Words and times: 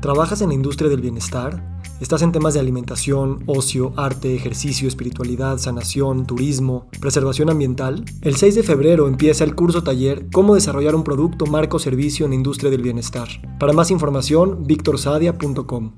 ¿Trabajas 0.00 0.40
en 0.40 0.48
la 0.48 0.54
industria 0.54 0.88
del 0.88 1.02
bienestar? 1.02 1.62
¿Estás 2.00 2.22
en 2.22 2.32
temas 2.32 2.54
de 2.54 2.60
alimentación, 2.60 3.44
ocio, 3.46 3.92
arte, 3.98 4.34
ejercicio, 4.34 4.88
espiritualidad, 4.88 5.58
sanación, 5.58 6.26
turismo, 6.26 6.88
preservación 7.00 7.50
ambiental? 7.50 8.06
El 8.22 8.36
6 8.36 8.54
de 8.54 8.62
febrero 8.62 9.08
empieza 9.08 9.44
el 9.44 9.54
curso 9.54 9.84
taller 9.84 10.24
Cómo 10.32 10.54
desarrollar 10.54 10.94
un 10.94 11.04
producto, 11.04 11.44
marco 11.44 11.76
o 11.76 11.80
servicio 11.80 12.24
en 12.24 12.30
la 12.30 12.36
industria 12.36 12.70
del 12.70 12.80
bienestar. 12.80 13.28
Para 13.58 13.74
más 13.74 13.90
información, 13.90 14.64
victorsadia.com. 14.64 15.94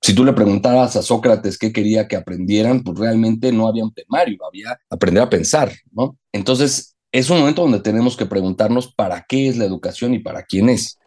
Si 0.00 0.14
tú 0.14 0.24
le 0.24 0.32
preguntaras 0.32 0.94
a 0.94 1.02
Sócrates 1.02 1.58
qué 1.58 1.72
quería 1.72 2.06
que 2.06 2.14
aprendieran, 2.14 2.84
pues 2.84 3.00
realmente 3.00 3.50
no 3.50 3.66
había 3.66 3.82
un 3.82 3.92
temario, 3.92 4.38
había 4.46 4.78
aprender 4.88 5.24
a 5.24 5.30
pensar, 5.30 5.72
¿no? 5.90 6.16
Entonces, 6.30 6.94
es 7.10 7.28
un 7.30 7.40
momento 7.40 7.62
donde 7.62 7.80
tenemos 7.80 8.16
que 8.16 8.26
preguntarnos 8.26 8.94
para 8.94 9.26
qué 9.28 9.48
es 9.48 9.56
la 9.56 9.64
educación 9.64 10.14
y 10.14 10.20
para 10.20 10.44
quién 10.44 10.68
es. 10.68 10.98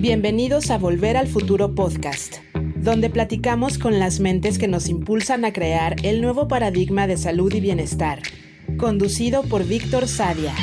Bienvenidos 0.00 0.70
a 0.70 0.78
Volver 0.78 1.18
al 1.18 1.28
Futuro 1.28 1.74
Podcast, 1.74 2.36
donde 2.76 3.10
platicamos 3.10 3.76
con 3.76 3.98
las 3.98 4.18
mentes 4.18 4.58
que 4.58 4.66
nos 4.66 4.88
impulsan 4.88 5.44
a 5.44 5.52
crear 5.52 5.96
el 6.02 6.22
nuevo 6.22 6.48
paradigma 6.48 7.06
de 7.06 7.18
salud 7.18 7.52
y 7.52 7.60
bienestar, 7.60 8.22
conducido 8.78 9.42
por 9.42 9.66
Víctor 9.66 10.08
Sadia. 10.08 10.54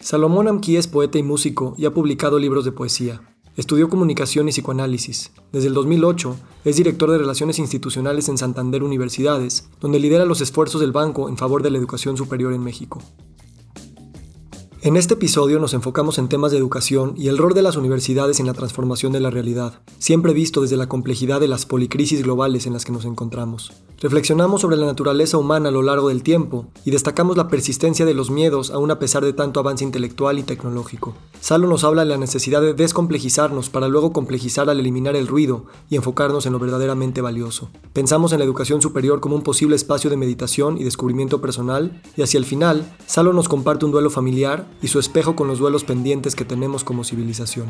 Salomón 0.00 0.48
Amqui 0.48 0.78
es 0.78 0.88
poeta 0.88 1.18
y 1.18 1.22
músico 1.22 1.74
y 1.76 1.84
ha 1.84 1.90
publicado 1.90 2.38
libros 2.38 2.64
de 2.64 2.72
poesía. 2.72 3.35
Estudió 3.56 3.88
comunicación 3.88 4.48
y 4.48 4.52
psicoanálisis. 4.52 5.32
Desde 5.50 5.68
el 5.68 5.74
2008 5.74 6.36
es 6.66 6.76
director 6.76 7.10
de 7.10 7.16
Relaciones 7.16 7.58
Institucionales 7.58 8.28
en 8.28 8.36
Santander 8.36 8.82
Universidades, 8.82 9.70
donde 9.80 9.98
lidera 9.98 10.26
los 10.26 10.42
esfuerzos 10.42 10.82
del 10.82 10.92
banco 10.92 11.30
en 11.30 11.38
favor 11.38 11.62
de 11.62 11.70
la 11.70 11.78
educación 11.78 12.18
superior 12.18 12.52
en 12.52 12.62
México. 12.62 13.00
En 14.86 14.96
este 14.96 15.14
episodio 15.14 15.58
nos 15.58 15.74
enfocamos 15.74 16.16
en 16.16 16.28
temas 16.28 16.52
de 16.52 16.58
educación 16.58 17.14
y 17.16 17.26
el 17.26 17.38
rol 17.38 17.54
de 17.54 17.62
las 17.62 17.74
universidades 17.74 18.38
en 18.38 18.46
la 18.46 18.54
transformación 18.54 19.10
de 19.10 19.18
la 19.18 19.30
realidad, 19.30 19.80
siempre 19.98 20.32
visto 20.32 20.62
desde 20.62 20.76
la 20.76 20.88
complejidad 20.88 21.40
de 21.40 21.48
las 21.48 21.66
policrisis 21.66 22.22
globales 22.22 22.68
en 22.68 22.72
las 22.72 22.84
que 22.84 22.92
nos 22.92 23.04
encontramos. 23.04 23.72
Reflexionamos 23.98 24.60
sobre 24.60 24.76
la 24.76 24.86
naturaleza 24.86 25.38
humana 25.38 25.70
a 25.70 25.72
lo 25.72 25.82
largo 25.82 26.10
del 26.10 26.22
tiempo 26.22 26.66
y 26.84 26.92
destacamos 26.92 27.36
la 27.36 27.48
persistencia 27.48 28.06
de 28.06 28.14
los 28.14 28.30
miedos 28.30 28.70
aún 28.70 28.92
a 28.92 29.00
pesar 29.00 29.24
de 29.24 29.32
tanto 29.32 29.58
avance 29.58 29.82
intelectual 29.82 30.38
y 30.38 30.44
tecnológico. 30.44 31.14
Salo 31.40 31.66
nos 31.66 31.82
habla 31.82 32.04
de 32.04 32.10
la 32.10 32.16
necesidad 32.16 32.60
de 32.60 32.74
descomplejizarnos 32.74 33.70
para 33.70 33.88
luego 33.88 34.12
complejizar 34.12 34.70
al 34.70 34.78
eliminar 34.78 35.16
el 35.16 35.26
ruido 35.26 35.64
y 35.90 35.96
enfocarnos 35.96 36.46
en 36.46 36.52
lo 36.52 36.60
verdaderamente 36.60 37.22
valioso. 37.22 37.70
Pensamos 37.92 38.32
en 38.32 38.38
la 38.38 38.44
educación 38.44 38.80
superior 38.80 39.18
como 39.18 39.34
un 39.34 39.42
posible 39.42 39.74
espacio 39.74 40.10
de 40.10 40.16
meditación 40.16 40.78
y 40.78 40.84
descubrimiento 40.84 41.40
personal 41.40 42.02
y 42.16 42.22
hacia 42.22 42.38
el 42.38 42.44
final, 42.44 42.94
Salo 43.06 43.32
nos 43.32 43.48
comparte 43.48 43.84
un 43.84 43.92
duelo 43.92 44.10
familiar 44.10 44.75
y 44.82 44.88
su 44.88 44.98
espejo 44.98 45.36
con 45.36 45.48
los 45.48 45.58
duelos 45.58 45.84
pendientes 45.84 46.34
que 46.34 46.44
tenemos 46.44 46.84
como 46.84 47.04
civilización. 47.04 47.66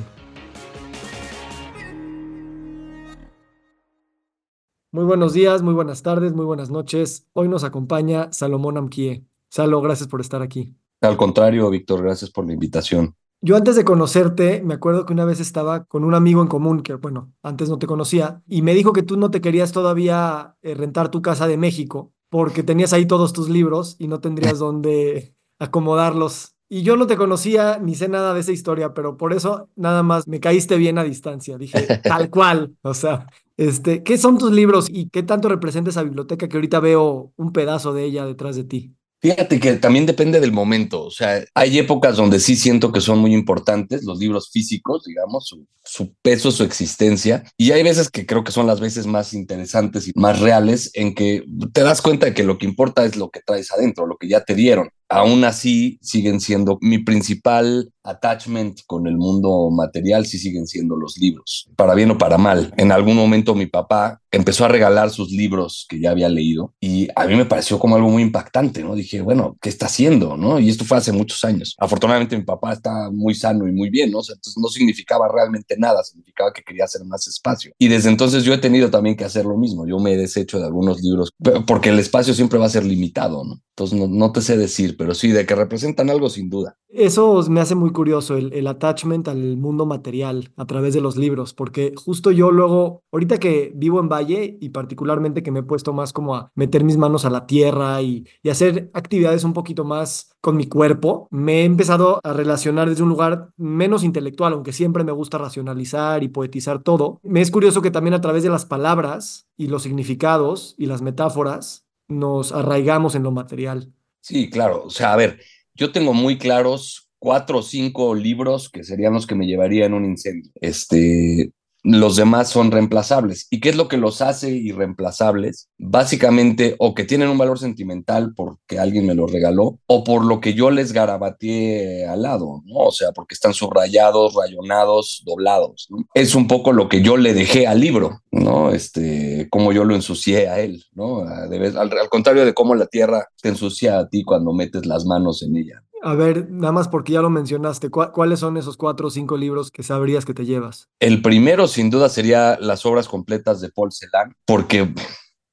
Muy 4.93 5.05
buenos 5.05 5.35
días, 5.35 5.63
muy 5.63 5.75
buenas 5.75 6.03
tardes, 6.03 6.33
muy 6.33 6.47
buenas 6.47 6.71
noches. 6.71 7.29
Hoy 7.35 7.49
nos 7.49 7.65
acompaña 7.65 8.33
Salomón 8.33 8.79
Amquie. 8.79 9.27
Salo, 9.51 9.83
gracias 9.83 10.09
por 10.09 10.23
estar 10.23 10.41
aquí. 10.41 10.75
Al 11.03 11.17
contrario, 11.17 11.69
Víctor, 11.69 12.03
gracias 12.03 12.31
por 12.31 12.47
la 12.47 12.55
invitación. 12.55 13.15
Yo 13.43 13.57
antes 13.57 13.77
de 13.77 13.85
conocerte, 13.85 14.63
me 14.65 14.75
acuerdo 14.75 15.05
que 15.05 15.13
una 15.13 15.27
vez 15.27 15.41
estaba 15.41 15.85
con 15.85 16.03
un 16.05 16.15
amigo 16.15 16.41
en 16.41 16.49
común, 16.49 16.83
que 16.83 16.95
bueno, 16.95 17.33
antes 17.43 17.69
no 17.69 17.79
te 17.79 17.87
conocía, 17.87 18.43
y 18.49 18.63
me 18.63 18.75
dijo 18.75 18.95
que 18.95 19.03
tú 19.03 19.19
no 19.19 19.31
te 19.31 19.43
querías 19.43 19.73
todavía 19.73 20.57
eh, 20.63 20.75
rentar 20.75 21.11
tu 21.11 21.21
casa 21.21 21.47
de 21.47 21.59
México, 21.59 22.15
porque 22.31 22.63
tenías 22.63 22.95
ahí 22.95 23.07
todos 23.07 23.35
tus 23.35 23.51
libros 23.51 23.97
y 23.99 24.09
no 24.09 24.21
tendrías 24.21 24.59
dónde 24.59 25.37
acomodarlos 25.59 26.56
y 26.69 26.83
yo 26.83 26.97
no 26.97 27.07
te 27.07 27.17
conocía 27.17 27.79
ni 27.79 27.95
sé 27.95 28.09
nada 28.09 28.35
de 28.35 28.41
esa 28.41 28.53
historia, 28.53 28.93
pero 28.93 29.17
por 29.17 29.33
eso 29.33 29.69
nada 29.77 30.03
más 30.03 30.27
me 30.27 30.41
caíste 30.41 30.77
bien 30.77 30.99
a 30.99 31.05
distancia. 31.05 31.59
Dije, 31.59 31.87
tal 32.03 32.31
cual. 32.31 32.75
O 32.83 32.95
sea, 32.95 33.27
este, 33.57 34.03
¿qué 34.03 34.19
son 34.19 34.39
tus 34.39 34.53
libros 34.53 34.89
y 34.91 35.09
qué 35.09 35.23
tanto 35.23 35.49
representa 35.49 35.91
esa 35.91 36.03
biblioteca 36.03 36.49
que 36.49 36.57
ahorita 36.57 36.81
veo 36.81 37.33
un 37.37 37.53
pedazo 37.53 37.93
de 37.93 38.05
ella 38.05 38.27
detrás 38.27 38.57
de 38.57 38.65
ti? 38.65 38.93
Fíjate 39.19 39.59
que 39.59 39.73
también 39.75 40.05
depende 40.05 40.41
del 40.41 40.53
momento, 40.53 41.03
o 41.03 41.11
sea, 41.11 41.43
hay 41.55 41.79
épocas 41.79 42.17
donde 42.19 42.39
sí 42.39 42.55
siento 42.55 42.93
que 42.93 43.01
son 43.01 43.19
muy 43.19 43.33
importantes 43.33 44.05
los 44.05 44.19
libros 44.19 44.51
físicos, 44.53 45.05
digamos, 45.05 45.47
su, 45.47 45.67
su, 45.83 46.15
peso, 46.21 46.53
su 46.53 46.63
existencia, 46.65 47.43
y 47.57 47.73
hay 47.73 47.83
veces 47.83 48.11
que 48.11 48.27
creo 48.27 48.45
que 48.45 48.53
son 48.53 48.67
las 48.67 48.79
veces 48.79 49.07
más 49.07 49.33
interesantes 49.33 50.07
y 50.07 50.13
más 50.17 50.39
reales 50.41 50.91
en 50.93 51.15
que 51.15 51.45
te 51.73 51.81
das 51.81 52.03
cuenta 52.03 52.27
de 52.27 52.35
que 52.35 52.45
lo 52.45 52.59
que 52.59 52.67
importa 52.67 53.07
es 53.07 53.17
lo 53.17 53.31
que 53.31 53.41
traes 53.41 53.73
adentro, 53.73 54.07
lo 54.07 54.19
que 54.19 54.29
ya 54.29 54.45
te 54.45 54.55
dieron 54.55 54.91
aún 55.09 55.45
así 55.45 55.99
siguen 56.03 56.41
siendo 56.41 56.79
mi 56.81 56.99
principal 56.99 57.91
attachment 58.07 58.81
con 58.87 59.07
el 59.07 59.17
mundo 59.17 59.69
material, 59.71 60.27
sí 60.27 60.39
siguen 60.39 60.67
siendo 60.67 60.97
los 60.97 61.19
libros, 61.19 61.69
para 61.77 61.95
bien 61.95 62.11
o 62.13 62.19
para 62.19 62.39
mal. 62.39 62.73
En 62.77 62.93
algún 62.93 63.17
momento 63.17 63.55
mi 63.55 63.67
papá 63.67 64.21
empezó 64.31 64.65
a 64.65 64.69
regalar 64.69 65.11
sus 65.11 65.31
libros 65.31 65.87
que 65.89 66.01
ya 66.01 66.11
había 66.11 66.29
leído 66.29 66.75
y 66.81 67.09
a 67.17 67.27
mí 67.27 67.35
me 67.35 67.47
pareció 67.47 67.79
como 67.79 67.97
algo 67.97 68.09
muy 68.09 68.23
impactante, 68.23 68.83
¿no? 68.83 68.95
Dije, 68.95 69.21
bueno, 69.23 69.57
¿qué 69.61 69.69
está 69.69 69.87
haciendo, 69.87 70.37
no? 70.37 70.61
Y 70.61 70.69
esto 70.69 70.85
fue 70.85 70.99
hace 70.99 71.13
muchos 71.13 71.45
años. 71.45 71.75
Afortunadamente 71.79 72.37
mi 72.37 72.45
papá 72.45 72.73
está 72.73 73.11
muy 73.11 73.35
sano 73.35 73.67
y 73.67 73.73
muy 73.73 73.91
bien, 73.91 74.11
¿no? 74.11 74.21
entonces 74.21 74.57
no 74.57 74.69
significaba 74.69 75.29
realmente 75.29 75.77
nada, 75.79 76.03
significaba 76.03 76.53
que 76.53 76.63
quería 76.63 76.85
hacer 76.85 77.05
más 77.05 77.27
espacio. 77.27 77.73
Y 77.79 77.89
desde 77.89 78.09
entonces 78.09 78.45
yo 78.45 78.53
he 78.55 78.59
tenido 78.59 78.91
también 78.91 79.17
que 79.17 79.25
hacer 79.25 79.45
lo 79.45 79.57
mismo. 79.57 79.87
Yo 79.87 79.99
me 79.99 80.13
he 80.13 80.17
deshecho 80.17 80.59
de 80.59 80.67
algunos 80.67 81.01
libros 81.01 81.31
porque 81.67 81.91
el 81.91 81.99
espacio 81.99 82.35
siempre 82.35 82.59
va 82.59 82.67
a 82.67 82.71
ser 82.71 82.85
limitado, 82.85 83.45
¿no? 83.45 83.61
Entonces 83.77 83.99
no, 83.99 84.07
no 84.07 84.33
te 84.33 84.41
sé 84.41 84.57
decir, 84.57 84.96
pero 84.97 85.15
sí, 85.15 85.31
de 85.31 85.47
que 85.47 85.55
representan 85.55 86.11
algo 86.11 86.29
sin 86.29 86.51
duda. 86.51 86.77
Eso 86.89 87.45
me 87.51 87.61
hace 87.61 87.75
muy 87.75 87.93
curioso, 87.93 88.37
el, 88.37 88.53
el, 88.53 88.67
attachment 88.67 89.29
al 89.29 89.57
mundo 89.57 89.85
material 89.85 90.53
a 90.57 90.67
través 90.67 90.95
de 90.95 91.01
los 91.01 91.17
libros, 91.17 91.53
porque 91.53 91.93
justo 91.97 92.31
yo 92.31 92.51
luego, 92.51 93.03
ahorita 93.13 93.39
que 93.39 93.73
vivo 93.75 94.01
en 94.01 94.09
Valle 94.09 94.57
y 94.61 94.71
particularmente 94.71 95.43
que 95.43 95.51
me 95.51 95.61
he 95.61 95.63
puesto 95.63 95.93
más 95.93 96.13
como 96.13 96.35
a 96.35 96.51
meter 96.55 96.85
mis 96.85 96.97
manos 96.97 97.25
a 97.25 97.31
la 97.31 97.47
tierra 97.47 98.01
y, 98.01 98.27
y 98.43 98.49
hacer 98.49 98.91
actividades 98.95 99.45
un 99.45 99.53
poquito 99.53 99.85
más 99.85 100.31
con 100.41 100.57
mi 100.57 100.69
cuerpo, 100.69 101.27
me 101.31 101.63
he 101.63 101.65
empezado 101.65 102.21
a 102.23 102.33
relacionar 102.33 102.89
desde 102.89 103.03
un 103.03 103.09
lugar 103.09 103.51
menos 103.57 104.05
intelectual, 104.05 104.53
aunque 104.53 104.73
siempre 104.73 105.03
me 105.03 105.13
gusta 105.13 105.39
racionalizar 105.39 106.23
y 106.23 106.29
poetizar 106.29 106.83
todo. 106.83 107.21
Me 107.25 107.41
es 107.41 107.51
curioso 107.51 107.83
que 107.83 107.91
también 107.91 108.15
a 108.15 108.21
través 108.21 108.43
de 108.43 108.49
las 108.49 108.65
palabras 108.65 109.49
y 109.57 109.67
los 109.67 109.83
significados 109.83 110.75
y 110.79 110.87
las 110.87 111.03
metáforas 111.03 111.87
nos 112.09 112.53
arraigamos 112.53 113.15
en 113.15 113.25
lo 113.25 113.33
material. 113.33 113.93
Sí, 114.27 114.51
claro. 114.51 114.83
O 114.85 114.91
sea, 114.91 115.13
a 115.13 115.17
ver, 115.17 115.41
yo 115.75 115.93
tengo 115.93 116.13
muy 116.13 116.37
claros 116.37 117.09
cuatro 117.21 117.59
o 117.59 117.63
cinco 117.63 118.13
libros 118.17 118.69
que 118.69 118.83
serían 118.83 119.13
los 119.13 119.25
que 119.25 119.37
me 119.37 119.47
llevarían 119.47 119.95
un 119.95 120.05
incendio. 120.05 120.51
Este, 120.61 121.53
los 121.87 122.17
demás 122.17 122.49
son 122.49 122.73
reemplazables. 122.73 123.47
¿Y 123.49 123.61
qué 123.61 123.69
es 123.69 123.77
lo 123.77 123.87
que 123.87 123.97
los 123.97 124.21
hace 124.21 124.51
irreemplazables? 124.51 125.69
Básicamente, 125.79 126.75
o 126.79 126.95
que 126.95 127.05
tienen 127.05 127.29
un 127.29 127.39
valor 127.39 127.61
sentimental 127.61 128.35
porque 128.35 128.81
alguien 128.81 129.07
me 129.07 129.15
los 129.15 129.31
regaló, 129.31 129.79
o 129.87 130.03
por 130.03 130.25
lo 130.25 130.41
que 130.41 130.55
yo 130.55 130.71
les 130.71 130.93
garabateé 130.93 132.07
al 132.07 132.23
lado, 132.23 132.63
¿no? 132.65 132.87
O 132.87 132.91
sea, 132.91 133.13
porque 133.13 133.35
están 133.35 133.55
subrayados, 133.55 134.35
rayonados, 134.35 135.23
doblados. 135.25 135.89
Es 136.15 136.35
un 136.35 136.49
poco 136.49 136.73
lo 136.73 136.89
que 136.89 137.03
yo 137.03 137.17
le 137.17 137.35
dejé 137.35 137.69
al 137.69 137.81
libro, 137.81 138.21
¿no? 138.33 138.73
Este, 138.73 139.47
cómo 139.51 139.73
yo 139.73 139.85
lo 139.85 139.95
ensucié 139.95 140.49
a 140.49 140.59
él, 140.59 140.85
¿no? 140.93 141.21
Al, 141.21 141.53
al 141.77 142.09
contrario 142.09 142.45
de 142.45 142.55
cómo 142.55 142.75
la 142.75 142.87
tierra 142.87 143.29
te 143.41 143.49
ensucia 143.49 143.99
a 143.99 144.09
ti 144.09 144.25
cuando 144.25 144.53
metes 144.53 144.87
las 144.87 145.07
manos 145.07 145.45
en 145.45 145.57
ella. 145.57 145.83
A 146.07 146.15
ver, 146.15 146.49
nada 146.49 146.71
más 146.71 146.87
porque 146.87 147.15
ya 147.15 147.21
lo 147.21 147.31
mencionaste, 147.31 147.91
¿cuáles 147.91 148.39
son 148.39 148.57
esos 148.57 148.77
cuatro 148.77 149.09
o 149.09 149.11
cinco 149.11 149.37
libros 149.37 149.73
que 149.73 149.83
sabrías 149.83 150.25
que 150.25 150.35
te 150.35 150.45
llevas? 150.45 150.89
El 151.01 151.21
primero, 151.21 151.67
sin 151.67 151.91
duda, 151.91 152.09
sería 152.09 152.57
las 152.61 152.87
obras 152.87 153.09
completas 153.09 153.61
de 153.61 153.71
Paul 153.71 153.91
Celan, 153.93 154.33
porque 154.45 154.95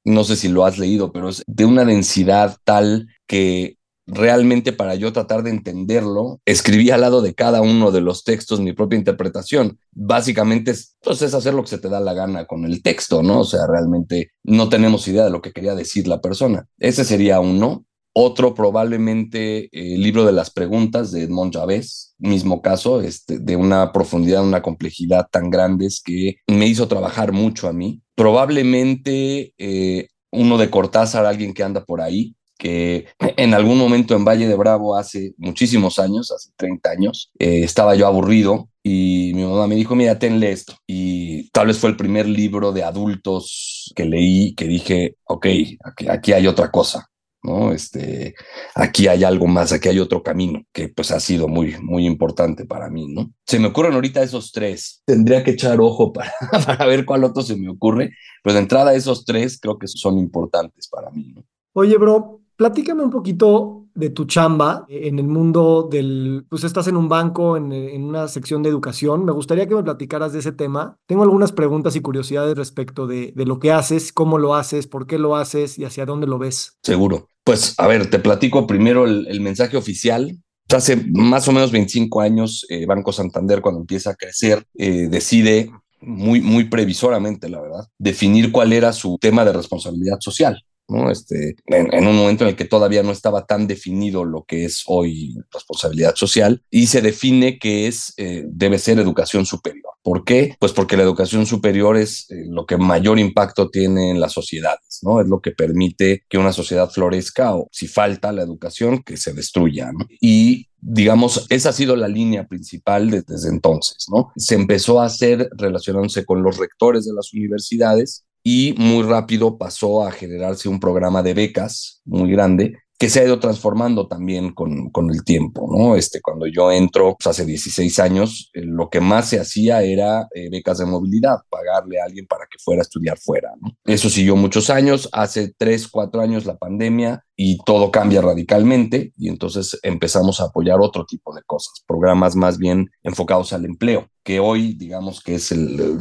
no 0.04 0.22
sé 0.22 0.36
si 0.36 0.46
lo 0.46 0.64
has 0.64 0.78
leído, 0.78 1.10
pero 1.10 1.28
es 1.28 1.42
de 1.48 1.64
una 1.64 1.84
densidad 1.84 2.56
tal 2.62 3.08
que 3.26 3.78
realmente 4.06 4.72
para 4.72 4.94
yo 4.94 5.12
tratar 5.12 5.42
de 5.42 5.50
entenderlo, 5.50 6.40
escribí 6.44 6.88
al 6.90 7.00
lado 7.00 7.20
de 7.20 7.34
cada 7.34 7.60
uno 7.60 7.90
de 7.90 8.02
los 8.02 8.22
textos 8.22 8.60
mi 8.60 8.72
propia 8.72 8.98
interpretación. 8.98 9.80
Básicamente 9.90 10.70
es, 10.70 10.96
pues, 11.02 11.20
es 11.22 11.34
hacer 11.34 11.54
lo 11.54 11.62
que 11.62 11.70
se 11.70 11.78
te 11.78 11.88
da 11.88 11.98
la 11.98 12.14
gana 12.14 12.44
con 12.44 12.64
el 12.64 12.80
texto, 12.80 13.24
¿no? 13.24 13.40
O 13.40 13.44
sea, 13.44 13.66
realmente 13.66 14.30
no 14.44 14.68
tenemos 14.68 15.08
idea 15.08 15.24
de 15.24 15.30
lo 15.30 15.42
que 15.42 15.52
quería 15.52 15.74
decir 15.74 16.06
la 16.06 16.20
persona. 16.20 16.68
Ese 16.78 17.04
sería 17.04 17.40
uno. 17.40 17.86
Otro 18.16 18.54
probablemente 18.54 19.68
el 19.72 19.94
eh, 19.94 19.98
libro 19.98 20.24
de 20.24 20.30
las 20.32 20.50
preguntas 20.50 21.10
de 21.10 21.24
Edmond 21.24 21.52
Javés, 21.52 22.14
mismo 22.18 22.62
caso, 22.62 23.00
este, 23.00 23.40
de 23.40 23.56
una 23.56 23.90
profundidad, 23.92 24.44
una 24.44 24.62
complejidad 24.62 25.26
tan 25.32 25.50
grandes 25.50 26.00
que 26.00 26.36
me 26.46 26.66
hizo 26.68 26.86
trabajar 26.86 27.32
mucho 27.32 27.66
a 27.66 27.72
mí. 27.72 28.02
Probablemente 28.14 29.52
eh, 29.58 30.08
uno 30.30 30.58
de 30.58 30.70
Cortázar, 30.70 31.26
alguien 31.26 31.54
que 31.54 31.64
anda 31.64 31.84
por 31.84 32.00
ahí, 32.00 32.36
que 32.56 33.06
en 33.18 33.52
algún 33.52 33.78
momento 33.78 34.14
en 34.14 34.24
Valle 34.24 34.46
de 34.46 34.54
Bravo, 34.54 34.96
hace 34.96 35.34
muchísimos 35.36 35.98
años, 35.98 36.30
hace 36.30 36.50
30 36.56 36.90
años, 36.90 37.32
eh, 37.40 37.62
estaba 37.64 37.96
yo 37.96 38.06
aburrido 38.06 38.68
y 38.82 39.32
mi 39.34 39.42
mamá 39.42 39.66
me 39.66 39.74
dijo, 39.74 39.96
mira, 39.96 40.20
tenle 40.20 40.52
esto. 40.52 40.74
Y 40.86 41.50
tal 41.50 41.66
vez 41.66 41.78
fue 41.78 41.90
el 41.90 41.96
primer 41.96 42.28
libro 42.28 42.70
de 42.70 42.84
adultos 42.84 43.92
que 43.96 44.04
leí 44.04 44.54
que 44.54 44.66
dije, 44.66 45.16
ok, 45.24 45.46
aquí, 45.84 46.08
aquí 46.08 46.32
hay 46.32 46.46
otra 46.46 46.70
cosa. 46.70 47.08
¿No? 47.44 47.72
Este, 47.72 48.34
aquí 48.74 49.06
hay 49.06 49.22
algo 49.22 49.46
más, 49.46 49.72
aquí 49.72 49.88
hay 49.88 50.00
otro 50.00 50.22
camino 50.22 50.62
que 50.72 50.88
pues 50.88 51.10
ha 51.10 51.20
sido 51.20 51.46
muy, 51.46 51.76
muy 51.80 52.06
importante 52.06 52.64
para 52.64 52.88
mí, 52.90 53.06
¿no? 53.06 53.30
Se 53.46 53.58
me 53.58 53.68
ocurren 53.68 53.92
ahorita 53.92 54.22
esos 54.22 54.50
tres. 54.50 55.02
Tendría 55.04 55.44
que 55.44 55.52
echar 55.52 55.80
ojo 55.80 56.12
para, 56.12 56.32
para 56.66 56.86
ver 56.86 57.04
cuál 57.04 57.24
otro 57.24 57.42
se 57.42 57.56
me 57.56 57.68
ocurre, 57.68 58.12
pero 58.42 58.54
de 58.54 58.60
entrada 58.60 58.94
esos 58.94 59.24
tres 59.24 59.60
creo 59.60 59.78
que 59.78 59.86
son 59.86 60.18
importantes 60.18 60.88
para 60.88 61.10
mí, 61.10 61.32
¿no? 61.34 61.44
Oye, 61.74 61.96
bro, 61.98 62.40
platícame 62.56 63.02
un 63.02 63.10
poquito 63.10 63.84
de 63.94 64.10
tu 64.10 64.24
chamba 64.24 64.86
en 64.88 65.18
el 65.18 65.26
mundo 65.26 65.88
del, 65.90 66.46
pues 66.48 66.64
estás 66.64 66.88
en 66.88 66.96
un 66.96 67.08
banco, 67.08 67.56
en, 67.56 67.72
en, 67.72 68.04
una 68.04 68.26
sección 68.28 68.62
de 68.62 68.68
educación. 68.68 69.24
Me 69.24 69.32
gustaría 69.32 69.68
que 69.68 69.74
me 69.74 69.82
platicaras 69.82 70.32
de 70.32 70.40
ese 70.40 70.52
tema. 70.52 70.96
Tengo 71.06 71.22
algunas 71.22 71.52
preguntas 71.52 71.94
y 71.94 72.00
curiosidades 72.00 72.56
respecto 72.56 73.06
de, 73.06 73.32
de 73.34 73.46
lo 73.46 73.58
que 73.58 73.72
haces, 73.72 74.12
cómo 74.12 74.38
lo 74.38 74.54
haces, 74.54 74.86
por 74.86 75.06
qué 75.06 75.18
lo 75.18 75.36
haces 75.36 75.78
y 75.78 75.84
hacia 75.84 76.06
dónde 76.06 76.26
lo 76.26 76.38
ves. 76.38 76.78
Seguro. 76.82 77.28
Pues 77.44 77.74
a 77.78 77.86
ver, 77.86 78.08
te 78.08 78.18
platico 78.18 78.66
primero 78.66 79.04
el, 79.04 79.40
mensaje 79.40 79.76
oficial. 79.76 80.38
Hace 80.70 80.96
más 81.12 81.46
o 81.46 81.52
menos 81.52 81.70
25 81.72 82.22
años, 82.22 82.66
eh, 82.70 82.86
Banco 82.86 83.12
Santander, 83.12 83.60
cuando 83.60 83.82
empieza 83.82 84.10
a 84.10 84.14
crecer, 84.14 84.64
eh, 84.78 85.08
decide 85.10 85.70
muy, 86.00 86.40
muy 86.40 86.64
previsoramente, 86.64 87.50
la 87.50 87.60
verdad, 87.60 87.86
definir 87.98 88.50
cuál 88.50 88.72
era 88.72 88.92
su 88.94 89.18
tema 89.20 89.44
de 89.44 89.52
responsabilidad 89.52 90.16
social. 90.20 90.62
¿No? 90.88 91.10
Este, 91.10 91.56
en, 91.66 92.06
un 92.06 92.16
momento 92.16 92.44
en 92.44 92.50
el 92.50 92.56
que 92.56 92.64
todavía 92.64 93.02
no 93.02 93.12
estaba 93.12 93.46
tan 93.46 93.66
definido 93.66 94.24
lo 94.24 94.44
que 94.44 94.64
es 94.64 94.82
hoy 94.86 95.36
responsabilidad 95.52 96.14
social 96.14 96.62
y 96.70 96.86
se 96.86 97.00
define 97.00 97.58
que 97.58 97.86
es, 97.86 98.12
eh, 98.16 98.44
debe 98.46 98.78
ser 98.78 98.98
educación 98.98 99.46
superior. 99.46 99.94
¿Por 100.02 100.24
qué? 100.24 100.54
Pues 100.60 100.72
porque 100.72 100.98
la 100.98 101.02
educación 101.02 101.46
superior 101.46 101.96
es 101.96 102.30
eh, 102.30 102.44
lo 102.46 102.66
que 102.66 102.76
mayor 102.76 103.18
impacto 103.18 103.70
tiene 103.70 104.10
en 104.10 104.20
las 104.20 104.32
sociedades, 104.32 104.98
¿no? 105.00 105.20
Es 105.20 105.26
lo 105.26 105.40
que 105.40 105.52
permite 105.52 106.24
que 106.28 106.36
una 106.36 106.52
sociedad 106.52 106.90
florezca 106.90 107.54
o 107.54 107.68
si 107.72 107.88
falta 107.88 108.30
la 108.30 108.42
educación, 108.42 109.02
que 109.02 109.16
se 109.16 109.32
destruya. 109.32 109.90
Y 110.20 110.68
digamos, 110.78 111.46
esa 111.48 111.70
ha 111.70 111.72
sido 111.72 111.96
la 111.96 112.08
línea 112.08 112.46
principal 112.46 113.10
desde 113.10 113.48
entonces, 113.48 114.04
¿no? 114.12 114.30
Se 114.36 114.54
empezó 114.54 115.00
a 115.00 115.06
hacer 115.06 115.48
relacionándose 115.56 116.26
con 116.26 116.42
los 116.42 116.58
rectores 116.58 117.06
de 117.06 117.14
las 117.14 117.32
universidades 117.32 118.23
y 118.44 118.74
muy 118.76 119.02
rápido 119.02 119.58
pasó 119.58 120.06
a 120.06 120.12
generarse 120.12 120.68
un 120.68 120.78
programa 120.78 121.22
de 121.22 121.34
becas 121.34 122.02
muy 122.04 122.30
grande 122.30 122.74
que 122.98 123.10
se 123.10 123.20
ha 123.20 123.24
ido 123.24 123.40
transformando 123.40 124.06
también 124.06 124.52
con, 124.54 124.90
con 124.90 125.10
el 125.10 125.24
tiempo, 125.24 125.68
¿no? 125.68 125.96
Este, 125.96 126.20
cuando 126.20 126.46
yo 126.46 126.70
entro 126.70 127.16
pues, 127.18 127.26
hace 127.26 127.44
16 127.44 127.98
años, 127.98 128.50
eh, 128.54 128.60
lo 128.62 128.88
que 128.88 129.00
más 129.00 129.28
se 129.28 129.40
hacía 129.40 129.82
era 129.82 130.28
eh, 130.32 130.48
becas 130.48 130.78
de 130.78 130.86
movilidad, 130.86 131.38
pagarle 131.50 132.00
a 132.00 132.04
alguien 132.04 132.26
para 132.26 132.44
que 132.44 132.58
fuera 132.62 132.82
a 132.82 132.84
estudiar 132.84 133.18
fuera. 133.18 133.50
Eso 133.84 134.08
siguió 134.08 134.36
muchos 134.36 134.70
años, 134.70 135.08
hace 135.12 135.52
3, 135.58 135.88
4 135.88 136.20
años 136.20 136.46
la 136.46 136.56
pandemia 136.56 137.23
y 137.36 137.58
todo 137.64 137.90
cambia 137.90 138.20
radicalmente 138.20 139.12
y 139.16 139.28
entonces 139.28 139.78
empezamos 139.82 140.40
a 140.40 140.44
apoyar 140.44 140.80
otro 140.80 141.04
tipo 141.04 141.34
de 141.34 141.42
cosas, 141.42 141.82
programas 141.86 142.36
más 142.36 142.58
bien 142.58 142.90
enfocados 143.02 143.52
al 143.52 143.64
empleo, 143.64 144.08
que 144.22 144.40
hoy 144.40 144.74
digamos 144.74 145.20
que 145.20 145.34
es 145.34 145.50
el, 145.52 145.98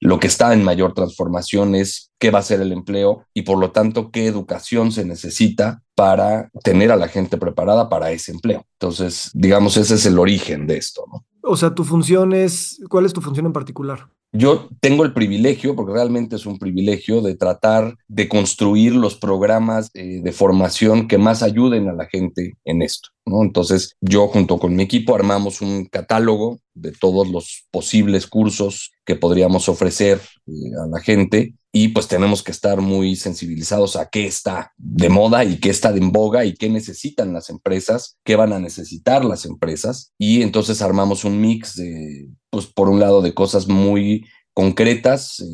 lo 0.00 0.20
que 0.20 0.26
está 0.26 0.52
en 0.52 0.64
mayor 0.64 0.94
transformación 0.94 1.74
es 1.74 2.10
qué 2.18 2.30
va 2.30 2.40
a 2.40 2.42
ser 2.42 2.60
el 2.60 2.72
empleo 2.72 3.26
y 3.32 3.42
por 3.42 3.58
lo 3.58 3.70
tanto 3.70 4.10
qué 4.10 4.26
educación 4.26 4.92
se 4.92 5.04
necesita 5.04 5.82
para 5.94 6.50
tener 6.62 6.90
a 6.90 6.96
la 6.96 7.08
gente 7.08 7.36
preparada 7.36 7.88
para 7.88 8.10
ese 8.10 8.32
empleo. 8.32 8.66
Entonces, 8.80 9.30
digamos, 9.32 9.76
ese 9.76 9.94
es 9.94 10.06
el 10.06 10.18
origen 10.18 10.66
de 10.66 10.76
esto, 10.76 11.04
¿no? 11.12 11.24
O 11.42 11.56
sea, 11.56 11.74
tu 11.74 11.84
función 11.84 12.32
es, 12.32 12.80
¿cuál 12.88 13.04
es 13.06 13.12
tu 13.12 13.20
función 13.20 13.46
en 13.46 13.52
particular? 13.52 14.08
Yo 14.36 14.68
tengo 14.80 15.04
el 15.04 15.12
privilegio, 15.12 15.76
porque 15.76 15.92
realmente 15.92 16.34
es 16.34 16.44
un 16.44 16.58
privilegio, 16.58 17.20
de 17.20 17.36
tratar 17.36 17.96
de 18.08 18.28
construir 18.28 18.92
los 18.92 19.14
programas 19.14 19.92
eh, 19.94 20.22
de 20.24 20.32
formación 20.32 21.06
que 21.06 21.18
más 21.18 21.44
ayuden 21.44 21.88
a 21.88 21.92
la 21.92 22.06
gente 22.06 22.54
en 22.64 22.82
esto. 22.82 23.10
Entonces, 23.26 23.96
yo 24.00 24.28
junto 24.28 24.58
con 24.58 24.76
mi 24.76 24.82
equipo 24.82 25.14
armamos 25.14 25.62
un 25.62 25.86
catálogo 25.86 26.60
de 26.74 26.92
todos 26.92 27.28
los 27.28 27.66
posibles 27.70 28.26
cursos 28.26 28.92
que 29.04 29.16
podríamos 29.16 29.68
ofrecer 29.68 30.20
eh, 30.46 30.52
a 30.82 30.86
la 30.88 31.00
gente 31.00 31.54
y 31.72 31.88
pues 31.88 32.06
tenemos 32.06 32.42
que 32.42 32.52
estar 32.52 32.80
muy 32.80 33.16
sensibilizados 33.16 33.96
a 33.96 34.08
qué 34.08 34.26
está 34.26 34.72
de 34.76 35.08
moda 35.08 35.44
y 35.44 35.58
qué 35.58 35.70
está 35.70 35.90
de 35.92 35.98
en 35.98 36.12
boga 36.12 36.44
y 36.44 36.54
qué 36.54 36.68
necesitan 36.68 37.32
las 37.32 37.50
empresas, 37.50 38.16
qué 38.24 38.36
van 38.36 38.52
a 38.52 38.60
necesitar 38.60 39.24
las 39.24 39.44
empresas. 39.44 40.12
Y 40.16 40.42
entonces 40.42 40.82
armamos 40.82 41.24
un 41.24 41.40
mix 41.40 41.74
de, 41.74 42.28
pues 42.50 42.66
por 42.66 42.88
un 42.88 43.00
lado, 43.00 43.22
de 43.22 43.34
cosas 43.34 43.66
muy 43.66 44.24
concretas, 44.52 45.40
eh, 45.40 45.44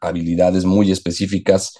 habilidades 0.00 0.64
muy 0.64 0.92
específicas, 0.92 1.76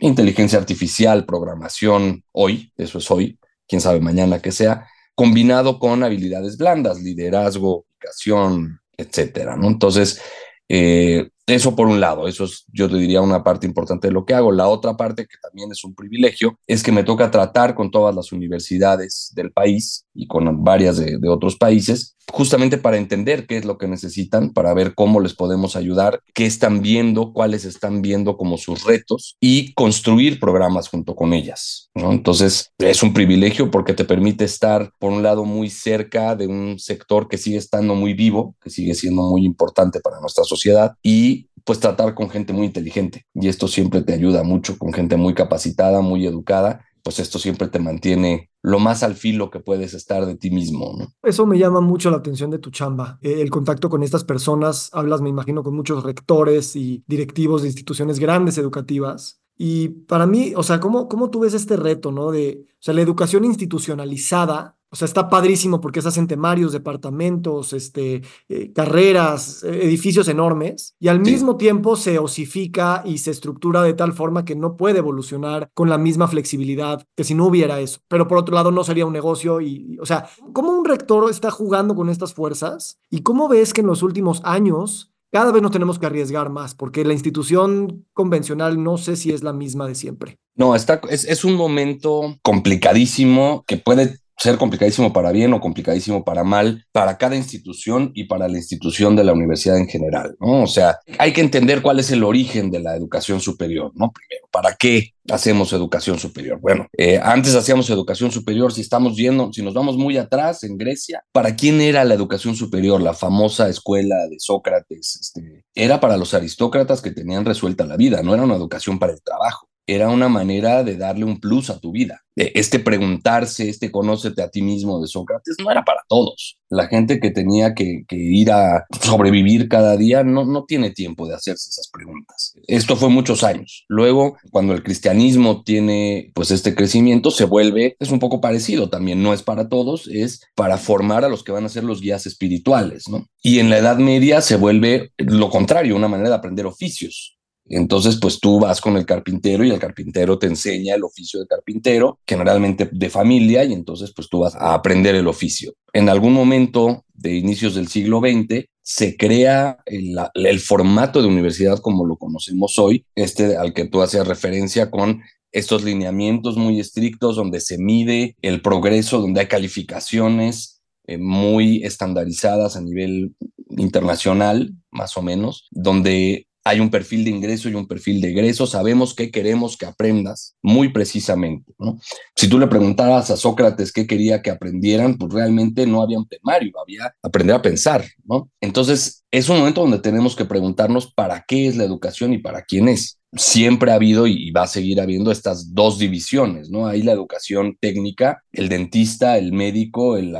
inteligencia 0.00 0.58
artificial, 0.58 1.26
programación, 1.26 2.22
hoy, 2.30 2.72
eso 2.76 2.98
es 2.98 3.10
hoy, 3.10 3.38
quién 3.68 3.80
sabe 3.80 4.00
mañana 4.00 4.40
que 4.40 4.52
sea, 4.52 4.88
combinado 5.14 5.78
con 5.78 6.02
habilidades 6.02 6.56
blandas, 6.56 7.00
liderazgo, 7.00 7.84
comunicación, 7.98 8.80
etcétera, 8.96 9.56
¿no? 9.56 9.68
Entonces, 9.68 10.20
eh, 10.68 11.28
eso 11.46 11.74
por 11.74 11.86
un 11.86 12.00
lado, 12.00 12.28
eso 12.28 12.44
es, 12.44 12.64
yo 12.72 12.90
te 12.90 12.96
diría, 12.96 13.22
una 13.22 13.42
parte 13.42 13.66
importante 13.66 14.08
de 14.08 14.12
lo 14.12 14.24
que 14.24 14.34
hago. 14.34 14.52
La 14.52 14.68
otra 14.68 14.96
parte, 14.96 15.26
que 15.26 15.36
también 15.42 15.70
es 15.72 15.82
un 15.84 15.94
privilegio, 15.94 16.58
es 16.66 16.82
que 16.82 16.92
me 16.92 17.04
toca 17.04 17.30
tratar 17.30 17.74
con 17.74 17.90
todas 17.90 18.14
las 18.14 18.32
universidades 18.32 19.32
del 19.34 19.52
país 19.52 20.04
y 20.18 20.26
con 20.26 20.64
varias 20.64 20.96
de, 20.96 21.16
de 21.18 21.28
otros 21.28 21.56
países, 21.56 22.16
justamente 22.32 22.76
para 22.76 22.96
entender 22.96 23.46
qué 23.46 23.56
es 23.56 23.64
lo 23.64 23.78
que 23.78 23.86
necesitan, 23.86 24.52
para 24.52 24.74
ver 24.74 24.94
cómo 24.96 25.20
les 25.20 25.34
podemos 25.34 25.76
ayudar, 25.76 26.20
qué 26.34 26.44
están 26.44 26.82
viendo, 26.82 27.32
cuáles 27.32 27.64
están 27.64 28.02
viendo 28.02 28.36
como 28.36 28.58
sus 28.58 28.84
retos 28.84 29.36
y 29.40 29.72
construir 29.74 30.40
programas 30.40 30.88
junto 30.88 31.14
con 31.14 31.32
ellas. 31.32 31.90
¿no? 31.94 32.10
Entonces, 32.10 32.72
es 32.78 33.02
un 33.04 33.14
privilegio 33.14 33.70
porque 33.70 33.94
te 33.94 34.04
permite 34.04 34.44
estar, 34.44 34.90
por 34.98 35.12
un 35.12 35.22
lado, 35.22 35.44
muy 35.44 35.70
cerca 35.70 36.34
de 36.34 36.48
un 36.48 36.80
sector 36.80 37.28
que 37.28 37.38
sigue 37.38 37.58
estando 37.58 37.94
muy 37.94 38.12
vivo, 38.12 38.56
que 38.60 38.70
sigue 38.70 38.94
siendo 38.94 39.22
muy 39.22 39.44
importante 39.44 40.00
para 40.00 40.20
nuestra 40.20 40.42
sociedad 40.42 40.94
y 41.00 41.46
pues 41.62 41.78
tratar 41.78 42.14
con 42.14 42.28
gente 42.28 42.52
muy 42.52 42.66
inteligente. 42.66 43.24
Y 43.34 43.46
esto 43.46 43.68
siempre 43.68 44.02
te 44.02 44.14
ayuda 44.14 44.42
mucho, 44.42 44.76
con 44.78 44.92
gente 44.92 45.16
muy 45.16 45.34
capacitada, 45.34 46.00
muy 46.00 46.26
educada, 46.26 46.84
pues 47.02 47.18
esto 47.20 47.38
siempre 47.38 47.68
te 47.68 47.78
mantiene 47.78 48.47
lo 48.62 48.78
más 48.78 49.02
al 49.02 49.14
filo 49.14 49.50
que 49.50 49.60
puedes 49.60 49.94
estar 49.94 50.26
de 50.26 50.36
ti 50.36 50.50
mismo. 50.50 50.94
¿no? 50.98 51.12
Eso 51.22 51.46
me 51.46 51.58
llama 51.58 51.80
mucho 51.80 52.10
la 52.10 52.18
atención 52.18 52.50
de 52.50 52.58
tu 52.58 52.70
chamba, 52.70 53.18
el 53.22 53.50
contacto 53.50 53.88
con 53.88 54.02
estas 54.02 54.24
personas, 54.24 54.90
hablas, 54.92 55.20
me 55.20 55.28
imagino, 55.28 55.62
con 55.62 55.74
muchos 55.74 56.02
rectores 56.02 56.76
y 56.76 57.04
directivos 57.06 57.62
de 57.62 57.68
instituciones 57.68 58.18
grandes 58.18 58.58
educativas. 58.58 59.40
Y 59.56 59.88
para 59.88 60.26
mí, 60.26 60.52
o 60.56 60.62
sea, 60.62 60.78
¿cómo, 60.78 61.08
cómo 61.08 61.30
tú 61.30 61.40
ves 61.40 61.54
este 61.54 61.76
reto, 61.76 62.12
no? 62.12 62.30
De, 62.30 62.64
o 62.70 62.76
sea, 62.78 62.94
la 62.94 63.02
educación 63.02 63.44
institucionalizada 63.44 64.77
o 64.90 64.96
sea, 64.96 65.06
está 65.06 65.28
padrísimo 65.28 65.80
porque 65.80 66.02
se 66.02 66.08
hacen 66.08 66.26
temarios, 66.26 66.72
departamentos, 66.72 67.72
este, 67.72 68.22
eh, 68.48 68.72
carreras, 68.72 69.62
edificios 69.62 70.28
enormes, 70.28 70.94
y 70.98 71.08
al 71.08 71.24
sí. 71.24 71.32
mismo 71.32 71.56
tiempo 71.56 71.96
se 71.96 72.18
osifica 72.18 73.02
y 73.04 73.18
se 73.18 73.30
estructura 73.30 73.82
de 73.82 73.94
tal 73.94 74.12
forma 74.12 74.44
que 74.44 74.56
no 74.56 74.76
puede 74.76 74.98
evolucionar 74.98 75.70
con 75.74 75.88
la 75.88 75.98
misma 75.98 76.28
flexibilidad 76.28 77.04
que 77.16 77.24
si 77.24 77.34
no 77.34 77.46
hubiera 77.46 77.80
eso. 77.80 78.00
Pero 78.08 78.28
por 78.28 78.38
otro 78.38 78.54
lado, 78.54 78.70
no 78.70 78.84
sería 78.84 79.06
un 79.06 79.12
negocio 79.12 79.60
y, 79.60 79.94
y 79.94 79.98
o 79.98 80.06
sea, 80.06 80.28
¿cómo 80.52 80.72
un 80.72 80.84
rector 80.84 81.30
está 81.30 81.50
jugando 81.50 81.94
con 81.94 82.08
estas 82.08 82.34
fuerzas? 82.34 82.98
¿Y 83.10 83.22
cómo 83.22 83.48
ves 83.48 83.72
que 83.72 83.80
en 83.82 83.86
los 83.86 84.02
últimos 84.02 84.40
años 84.44 85.12
cada 85.30 85.52
vez 85.52 85.62
nos 85.62 85.72
tenemos 85.72 85.98
que 85.98 86.06
arriesgar 86.06 86.48
más, 86.48 86.74
porque 86.74 87.04
la 87.04 87.12
institución 87.12 88.06
convencional 88.14 88.82
no 88.82 88.96
sé 88.96 89.16
si 89.16 89.30
es 89.30 89.42
la 89.42 89.52
misma 89.52 89.86
de 89.86 89.94
siempre. 89.94 90.38
No, 90.54 90.74
está, 90.74 91.00
es, 91.10 91.24
es 91.26 91.44
un 91.44 91.54
momento 91.54 92.38
complicadísimo 92.42 93.62
que 93.66 93.76
puede 93.76 94.16
ser 94.38 94.56
complicadísimo 94.56 95.12
para 95.12 95.32
bien 95.32 95.52
o 95.52 95.60
complicadísimo 95.60 96.24
para 96.24 96.44
mal 96.44 96.86
para 96.92 97.18
cada 97.18 97.36
institución 97.36 98.12
y 98.14 98.24
para 98.24 98.48
la 98.48 98.56
institución 98.56 99.16
de 99.16 99.24
la 99.24 99.32
universidad 99.32 99.76
en 99.78 99.88
general, 99.88 100.36
¿no? 100.40 100.62
O 100.62 100.66
sea, 100.66 100.98
hay 101.18 101.32
que 101.32 101.40
entender 101.40 101.82
cuál 101.82 101.98
es 101.98 102.10
el 102.12 102.22
origen 102.22 102.70
de 102.70 102.78
la 102.80 102.94
educación 102.94 103.40
superior, 103.40 103.90
¿no? 103.94 104.12
Primero, 104.12 104.46
¿para 104.52 104.74
qué 104.74 105.14
hacemos 105.28 105.72
educación 105.72 106.18
superior? 106.18 106.60
Bueno, 106.60 106.86
eh, 106.96 107.20
antes 107.22 107.54
hacíamos 107.54 107.90
educación 107.90 108.30
superior, 108.30 108.72
si 108.72 108.80
estamos 108.80 109.16
yendo, 109.16 109.52
si 109.52 109.62
nos 109.62 109.74
vamos 109.74 109.96
muy 109.96 110.16
atrás 110.16 110.62
en 110.62 110.78
Grecia, 110.78 111.22
¿para 111.32 111.56
quién 111.56 111.80
era 111.80 112.04
la 112.04 112.14
educación 112.14 112.54
superior? 112.54 113.00
La 113.02 113.14
famosa 113.14 113.68
escuela 113.68 114.16
de 114.28 114.36
Sócrates, 114.38 115.18
este, 115.20 115.64
era 115.74 115.98
para 115.98 116.16
los 116.16 116.32
aristócratas 116.34 117.02
que 117.02 117.10
tenían 117.10 117.44
resuelta 117.44 117.84
la 117.84 117.96
vida, 117.96 118.22
no 118.22 118.34
era 118.34 118.44
una 118.44 118.54
educación 118.54 118.98
para 118.98 119.12
el 119.12 119.22
trabajo 119.22 119.67
era 119.88 120.10
una 120.10 120.28
manera 120.28 120.84
de 120.84 120.98
darle 120.98 121.24
un 121.24 121.40
plus 121.40 121.70
a 121.70 121.80
tu 121.80 121.92
vida. 121.92 122.22
Este 122.36 122.78
preguntarse, 122.78 123.68
este 123.68 123.90
conócete 123.90 124.42
a 124.42 124.50
ti 124.50 124.62
mismo 124.62 125.00
de 125.00 125.08
Sócrates 125.08 125.56
no 125.64 125.72
era 125.72 125.82
para 125.82 126.02
todos. 126.08 126.58
La 126.68 126.86
gente 126.86 127.18
que 127.18 127.30
tenía 127.30 127.74
que, 127.74 128.04
ir 128.10 128.52
a 128.52 128.86
sobrevivir 129.00 129.68
cada 129.68 129.96
día 129.96 130.22
no, 130.22 130.44
no 130.44 130.64
tiene 130.64 130.90
tiempo 130.90 131.26
de 131.26 131.34
hacerse 131.34 131.70
esas 131.70 131.88
preguntas. 131.88 132.54
Esto 132.68 132.94
fue 132.96 133.08
muchos 133.08 133.42
años. 133.42 133.86
Luego, 133.88 134.36
cuando 134.52 134.74
el 134.74 134.84
cristianismo 134.84 135.62
tiene 135.64 136.30
pues 136.34 136.50
este 136.50 136.74
crecimiento, 136.74 137.30
se 137.30 137.44
vuelve, 137.44 137.96
es 137.98 138.10
un 138.10 138.20
poco 138.20 138.40
parecido 138.40 138.90
también, 138.90 139.22
no 139.22 139.32
es 139.32 139.42
para 139.42 139.68
todos, 139.68 140.06
es 140.06 140.42
para 140.54 140.76
formar 140.76 141.24
a 141.24 141.28
los 141.28 141.42
que 141.42 141.52
van 141.52 141.64
a 141.64 141.70
ser 141.70 141.82
los 141.82 142.02
guías 142.02 142.26
espirituales, 142.26 143.08
¿no? 143.08 143.26
Y 143.42 143.58
en 143.58 143.70
la 143.70 143.78
Edad 143.78 143.96
Media 143.96 144.42
se 144.42 144.56
vuelve 144.56 145.12
lo 145.16 145.48
contrario, 145.48 145.96
una 145.96 146.08
manera 146.08 146.28
de 146.28 146.34
aprender 146.36 146.66
oficios. 146.66 147.37
Entonces, 147.70 148.18
pues 148.20 148.40
tú 148.40 148.60
vas 148.60 148.80
con 148.80 148.96
el 148.96 149.06
carpintero 149.06 149.64
y 149.64 149.70
el 149.70 149.78
carpintero 149.78 150.38
te 150.38 150.46
enseña 150.46 150.94
el 150.94 151.04
oficio 151.04 151.40
de 151.40 151.46
carpintero, 151.46 152.18
generalmente 152.26 152.88
de 152.90 153.10
familia, 153.10 153.64
y 153.64 153.72
entonces 153.72 154.12
pues 154.14 154.28
tú 154.28 154.40
vas 154.40 154.54
a 154.54 154.74
aprender 154.74 155.14
el 155.14 155.28
oficio. 155.28 155.74
En 155.92 156.08
algún 156.08 156.32
momento 156.32 157.04
de 157.14 157.34
inicios 157.34 157.74
del 157.74 157.88
siglo 157.88 158.20
XX 158.20 158.66
se 158.82 159.16
crea 159.16 159.78
el, 159.84 160.60
formato 160.60 161.20
de 161.20 161.28
universidad 161.28 161.78
como 161.80 162.06
lo 162.06 162.16
conocemos 162.16 162.78
hoy, 162.78 163.04
este 163.14 163.56
al 163.56 163.74
que 163.74 163.86
tú 163.86 164.00
hacías 164.00 164.26
referencia 164.26 164.90
con 164.90 165.20
estos 165.52 165.84
lineamientos 165.84 166.56
muy 166.56 166.80
estrictos 166.80 167.36
donde 167.36 167.60
se 167.60 167.78
mide 167.78 168.36
el 168.42 168.62
progreso, 168.62 169.20
donde 169.20 169.40
hay 169.40 169.46
calificaciones 169.46 170.80
eh, 171.06 171.18
muy 171.18 171.84
estandarizadas 171.84 172.76
a 172.76 172.80
nivel 172.80 173.34
internacional, 173.70 174.74
más 174.90 175.16
o 175.16 175.22
menos, 175.22 175.68
donde 175.70 176.47
hay 176.64 176.80
un 176.80 176.90
perfil 176.90 177.24
de 177.24 177.30
ingreso 177.30 177.68
y 177.68 177.74
un 177.74 177.86
perfil 177.86 178.20
de 178.20 178.30
egreso, 178.30 178.66
sabemos 178.66 179.14
qué 179.14 179.30
queremos 179.30 179.76
que 179.76 179.86
aprendas 179.86 180.56
muy 180.62 180.90
precisamente. 180.90 181.72
¿no? 181.78 181.98
Si 182.36 182.48
tú 182.48 182.58
le 182.58 182.66
preguntaras 182.66 183.30
a 183.30 183.36
Sócrates 183.36 183.92
qué 183.92 184.06
quería 184.06 184.42
que 184.42 184.50
aprendieran, 184.50 185.16
pues 185.16 185.32
realmente 185.32 185.86
no 185.86 186.02
había 186.02 186.18
un 186.18 186.28
temario, 186.28 186.72
había 186.80 187.14
aprender 187.22 187.56
a 187.56 187.62
pensar. 187.62 188.04
¿no? 188.24 188.50
Entonces, 188.60 189.24
es 189.30 189.48
un 189.48 189.58
momento 189.58 189.80
donde 189.80 189.98
tenemos 189.98 190.36
que 190.36 190.44
preguntarnos 190.44 191.12
para 191.12 191.44
qué 191.46 191.68
es 191.68 191.76
la 191.76 191.84
educación 191.84 192.32
y 192.32 192.38
para 192.38 192.62
quién 192.62 192.88
es 192.88 193.18
siempre 193.32 193.90
ha 193.90 193.96
habido 193.96 194.26
y 194.26 194.50
va 194.50 194.62
a 194.62 194.66
seguir 194.66 195.00
habiendo 195.00 195.30
estas 195.30 195.74
dos 195.74 195.98
divisiones, 195.98 196.70
¿no? 196.70 196.86
Hay 196.86 197.02
la 197.02 197.12
educación 197.12 197.76
técnica, 197.80 198.42
el 198.52 198.68
dentista, 198.68 199.36
el 199.36 199.52
médico, 199.52 200.16
el, 200.16 200.34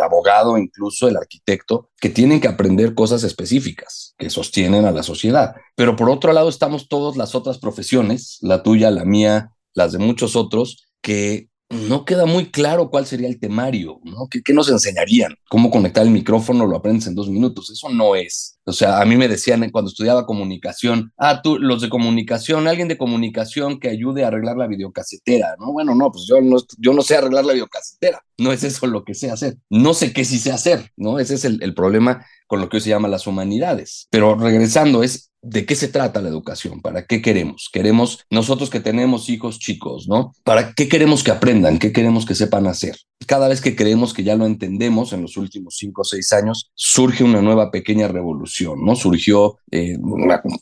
abogado, 0.00 0.56
incluso 0.56 1.08
el 1.08 1.16
arquitecto, 1.16 1.90
que 2.00 2.10
tienen 2.10 2.40
que 2.40 2.48
aprender 2.48 2.94
cosas 2.94 3.24
específicas 3.24 4.14
que 4.16 4.30
sostienen 4.30 4.84
a 4.84 4.92
la 4.92 5.02
sociedad. 5.02 5.54
Pero 5.74 5.96
por 5.96 6.10
otro 6.10 6.32
lado 6.32 6.48
estamos 6.48 6.88
todas 6.88 7.16
las 7.16 7.34
otras 7.34 7.58
profesiones, 7.58 8.38
la 8.40 8.62
tuya, 8.62 8.90
la 8.90 9.04
mía, 9.04 9.52
las 9.74 9.92
de 9.92 9.98
muchos 9.98 10.36
otros, 10.36 10.88
que 11.00 11.47
no 11.70 12.04
queda 12.06 12.24
muy 12.24 12.50
claro 12.50 12.88
cuál 12.88 13.04
sería 13.04 13.28
el 13.28 13.38
temario, 13.38 14.00
¿no? 14.02 14.26
¿Qué, 14.28 14.52
nos 14.54 14.70
enseñarían? 14.70 15.34
¿Cómo 15.50 15.70
conectar 15.70 16.02
el 16.02 16.10
micrófono? 16.10 16.66
Lo 16.66 16.76
aprendes 16.76 17.06
en 17.06 17.14
dos 17.14 17.28
minutos. 17.28 17.68
Eso 17.70 17.90
no 17.90 18.16
es. 18.16 18.58
O 18.64 18.72
sea, 18.72 19.00
a 19.00 19.04
mí 19.04 19.16
me 19.16 19.28
decían 19.28 19.68
cuando 19.70 19.90
estudiaba 19.90 20.24
comunicación, 20.24 21.12
ah, 21.18 21.42
tú, 21.42 21.58
los 21.58 21.82
de 21.82 21.90
comunicación, 21.90 22.68
alguien 22.68 22.88
de 22.88 22.96
comunicación 22.96 23.78
que 23.78 23.90
ayude 23.90 24.24
a 24.24 24.28
arreglar 24.28 24.56
la 24.56 24.66
videocasetera, 24.66 25.56
¿no? 25.58 25.72
Bueno, 25.72 25.94
no, 25.94 26.10
pues 26.10 26.26
yo 26.26 26.40
no, 26.40 26.56
yo 26.78 26.94
no 26.94 27.02
sé 27.02 27.16
arreglar 27.16 27.44
la 27.44 27.52
videocasetera. 27.52 28.22
No 28.38 28.52
es 28.52 28.64
eso 28.64 28.86
lo 28.86 29.04
que 29.04 29.14
sé 29.14 29.30
hacer. 29.30 29.58
No 29.68 29.92
sé 29.92 30.12
qué 30.12 30.24
sí 30.24 30.38
sé 30.38 30.52
hacer, 30.52 30.92
¿no? 30.96 31.18
Ese 31.18 31.34
es 31.34 31.44
el, 31.44 31.62
el 31.62 31.74
problema 31.74 32.24
con 32.48 32.60
lo 32.60 32.68
que 32.68 32.78
hoy 32.78 32.80
se 32.80 32.88
llama 32.88 33.06
las 33.06 33.28
humanidades. 33.28 34.08
Pero 34.10 34.34
regresando, 34.34 35.04
es 35.04 35.30
de 35.42 35.64
qué 35.64 35.76
se 35.76 35.88
trata 35.88 36.20
la 36.20 36.28
educación, 36.28 36.80
para 36.80 37.06
qué 37.06 37.22
queremos. 37.22 37.70
Queremos, 37.72 38.24
nosotros 38.30 38.70
que 38.70 38.80
tenemos 38.80 39.28
hijos 39.28 39.58
chicos, 39.58 40.08
¿no? 40.08 40.32
¿Para 40.42 40.72
qué 40.72 40.88
queremos 40.88 41.22
que 41.22 41.30
aprendan? 41.30 41.78
¿Qué 41.78 41.92
queremos 41.92 42.26
que 42.26 42.34
sepan 42.34 42.66
hacer? 42.66 42.96
Cada 43.26 43.48
vez 43.48 43.60
que 43.60 43.76
creemos 43.76 44.14
que 44.14 44.24
ya 44.24 44.34
lo 44.34 44.46
entendemos 44.46 45.12
en 45.12 45.22
los 45.22 45.36
últimos 45.36 45.76
cinco 45.76 46.02
o 46.02 46.04
seis 46.04 46.32
años, 46.32 46.70
surge 46.74 47.22
una 47.22 47.40
nueva 47.40 47.70
pequeña 47.70 48.08
revolución, 48.08 48.84
¿no? 48.84 48.96
Surgió 48.96 49.58
eh, 49.70 49.96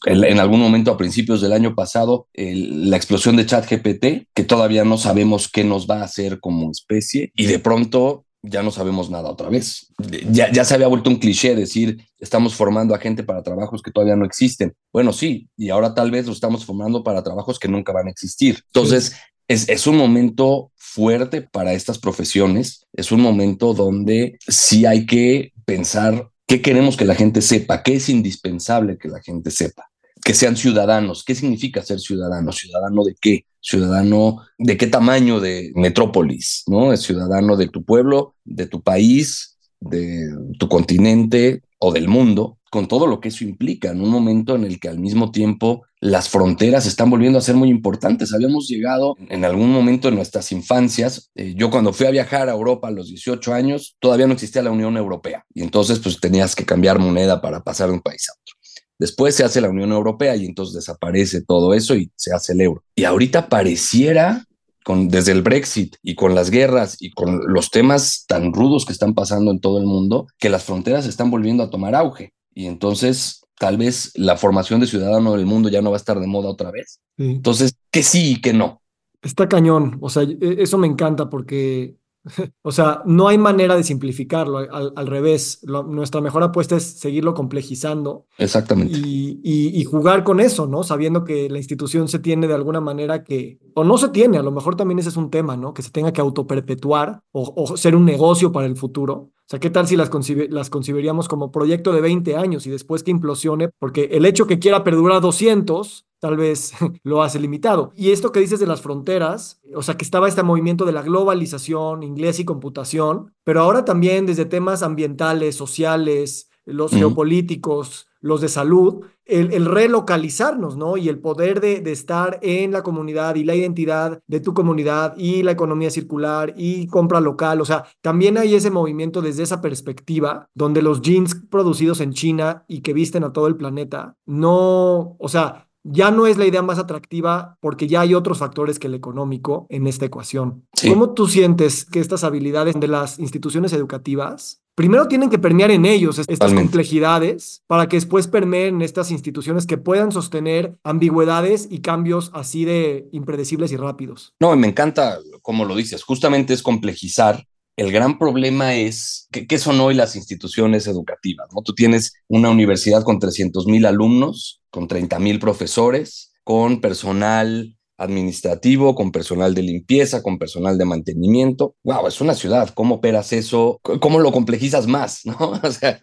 en 0.07 0.41
algún 0.41 0.61
momento 0.61 0.91
a 0.91 0.99
principios 0.99 1.41
del 1.41 1.53
año 1.53 1.75
pasado 1.75 2.29
la 2.35 2.97
explosión 2.97 3.37
de 3.37 3.47
ChatGPT, 3.47 4.29
que 4.35 4.45
todavía 4.45 4.85
no 4.85 4.99
sabemos 4.99 5.49
qué 5.49 5.65
nos 5.65 5.87
va 5.87 6.01
a 6.01 6.05
hacer 6.05 6.39
como 6.41 6.71
especie, 6.71 7.33
y 7.35 7.47
de 7.47 7.59
pronto 7.59 8.26
ya 8.49 8.63
no 8.63 8.71
sabemos 8.71 9.11
nada 9.11 9.31
otra 9.31 9.49
vez. 9.49 9.93
Ya, 10.31 10.51
ya 10.51 10.65
se 10.65 10.75
había 10.75 10.87
vuelto 10.87 11.11
un 11.11 11.17
cliché 11.17 11.55
decir, 11.55 11.99
estamos 12.19 12.55
formando 12.55 12.95
a 12.95 12.99
gente 12.99 13.23
para 13.23 13.43
trabajos 13.43 13.83
que 13.83 13.91
todavía 13.91 14.17
no 14.17 14.25
existen. 14.25 14.75
Bueno, 14.93 15.13
sí, 15.13 15.49
y 15.57 15.71
ahora 15.71 15.95
tal 15.95 16.11
vez 16.11 16.27
lo 16.27 16.33
estamos 16.33 16.65
formando 16.65 17.03
para 17.03 17.23
trabajos 17.23 17.59
que 17.59 17.69
nunca 17.69 17.93
van 17.93 18.07
a 18.07 18.11
existir. 18.11 18.61
Entonces, 18.67 19.15
es, 19.49 19.69
es, 19.69 19.87
un 19.87 19.97
momento 19.97 20.73
fuerte 20.77 21.43
para 21.43 21.73
estas 21.73 21.99
profesiones, 21.99 22.87
es 22.93 23.13
un 23.13 23.21
momento 23.21 23.75
donde 23.75 24.39
sí 24.47 24.87
hay 24.87 25.07
que 25.07 25.53
pensar 25.65 26.29
qué 26.47 26.63
queremos 26.63 26.97
que 26.97 27.05
la 27.05 27.15
gente 27.15 27.43
sepa, 27.43 27.83
qué 27.83 27.97
es 27.97 28.09
indispensable 28.09 28.99
que 28.99 29.09
la 29.09 29.21
gente 29.21 29.51
sepa 29.51 29.89
que 30.27 30.35
sean 30.35 30.57
ciudadanos. 30.57 31.23
¿Qué 31.23 31.37
significa 31.37 31.83
ser 31.83 32.01
ciudadano? 32.01 32.51
¿Ciudadano 32.51 33.05
de 33.05 33.15
qué? 33.21 33.47
Ciudadano 33.61 34.39
de 34.59 34.77
qué 34.77 34.89
tamaño 34.89 35.39
de 35.39 35.71
metrópolis, 35.77 36.65
¿no? 36.67 36.93
Es 36.93 37.03
ciudadano 37.03 37.57
de 37.57 37.69
tu 37.69 37.85
pueblo, 37.85 38.35
de 38.45 38.67
tu 38.67 38.83
país, 38.83 39.57
de 39.79 40.29
tu 40.59 40.69
continente 40.69 41.63
o 41.79 41.93
del 41.93 42.09
mundo, 42.09 42.59
con 42.73 42.89
todo 42.89 43.07
lo 43.07 43.21
que 43.21 43.29
eso 43.29 43.45
implica, 43.45 43.93
en 43.93 44.01
un 44.01 44.09
momento 44.09 44.57
en 44.57 44.65
el 44.65 44.81
que 44.81 44.89
al 44.89 44.99
mismo 44.99 45.31
tiempo 45.31 45.83
las 46.01 46.29
fronteras 46.29 46.87
están 46.87 47.09
volviendo 47.09 47.39
a 47.39 47.43
ser 47.43 47.55
muy 47.55 47.69
importantes. 47.69 48.35
Habíamos 48.35 48.67
llegado 48.67 49.15
en 49.29 49.45
algún 49.45 49.71
momento 49.71 50.09
en 50.09 50.17
nuestras 50.17 50.51
infancias, 50.51 51.31
eh, 51.37 51.55
yo 51.57 51.71
cuando 51.71 51.93
fui 51.93 52.07
a 52.07 52.11
viajar 52.11 52.49
a 52.49 52.53
Europa 52.53 52.89
a 52.89 52.91
los 52.91 53.11
18 53.11 53.55
años, 53.55 53.97
todavía 54.01 54.27
no 54.27 54.33
existía 54.33 54.63
la 54.63 54.73
Unión 54.73 54.97
Europea 54.97 55.45
y 55.55 55.63
entonces 55.63 56.01
pues 56.01 56.19
tenías 56.19 56.57
que 56.57 56.65
cambiar 56.65 56.99
moneda 56.99 57.41
para 57.41 57.63
pasar 57.63 57.91
de 57.91 57.95
un 57.95 58.01
país 58.01 58.29
a 58.29 58.33
otro. 58.33 58.56
Después 58.99 59.35
se 59.35 59.45
hace 59.45 59.61
la 59.61 59.71
Unión 59.71 59.93
Europea 59.93 60.37
y 60.37 60.47
entonces 60.47 60.75
desaparece 60.75 61.43
todo 61.43 61.75
eso 61.75 61.95
y 61.95 62.11
se 62.17 62.35
hace 62.35 62.53
el 62.53 62.61
euro. 62.63 62.83
Y 62.95 63.05
ahorita 63.05 63.49
pareciera, 63.49 64.45
con, 64.85 65.09
desde 65.09 65.33
el 65.33 65.43
Brexit 65.43 65.97
y 66.03 66.15
con 66.15 66.35
las 66.35 66.51
guerras 66.51 66.97
y 67.01 67.11
con 67.11 67.53
los 67.53 67.71
temas 67.71 68.25
tan 68.27 68.53
rudos 68.53 68.87
que 68.87 68.93
están 68.93 69.15
pasando 69.15 69.51
en 69.51 69.61
todo 69.61 69.79
el 69.79 69.87
mundo, 69.87 70.27
que 70.39 70.49
las 70.49 70.65
fronteras 70.65 71.07
están 71.07 71.31
volviendo 71.31 71.63
a 71.63 71.71
tomar 71.71 71.95
auge. 71.95 72.33
Y 72.55 72.67
entonces 72.67 73.43
tal 73.59 73.77
vez 73.77 74.13
la 74.15 74.37
formación 74.37 74.81
de 74.81 74.87
ciudadano 74.87 75.35
del 75.35 75.47
mundo 75.47 75.69
ya 75.69 75.83
no 75.83 75.91
va 75.91 75.97
a 75.97 75.99
estar 75.99 76.21
de 76.21 76.27
moda 76.27 76.49
otra 76.49 76.71
vez. 76.71 77.01
Entonces, 77.17 77.77
que 77.91 78.03
sí 78.03 78.33
y 78.33 78.41
que 78.41 78.53
no. 78.53 78.83
Está 79.23 79.49
cañón, 79.49 79.99
o 80.01 80.11
sea, 80.11 80.23
e, 80.23 80.39
eso 80.59 80.79
me 80.79 80.87
encanta 80.87 81.29
porque 81.31 81.97
O 82.63 82.73
sea, 82.73 83.03
no 83.07 83.29
hay 83.29 83.39
manera 83.39 83.77
de 83.77 83.85
simplificarlo, 83.85 84.59
al, 84.59 85.07
revés. 85.07 85.61
nuestra 85.65 86.21
mejor 86.21 86.43
apuesta 86.43 86.77
es 86.77 86.85
seguirlo 86.85 87.35
complejizando. 87.35 88.27
Exactamente. 88.39 88.99
Y, 88.99 89.85
jugar 89.85 90.25
con 90.25 90.41
eso, 90.41 90.67
¿no? 90.67 90.83
Sabiendo 90.83 91.25
que 91.25 91.49
la 91.49 91.59
institución 91.59 92.09
se 92.09 92.19
tiene 92.19 92.49
de 92.49 92.55
alguna 92.55 92.81
manera 92.81 93.23
que, 93.23 93.61
o 93.75 93.85
no 93.85 93.99
se 93.99 94.09
tiene, 94.09 94.37
a 94.39 94.43
lo 94.43 94.51
mejor 94.51 94.77
también 94.77 94.99
ese 94.99 95.11
es 95.11 95.17
un 95.17 95.31
tema, 95.31 95.57
¿no? 95.57 95.73
Que 95.73 95.83
se 95.83 95.91
tenga 95.91 96.13
que 96.13 96.21
autoperpetuar 96.21 97.23
o, 97.31 97.53
o 97.57 97.77
ser 97.77 97.95
un 97.95 98.05
negocio 98.05 98.51
para 98.51 98.67
el 98.67 98.77
futuro. 98.77 99.31
O 99.47 99.49
sea, 99.49 99.61
¿qué 99.61 99.71
tal 99.71 99.87
si 99.87 99.95
las, 99.95 100.11
las 100.51 100.71
conceberíamos 100.71 101.29
como 101.29 101.53
proyecto 101.53 101.93
de 101.93 102.01
20 102.01 102.37
años 102.37 102.67
y 102.67 102.71
después 102.71 103.05
que 103.05 103.13
implosione? 103.13 103.69
Porque 103.79 104.09
el 104.13 104.27
hecho 104.27 104.49
que 104.49 104.59
quiera 104.59 104.83
perdurar 104.83 105.21
200 105.21 106.06
tal 106.21 106.37
vez 106.37 106.73
lo 107.03 107.23
hace 107.23 107.39
limitado. 107.39 107.93
Y 107.97 108.11
esto 108.11 108.33
que 108.33 108.41
dices 108.41 108.61
de 108.61 108.67
las 108.67 108.83
fronteras, 108.83 109.61
o 109.75 109.83
sea, 109.83 109.97
que 109.97 110.05
estaba 110.05 110.29
este 110.29 110.43
movimiento 110.43 110.85
de 110.85 110.93
la 110.93 111.03
globalización, 111.03 112.03
inglés 112.03 112.41
y 112.41 112.45
computación, 112.45 113.35
pero 113.45 113.61
ahora 113.61 113.85
también 113.85 114.27
desde 114.27 114.45
temas 114.45 114.83
ambientales, 114.83 115.55
sociales, 115.57 116.51
los 116.67 116.91
geopolíticos, 116.91 118.09
los 118.21 118.41
de 118.41 118.49
salud, 118.49 119.05
el, 119.25 119.67
relocalizarnos, 119.67 120.77
¿no? 120.77 120.97
Y 120.97 121.09
el 121.09 121.19
poder 121.21 121.61
de, 121.61 121.81
de, 121.81 121.93
estar 121.93 122.39
en 122.43 122.73
la 122.73 122.83
comunidad 122.83 123.37
y 123.37 123.45
la 123.45 123.55
identidad 123.55 124.21
de 124.27 124.41
tu 124.41 124.55
comunidad 124.55 125.17
y 125.17 125.43
la 125.43 125.53
economía 125.53 125.91
circular 125.91 126.55
y 126.57 126.87
compra 126.89 127.21
local. 127.21 127.61
O 127.61 127.65
sea, 127.65 127.87
también 128.01 128.37
hay 128.37 128.55
ese 128.55 128.71
movimiento 128.71 129.23
desde 129.23 129.45
esa 129.45 129.61
perspectiva, 129.61 130.49
donde 130.55 130.83
los 130.83 131.03
jeans 131.03 131.37
producidos 131.51 132.01
en 132.01 132.13
China 132.13 132.65
y 132.69 132.81
que 132.81 132.93
visten 132.93 133.25
a 133.25 133.33
todo 133.33 133.47
el 133.47 133.57
planeta, 133.57 134.17
no, 134.27 135.17
o 135.19 135.29
sea, 135.29 135.66
ya 135.89 136.11
no 136.11 136.27
es 136.27 136.37
la 136.37 136.47
idea 136.47 136.63
más 136.63 136.79
atractiva 136.79 137.57
porque 137.61 137.89
ya 137.89 138.01
hay 138.01 138.15
otros 138.15 138.39
factores 138.39 138.79
que 138.79 138.87
el 138.87 138.95
económico 138.95 139.67
en 139.71 139.87
esta 139.87 140.07
ecuación. 140.07 140.67
¿Cómo 140.89 141.15
tú 141.15 141.27
sientes 141.27 141.85
que 141.85 142.01
estas 142.01 142.25
habilidades 142.25 142.79
de 142.79 142.89
las 142.89 143.19
instituciones 143.19 143.73
educativas 143.73 144.63
primero 144.77 145.09
tienen 145.09 145.31
que 145.31 145.39
permear 145.39 145.71
en 145.73 145.87
ellos 145.87 146.19
estas 146.19 146.53
complejidades 146.53 147.63
para 147.67 147.89
que 147.89 147.97
después 147.97 148.29
permeen 148.29 148.77
en 148.77 148.83
estas 148.83 149.11
instituciones 149.11 149.67
que 149.67 149.79
puedan 149.79 150.13
sostener 150.13 150.77
ambigüedades 150.85 151.67
y 151.71 151.81
cambios 151.81 152.31
así 152.35 152.65
de 152.65 153.09
impredecibles 153.11 153.73
y 153.73 153.77
rápidos. 153.77 154.35
No, 154.39 154.55
me 154.55 154.69
encanta 154.69 155.19
como 155.43 155.65
lo 155.65 155.75
dices, 155.75 156.03
justamente 156.03 156.53
es 156.53 156.63
complejizar. 156.63 157.47
El 157.77 157.93
gran 157.93 158.19
problema 158.19 158.75
es 158.75 159.29
que, 159.31 159.47
¿qué 159.47 159.59
son 159.59 159.81
hoy 159.81 159.95
las 159.95 160.17
instituciones 160.17 160.87
educativas. 160.87 161.49
¿no? 161.55 161.63
Tú 161.63 161.75
tienes 161.75 162.15
una 162.27 162.51
universidad 162.51 163.03
con 163.03 163.19
300 163.19 163.67
mil 163.67 163.87
alumnos, 163.87 164.61
con 164.77 164.89
30 164.89 165.19
mil 165.21 165.39
profesores, 165.39 166.35
con 166.45 166.83
personal 166.83 167.75
administrativo, 167.97 168.95
con 168.95 169.11
personal 169.11 169.55
de 169.55 169.63
limpieza, 169.63 170.23
con 170.23 170.39
personal 170.39 170.77
de 170.77 170.85
mantenimiento. 170.85 171.75
Wow, 171.83 172.07
es 172.09 172.21
una 172.21 172.35
ciudad. 172.35 172.69
¿Cómo 172.75 172.97
operas 172.97 173.33
eso? 173.33 173.81
¿Cómo 173.83 174.19
lo 174.19 174.33
complejizas 174.33 174.87
más? 174.87 175.23
¿no? 175.25 175.59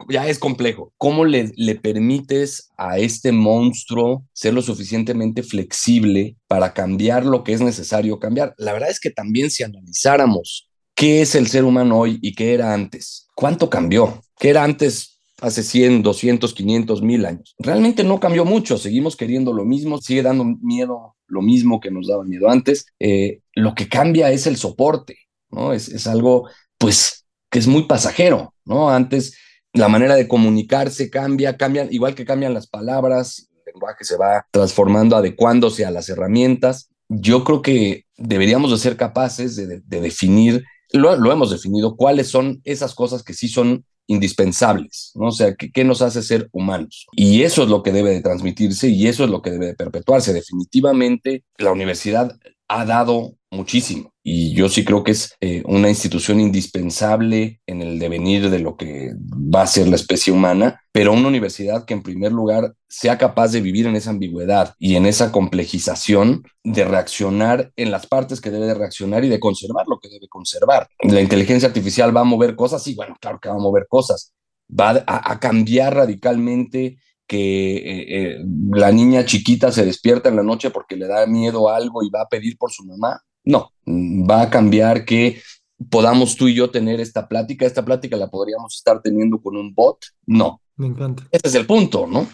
Ya 0.10 0.28
es 0.28 0.40
complejo. 0.40 0.92
¿Cómo 0.98 1.24
le, 1.24 1.52
le 1.56 1.76
permites 1.76 2.72
a 2.76 2.98
este 2.98 3.32
monstruo 3.32 4.26
ser 4.34 4.56
lo 4.56 4.64
suficientemente 4.64 5.44
flexible 5.44 6.36
para 6.48 6.74
cambiar 6.74 7.28
lo 7.28 7.44
que 7.44 7.54
es 7.54 7.62
necesario 7.62 8.18
cambiar? 8.18 8.56
La 8.58 8.74
verdad 8.74 8.90
es 8.90 9.00
que 9.00 9.12
también 9.12 9.52
si 9.52 9.62
analizáramos 9.62 10.68
qué 10.96 11.22
es 11.22 11.36
el 11.36 11.46
ser 11.46 11.64
humano 11.64 12.00
hoy 12.00 12.18
y 12.24 12.34
qué 12.34 12.56
era 12.56 12.74
antes, 12.74 13.28
¿cuánto 13.36 13.70
cambió? 13.70 14.20
¿Qué 14.40 14.50
era 14.50 14.64
antes 14.64 15.13
hace 15.42 15.64
100, 15.64 16.04
200, 16.04 16.54
500, 16.54 17.02
mil 17.02 17.26
años. 17.26 17.56
Realmente 17.60 18.04
no 18.04 18.20
cambió 18.20 18.46
mucho, 18.46 18.78
seguimos 18.78 19.16
queriendo 19.16 19.54
lo 19.54 19.66
mismo, 19.66 20.00
sigue 20.00 20.22
dando 20.22 20.46
miedo 20.46 21.16
lo 21.28 21.42
mismo 21.42 21.80
que 21.80 21.92
nos 21.92 22.08
daba 22.08 22.24
miedo 22.24 22.50
antes. 22.50 22.86
Eh, 23.00 23.42
lo 23.54 23.76
que 23.76 23.90
cambia 23.90 24.32
es 24.32 24.48
el 24.48 24.58
soporte, 24.58 25.18
¿no? 25.50 25.74
Es, 25.74 25.90
es 25.90 26.08
algo, 26.08 26.48
pues, 26.78 27.26
que 27.50 27.60
es 27.60 27.68
muy 27.68 27.84
pasajero, 27.84 28.54
¿no? 28.66 28.90
Antes 28.90 29.36
la 29.74 29.88
manera 29.88 30.16
de 30.16 30.28
comunicarse 30.28 31.10
cambia, 31.10 31.58
cambian, 31.58 31.88
igual 31.92 32.14
que 32.16 32.26
cambian 32.26 32.54
las 32.54 32.68
palabras, 32.68 33.50
el 33.66 33.74
lenguaje 33.74 34.04
se 34.04 34.18
va 34.18 34.46
transformando, 34.52 35.16
adecuándose 35.16 35.86
a 35.86 35.92
las 35.92 36.10
herramientas. 36.10 36.90
Yo 37.10 37.44
creo 37.44 37.62
que 37.62 38.06
deberíamos 38.16 38.72
de 38.72 38.78
ser 38.78 38.96
capaces 38.96 39.56
de, 39.56 39.82
de, 39.84 40.02
definir, 40.02 40.64
lo, 40.92 41.16
lo, 41.16 41.32
hemos 41.32 41.50
definido, 41.50 41.96
cuáles 41.96 42.28
son 42.28 42.62
esas 42.64 42.94
cosas 42.94 43.24
que 43.24 43.34
sí 43.34 43.48
son 43.48 43.84
indispensables, 44.08 45.12
¿no? 45.16 45.28
O 45.28 45.32
sea, 45.32 45.56
¿qué, 45.56 45.72
¿qué, 45.72 45.84
nos 45.84 46.02
hace 46.02 46.22
ser 46.22 46.50
humanos? 46.52 47.08
Y 47.14 47.44
eso 47.44 47.64
es 47.64 47.70
lo 47.70 47.84
que 47.84 47.92
debe 47.92 48.12
de 48.12 48.22
transmitirse 48.22 48.90
y 48.90 49.08
eso 49.08 49.24
es 49.24 49.30
lo 49.30 49.42
que 49.42 49.52
debe 49.52 49.68
de 49.68 49.76
perpetuarse. 49.76 50.34
Definitivamente, 50.34 51.44
la 51.58 51.72
universidad 51.72 52.38
ha 52.80 52.86
dado 52.86 53.36
muchísimo 53.52 54.14
y 54.24 54.54
yo 54.54 54.70
sí 54.70 54.86
creo 54.86 55.04
que 55.04 55.12
es 55.12 55.36
eh, 55.42 55.62
una 55.66 55.90
institución 55.90 56.40
indispensable 56.40 57.60
en 57.68 57.82
el 57.82 58.00
devenir 58.00 58.50
de 58.50 58.60
lo 58.60 58.78
que 58.78 59.12
va 59.20 59.64
a 59.64 59.68
ser 59.68 59.90
la 59.90 59.98
especie 59.98 60.32
humana, 60.32 60.82
pero 60.94 61.12
una 61.12 61.28
universidad 61.28 61.84
que 61.86 61.94
en 61.94 62.04
primer 62.04 62.32
lugar 62.32 62.74
sea 62.88 63.18
capaz 63.18 63.52
de 63.52 63.60
vivir 63.60 63.86
en 63.86 63.98
esa 63.98 64.12
ambigüedad 64.12 64.76
y 64.80 64.96
en 64.96 65.06
esa 65.06 65.32
complejización 65.34 66.44
de 66.64 66.86
reaccionar 66.86 67.74
en 67.76 67.92
las 67.92 68.08
partes 68.08 68.40
que 68.40 68.50
debe 68.50 68.66
de 68.66 68.76
reaccionar 68.76 69.26
y 69.26 69.30
de 69.30 69.42
conservar 69.42 69.86
lo 69.90 70.00
que 70.00 70.08
debe 70.08 70.30
conservar. 70.30 70.88
La 71.02 71.20
inteligencia 71.20 71.68
artificial 71.68 72.16
va 72.16 72.22
a 72.22 72.26
mover 72.26 72.56
cosas, 72.56 72.82
sí, 72.82 72.96
bueno, 72.96 73.18
claro 73.20 73.40
que 73.42 73.50
va 73.50 73.56
a 73.56 73.60
mover 73.60 73.88
cosas, 73.90 74.34
va 74.70 75.04
a, 75.06 75.32
a 75.32 75.40
cambiar 75.40 75.96
radicalmente 75.96 76.98
que 77.28 77.76
eh, 77.78 78.06
eh, 78.10 78.46
la 78.72 78.92
niña 78.92 79.26
chiquita 79.26 79.72
se 79.72 79.86
despierta 79.86 80.30
en 80.30 80.36
la 80.36 80.44
noche 80.44 80.70
porque 80.70 80.96
le 80.96 81.08
da 81.08 81.26
miedo 81.26 81.70
a 81.70 81.78
algo 81.78 82.04
y 82.04 82.10
va 82.10 82.22
a 82.22 82.28
pedir 82.28 82.58
por 82.58 82.72
su 82.72 82.86
mamá. 82.86 83.22
No, 83.46 83.72
va 83.88 84.44
a 84.44 84.50
cambiar 84.50 85.06
que 85.06 85.42
podamos 85.90 86.36
tú 86.36 86.48
y 86.48 86.56
yo 86.56 86.70
tener 86.70 87.00
esta 87.00 87.28
plática. 87.28 87.66
Esta 87.66 87.84
plática 87.84 88.18
la 88.18 88.30
podríamos 88.30 88.76
estar 88.76 89.02
teniendo 89.02 89.42
con 89.42 89.58
un 89.58 89.74
bot. 89.74 89.98
No. 90.26 90.62
Me 90.76 90.88
encanta. 90.88 91.24
Ese 91.32 91.48
es 91.48 91.56
el 91.56 91.66
punto, 91.66 92.08
¿no? 92.08 92.28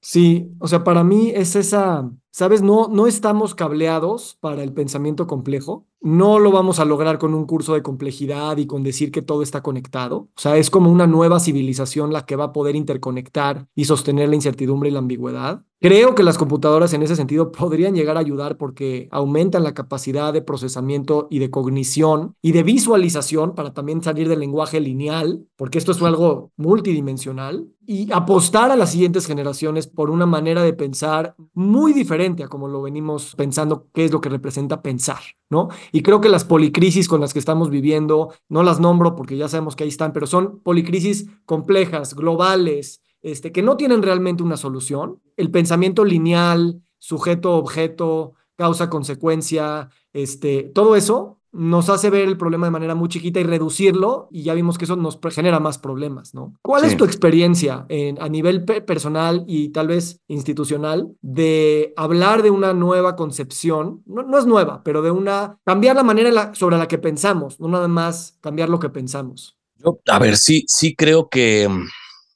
Sí, 0.00 0.52
o 0.58 0.68
sea, 0.68 0.84
para 0.84 1.02
mí 1.04 1.32
es 1.34 1.56
esa, 1.56 2.10
¿sabes? 2.36 2.60
No, 2.60 2.88
no 2.88 3.06
estamos 3.06 3.54
cableados 3.54 4.36
para 4.40 4.62
el 4.62 4.74
pensamiento 4.74 5.26
complejo. 5.26 5.86
No 6.02 6.38
lo 6.38 6.52
vamos 6.52 6.78
a 6.78 6.84
lograr 6.84 7.18
con 7.18 7.32
un 7.32 7.46
curso 7.46 7.72
de 7.72 7.82
complejidad 7.82 8.58
y 8.58 8.66
con 8.66 8.82
decir 8.82 9.10
que 9.10 9.22
todo 9.22 9.42
está 9.42 9.62
conectado. 9.62 10.28
O 10.36 10.40
sea, 10.40 10.58
es 10.58 10.68
como 10.68 10.90
una 10.90 11.06
nueva 11.06 11.40
civilización 11.40 12.12
la 12.12 12.26
que 12.26 12.36
va 12.36 12.44
a 12.44 12.52
poder 12.52 12.76
interconectar 12.76 13.68
y 13.74 13.86
sostener 13.86 14.28
la 14.28 14.34
incertidumbre 14.34 14.90
y 14.90 14.92
la 14.92 14.98
ambigüedad. 14.98 15.64
Creo 15.80 16.14
que 16.14 16.22
las 16.22 16.36
computadoras 16.36 16.92
en 16.92 17.02
ese 17.02 17.16
sentido 17.16 17.52
podrían 17.52 17.94
llegar 17.94 18.18
a 18.18 18.20
ayudar 18.20 18.58
porque 18.58 19.08
aumentan 19.10 19.64
la 19.64 19.72
capacidad 19.72 20.34
de 20.34 20.42
procesamiento 20.42 21.28
y 21.30 21.38
de 21.38 21.50
cognición 21.50 22.34
y 22.42 22.52
de 22.52 22.62
visualización 22.62 23.54
para 23.54 23.72
también 23.72 24.02
salir 24.02 24.28
del 24.28 24.40
lenguaje 24.40 24.78
lineal, 24.78 25.46
porque 25.56 25.78
esto 25.78 25.92
es 25.92 26.02
algo 26.02 26.52
multidimensional, 26.56 27.68
y 27.86 28.10
apostar 28.12 28.72
a 28.72 28.76
las 28.76 28.90
siguientes 28.90 29.26
generaciones 29.26 29.86
por 29.86 30.10
una 30.10 30.26
manera 30.26 30.62
de 30.62 30.72
pensar 30.72 31.36
muy 31.54 31.92
diferente 31.92 32.25
a 32.26 32.48
como 32.48 32.68
lo 32.68 32.82
venimos 32.82 33.34
pensando, 33.36 33.88
qué 33.92 34.04
es 34.04 34.12
lo 34.12 34.20
que 34.20 34.28
representa 34.28 34.82
pensar, 34.82 35.20
¿no? 35.48 35.68
Y 35.92 36.02
creo 36.02 36.20
que 36.20 36.28
las 36.28 36.44
policrisis 36.44 37.08
con 37.08 37.20
las 37.20 37.32
que 37.32 37.38
estamos 37.38 37.70
viviendo, 37.70 38.32
no 38.48 38.62
las 38.62 38.80
nombro 38.80 39.14
porque 39.14 39.36
ya 39.36 39.48
sabemos 39.48 39.76
que 39.76 39.84
ahí 39.84 39.88
están, 39.88 40.12
pero 40.12 40.26
son 40.26 40.60
policrisis 40.60 41.26
complejas, 41.44 42.14
globales, 42.14 43.00
este, 43.22 43.52
que 43.52 43.62
no 43.62 43.76
tienen 43.76 44.02
realmente 44.02 44.42
una 44.42 44.56
solución. 44.56 45.20
El 45.36 45.50
pensamiento 45.50 46.04
lineal, 46.04 46.82
sujeto-objeto, 46.98 48.34
causa-consecuencia, 48.56 49.90
este, 50.12 50.64
todo 50.74 50.96
eso 50.96 51.35
nos 51.56 51.88
hace 51.88 52.10
ver 52.10 52.28
el 52.28 52.36
problema 52.36 52.66
de 52.66 52.70
manera 52.70 52.94
muy 52.94 53.08
chiquita 53.08 53.40
y 53.40 53.44
reducirlo, 53.44 54.28
y 54.30 54.42
ya 54.42 54.54
vimos 54.54 54.78
que 54.78 54.84
eso 54.84 54.96
nos 54.96 55.18
genera 55.30 55.58
más 55.58 55.78
problemas, 55.78 56.34
¿no? 56.34 56.54
¿Cuál 56.62 56.82
sí. 56.82 56.88
es 56.88 56.96
tu 56.96 57.04
experiencia 57.04 57.86
en, 57.88 58.20
a 58.20 58.28
nivel 58.28 58.64
personal 58.64 59.44
y 59.46 59.70
tal 59.70 59.88
vez 59.88 60.20
institucional 60.28 61.14
de 61.22 61.94
hablar 61.96 62.42
de 62.42 62.50
una 62.50 62.72
nueva 62.72 63.16
concepción? 63.16 64.02
No, 64.06 64.22
no 64.22 64.38
es 64.38 64.46
nueva, 64.46 64.82
pero 64.84 65.02
de 65.02 65.10
una, 65.10 65.58
cambiar 65.64 65.96
la 65.96 66.02
manera 66.02 66.30
la, 66.30 66.54
sobre 66.54 66.76
la 66.76 66.88
que 66.88 66.98
pensamos, 66.98 67.58
no 67.58 67.68
nada 67.68 67.88
más 67.88 68.38
cambiar 68.40 68.68
lo 68.68 68.78
que 68.78 68.90
pensamos. 68.90 69.56
Yo, 69.78 69.98
a 70.06 70.18
ver, 70.18 70.36
sí, 70.36 70.64
sí 70.68 70.94
creo 70.94 71.28
que, 71.28 71.68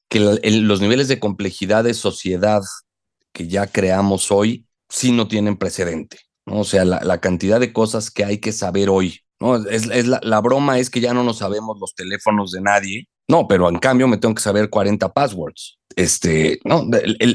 que 0.09 0.19
el, 0.43 0.63
los 0.63 0.81
niveles 0.81 1.09
de 1.09 1.21
complejidad 1.21 1.85
de 1.85 1.95
sociedad 1.95 2.63
que 3.33 3.49
ya 3.49 3.67
creamos 3.67 4.31
hoy 4.31 4.67
sí 4.89 5.13
no 5.13 5.29
tienen 5.29 5.57
precedente. 5.57 6.19
¿No? 6.51 6.61
O 6.61 6.65
sea, 6.65 6.85
la, 6.85 7.21
cantidad 7.21 7.61
de 7.61 7.73
cosas 7.73 8.11
que 8.11 8.25
hay 8.25 8.39
que 8.39 8.53
saber 8.53 8.91
hoy, 8.91 9.21
¿no? 9.41 9.57
Es, 9.57 9.87
la, 9.87 10.41
broma 10.41 10.79
es 10.79 10.91
que 10.91 11.01
ya 11.01 11.15
no 11.15 11.23
nos 11.23 11.39
sabemos 11.39 11.79
los 11.81 11.95
teléfonos 11.95 12.51
de 12.51 12.61
nadie, 12.61 13.09
no, 13.29 13.47
pero 13.47 13.69
en 13.69 13.79
cambio 13.79 14.09
me 14.09 14.19
tengo 14.19 14.35
que 14.35 14.43
saber 14.43 14.71
40 14.71 15.13
passwords. 15.13 15.79
Este, 15.95 16.59
no, 16.65 16.85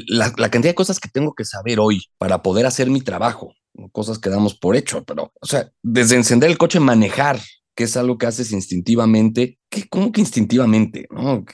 la, 0.08 0.30
cantidad 0.50 0.72
de 0.72 0.74
cosas 0.74 1.00
que 1.00 1.08
tengo 1.08 1.34
que 1.34 1.46
saber 1.46 1.80
hoy 1.80 2.04
para 2.18 2.42
poder 2.42 2.66
hacer 2.66 2.90
mi 2.90 3.00
trabajo, 3.00 3.54
cosas 3.92 4.18
que 4.18 4.28
damos 4.28 4.54
por 4.54 4.76
hecho, 4.76 5.04
pero, 5.04 5.32
o 5.40 5.46
sea, 5.46 5.70
desde 5.82 6.16
encender 6.16 6.50
el 6.50 6.58
coche, 6.58 6.80
manejar, 6.80 7.40
que 7.74 7.84
es 7.84 7.96
algo 7.96 8.18
que 8.18 8.26
haces 8.26 8.52
instintivamente, 8.52 9.58
¿cómo 9.88 10.12
que 10.12 10.20
instintivamente? 10.20 11.06
¿no? 11.10 11.44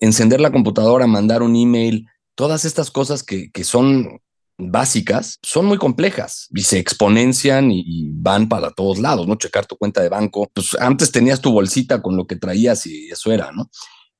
Encender 0.00 0.40
la 0.40 0.50
computadora, 0.52 1.06
mandar 1.06 1.42
un 1.42 1.54
email, 1.54 2.08
todas 2.34 2.64
estas 2.64 2.90
cosas 2.90 3.22
que, 3.22 3.50
que 3.52 3.62
son 3.62 4.20
básicas 4.58 5.38
son 5.42 5.66
muy 5.66 5.78
complejas 5.78 6.48
y 6.54 6.62
se 6.62 6.78
exponencian 6.78 7.70
y, 7.70 8.08
van 8.10 8.48
para 8.48 8.70
todos 8.70 8.98
lados, 8.98 9.26
¿no? 9.28 9.36
Checar 9.36 9.66
tu 9.66 9.76
cuenta 9.76 10.02
de 10.02 10.08
banco. 10.08 10.48
Pues 10.52 10.74
antes 10.80 11.12
tenías 11.12 11.40
tu 11.40 11.52
bolsita 11.52 12.02
con 12.02 12.16
lo 12.16 12.26
que 12.26 12.36
traías 12.36 12.86
y 12.86 13.08
eso 13.10 13.32
era, 13.32 13.52
¿no? 13.52 13.70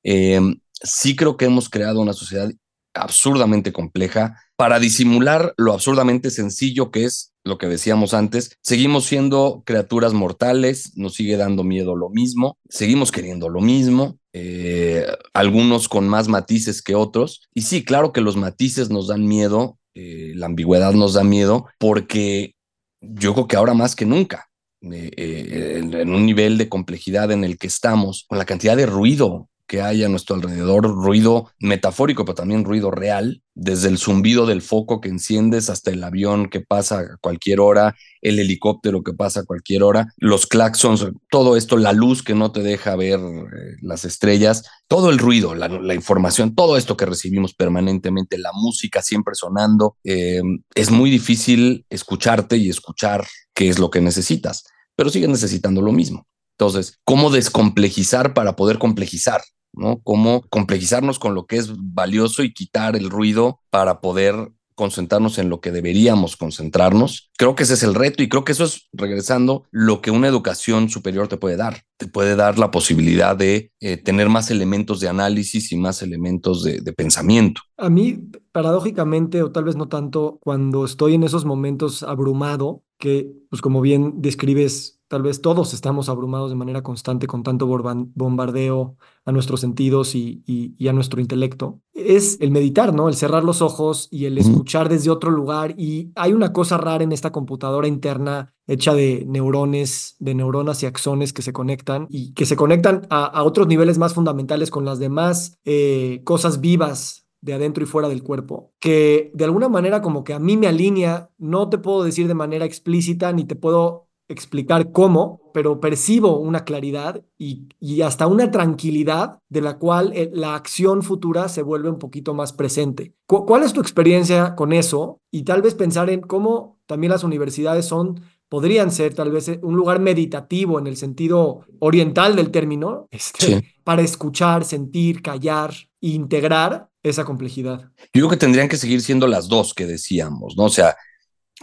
Eh, 0.04 0.40
sí 0.72 1.16
creo 1.16 1.36
que 1.36 1.46
hemos 1.46 1.68
creado 1.68 2.00
una 2.00 2.12
sociedad 2.12 2.50
absurdamente 2.94 3.72
compleja 3.72 4.40
para 4.56 4.78
disimular 4.78 5.54
lo 5.56 5.72
absurdamente 5.72 6.30
sencillo 6.30 6.90
que 6.90 7.04
es 7.04 7.32
lo 7.46 7.58
que 7.58 7.68
decíamos 7.68 8.12
antes. 8.12 8.56
Seguimos 8.62 9.06
siendo 9.06 9.62
criaturas 9.64 10.12
mortales, 10.12 10.92
nos 10.96 11.14
sigue 11.14 11.36
dando 11.36 11.64
miedo 11.64 11.96
lo 11.96 12.10
mismo, 12.10 12.58
seguimos 12.68 13.12
queriendo 13.12 13.48
lo 13.48 13.60
mismo, 13.60 14.18
eh, 14.32 15.06
algunos 15.32 15.88
con 15.88 16.08
más 16.08 16.28
matices 16.28 16.82
que 16.82 16.94
otros. 16.94 17.42
Y 17.54 17.62
sí, 17.62 17.84
claro 17.84 18.12
que 18.12 18.20
los 18.20 18.36
matices 18.36 18.90
nos 18.90 19.08
dan 19.08 19.26
miedo 19.26 19.78
eh, 19.98 20.32
la 20.34 20.44
ambigüedad 20.44 20.92
nos 20.92 21.14
da 21.14 21.24
miedo 21.24 21.68
porque 21.78 22.54
yo 23.00 23.32
creo 23.32 23.48
que 23.48 23.56
ahora 23.56 23.72
más 23.72 23.96
que 23.96 24.04
nunca, 24.04 24.50
eh, 24.82 25.80
en, 25.80 26.10
un 26.10 26.26
nivel 26.26 26.58
de 26.58 26.68
complejidad 26.68 27.32
en 27.32 27.44
el 27.44 27.56
que 27.56 27.66
estamos, 27.66 28.26
con 28.28 28.36
la 28.36 28.44
cantidad 28.44 28.76
de 28.76 28.84
ruido 28.84 29.48
que 29.66 29.82
hay 29.82 30.04
a 30.04 30.08
nuestro 30.08 30.36
alrededor, 30.36 30.84
ruido 30.84 31.50
metafórico, 31.58 32.24
pero 32.24 32.34
también 32.34 32.64
ruido 32.64 32.90
real, 32.90 33.42
desde 33.54 33.88
el 33.88 33.98
zumbido 33.98 34.46
del 34.46 34.62
foco 34.62 35.00
que 35.00 35.08
enciendes 35.08 35.70
hasta 35.70 35.90
el 35.90 36.04
avión 36.04 36.48
que 36.48 36.60
pasa 36.60 37.00
a 37.00 37.16
cualquier 37.20 37.60
hora, 37.60 37.96
el 38.20 38.38
helicóptero 38.38 39.02
que 39.02 39.12
pasa 39.12 39.40
a 39.40 39.44
cualquier 39.44 39.82
hora, 39.82 40.12
los 40.18 40.46
claxons, 40.46 41.06
todo 41.30 41.56
esto, 41.56 41.76
la 41.76 41.92
luz 41.92 42.22
que 42.22 42.34
no 42.34 42.52
te 42.52 42.62
deja 42.62 42.96
ver 42.96 43.18
eh, 43.18 43.76
las 43.80 44.04
estrellas, 44.04 44.64
todo 44.88 45.10
el 45.10 45.18
ruido, 45.18 45.54
la, 45.54 45.94
información, 45.94 46.54
todo 46.54 46.76
esto 46.76 46.96
que 46.96 47.06
recibimos 47.06 47.54
permanentemente, 47.54 48.38
la 48.38 48.52
música 48.52 49.02
siempre 49.02 49.34
sonando, 49.34 49.96
eh, 50.04 50.42
es 50.74 50.90
muy 50.90 51.10
difícil 51.10 51.86
escucharte 51.90 52.56
y 52.58 52.68
escuchar 52.68 53.26
qué 53.54 53.68
es 53.68 53.78
lo 53.78 53.90
que 53.90 54.00
necesitas, 54.00 54.64
pero 54.94 55.10
sigues 55.10 55.30
necesitando 55.30 55.80
lo 55.80 55.92
mismo. 55.92 56.26
Entonces, 56.58 56.98
¿cómo 57.04 57.30
descomplejizar 57.30 58.32
para 58.32 58.56
poder 58.56 58.78
complejizar? 58.78 59.42
¿No? 59.76 60.00
Cómo 60.02 60.42
complejizarnos 60.48 61.18
con 61.18 61.34
lo 61.34 61.46
que 61.46 61.56
es 61.56 61.72
valioso 61.76 62.42
y 62.42 62.52
quitar 62.52 62.96
el 62.96 63.10
ruido 63.10 63.60
para 63.70 64.00
poder 64.00 64.52
concentrarnos 64.76 65.38
en 65.38 65.48
lo 65.48 65.60
que 65.60 65.72
deberíamos 65.72 66.36
concentrarnos. 66.36 67.30
Creo 67.36 67.54
que 67.54 67.64
ese 67.64 67.74
es 67.74 67.82
el 67.82 67.94
reto 67.94 68.22
y 68.22 68.28
creo 68.28 68.44
que 68.44 68.52
eso 68.52 68.64
es, 68.64 68.88
regresando, 68.92 69.64
lo 69.70 70.02
que 70.02 70.10
una 70.10 70.28
educación 70.28 70.90
superior 70.90 71.28
te 71.28 71.38
puede 71.38 71.56
dar. 71.56 71.82
Te 71.96 72.06
puede 72.06 72.36
dar 72.36 72.58
la 72.58 72.70
posibilidad 72.70 73.34
de 73.34 73.72
eh, 73.80 73.96
tener 73.96 74.28
más 74.28 74.50
elementos 74.50 75.00
de 75.00 75.08
análisis 75.08 75.72
y 75.72 75.76
más 75.76 76.02
elementos 76.02 76.62
de, 76.62 76.82
de, 76.82 76.92
pensamiento. 76.92 77.62
A 77.78 77.88
mí, 77.88 78.18
paradójicamente, 78.52 79.42
o 79.42 79.50
tal 79.50 79.64
vez 79.64 79.76
no 79.76 79.88
tanto, 79.88 80.38
cuando 80.42 80.84
estoy 80.84 81.14
en 81.14 81.22
esos 81.22 81.46
momentos 81.46 82.02
abrumado, 82.02 82.84
que, 82.98 83.32
pues 83.48 83.62
como 83.62 83.80
bien 83.80 84.20
describes, 84.20 84.95
tal 85.08 85.22
vez 85.22 85.40
todos 85.40 85.74
estamos 85.74 86.08
abrumados 86.08 86.50
de 86.50 86.56
manera 86.56 86.82
constante 86.82 87.26
con 87.26 87.42
tanto 87.42 87.66
bombardeo 87.66 88.96
a 89.24 89.32
nuestros 89.32 89.60
sentidos 89.60 90.14
y, 90.14 90.42
y, 90.46 90.88
a 90.88 90.92
nuestro 90.92 91.20
intelecto, 91.20 91.80
es 91.92 92.38
el 92.40 92.50
meditar, 92.50 92.94
¿no? 92.94 93.08
El 93.08 93.14
cerrar 93.14 93.44
los 93.44 93.62
ojos 93.62 94.08
y 94.10 94.26
el 94.26 94.38
escuchar 94.38 94.88
desde 94.88 95.10
otro 95.10 95.30
lugar. 95.30 95.74
Y 95.76 96.12
hay 96.14 96.32
una 96.32 96.52
cosa 96.52 96.76
rara 96.76 97.04
en 97.04 97.12
esta 97.12 97.32
computadora 97.32 97.88
interna 97.88 98.54
hecha 98.66 98.94
de 98.94 99.24
neurones, 99.26 100.16
de 100.18 100.34
neuronas 100.34 100.82
y 100.82 100.86
axones 100.86 101.32
que 101.32 101.42
se 101.42 101.52
conectan 101.52 102.06
y 102.10 102.32
que 102.34 102.46
se 102.46 102.56
conectan 102.56 103.06
a, 103.10 103.42
otros 103.42 103.66
niveles 103.66 103.98
más 103.98 104.14
fundamentales 104.14 104.70
con 104.70 104.84
las 104.84 104.98
demás 104.98 105.58
eh, 105.64 106.20
cosas 106.24 106.60
vivas 106.60 107.26
de 107.40 107.54
adentro 107.54 107.84
y 107.84 107.86
fuera 107.86 108.08
del 108.08 108.22
cuerpo, 108.22 108.72
que 108.80 109.30
de 109.34 109.44
alguna 109.44 109.68
manera 109.68 110.02
como 110.02 110.24
que 110.24 110.34
a 110.34 110.40
mí 110.40 110.56
me 110.56 110.66
alinea, 110.66 111.30
no 111.38 111.68
te 111.68 111.78
puedo 111.78 112.02
decir 112.02 112.26
de 112.26 112.34
manera 112.34 112.64
explícita 112.64 113.32
ni 113.32 113.44
te 113.44 113.54
puedo 113.54 114.05
explicar 114.28 114.92
cómo, 114.92 115.40
pero 115.54 115.80
percibo 115.80 116.38
una 116.38 116.64
claridad 116.64 117.22
y, 117.38 117.68
hasta 118.02 118.26
una 118.26 118.50
tranquilidad 118.50 119.38
de 119.48 119.60
la 119.60 119.78
cual 119.78 120.12
eh, 120.14 120.30
la 120.32 120.54
acción 120.54 121.02
futura 121.02 121.48
se 121.48 121.62
vuelve 121.62 121.88
un 121.88 121.98
poquito 121.98 122.34
más 122.34 122.52
presente. 122.52 123.14
¿Cuál 123.26 123.62
es 123.62 123.72
tu 123.72 123.80
experiencia 123.80 124.54
con 124.54 124.72
eso? 124.72 125.20
Y 125.30 125.44
tal 125.44 125.62
vez 125.62 125.74
pensar 125.74 126.10
en 126.10 126.20
cómo 126.20 126.78
también 126.86 127.12
las 127.12 127.24
universidades 127.24 127.86
son 127.86 128.20
podrían 128.48 128.90
ser 128.90 129.14
tal 129.14 129.30
vez 129.30 129.48
eh, 129.48 129.60
un 129.62 129.76
lugar 129.76 130.00
meditativo 130.00 130.78
en 130.78 130.86
el 130.86 130.96
sentido 130.96 131.64
oriental 131.80 132.36
del 132.36 132.50
término, 132.50 133.08
este, 133.10 133.76
para 133.84 134.02
escuchar, 134.02 134.64
sentir, 134.64 135.22
callar 135.22 135.72
e 136.00 136.08
integrar 136.08 136.88
esa 137.02 137.24
complejidad. 137.24 137.90
Yo 138.12 138.20
creo 138.20 138.30
que 138.30 138.36
tendrían 138.36 138.68
que 138.68 138.76
seguir 138.76 139.00
siendo 139.00 139.26
las 139.26 139.48
dos 139.48 139.74
que 139.74 139.86
decíamos, 139.86 140.54
¿no? 140.56 140.64
O 140.64 140.68
sea, 140.68 140.96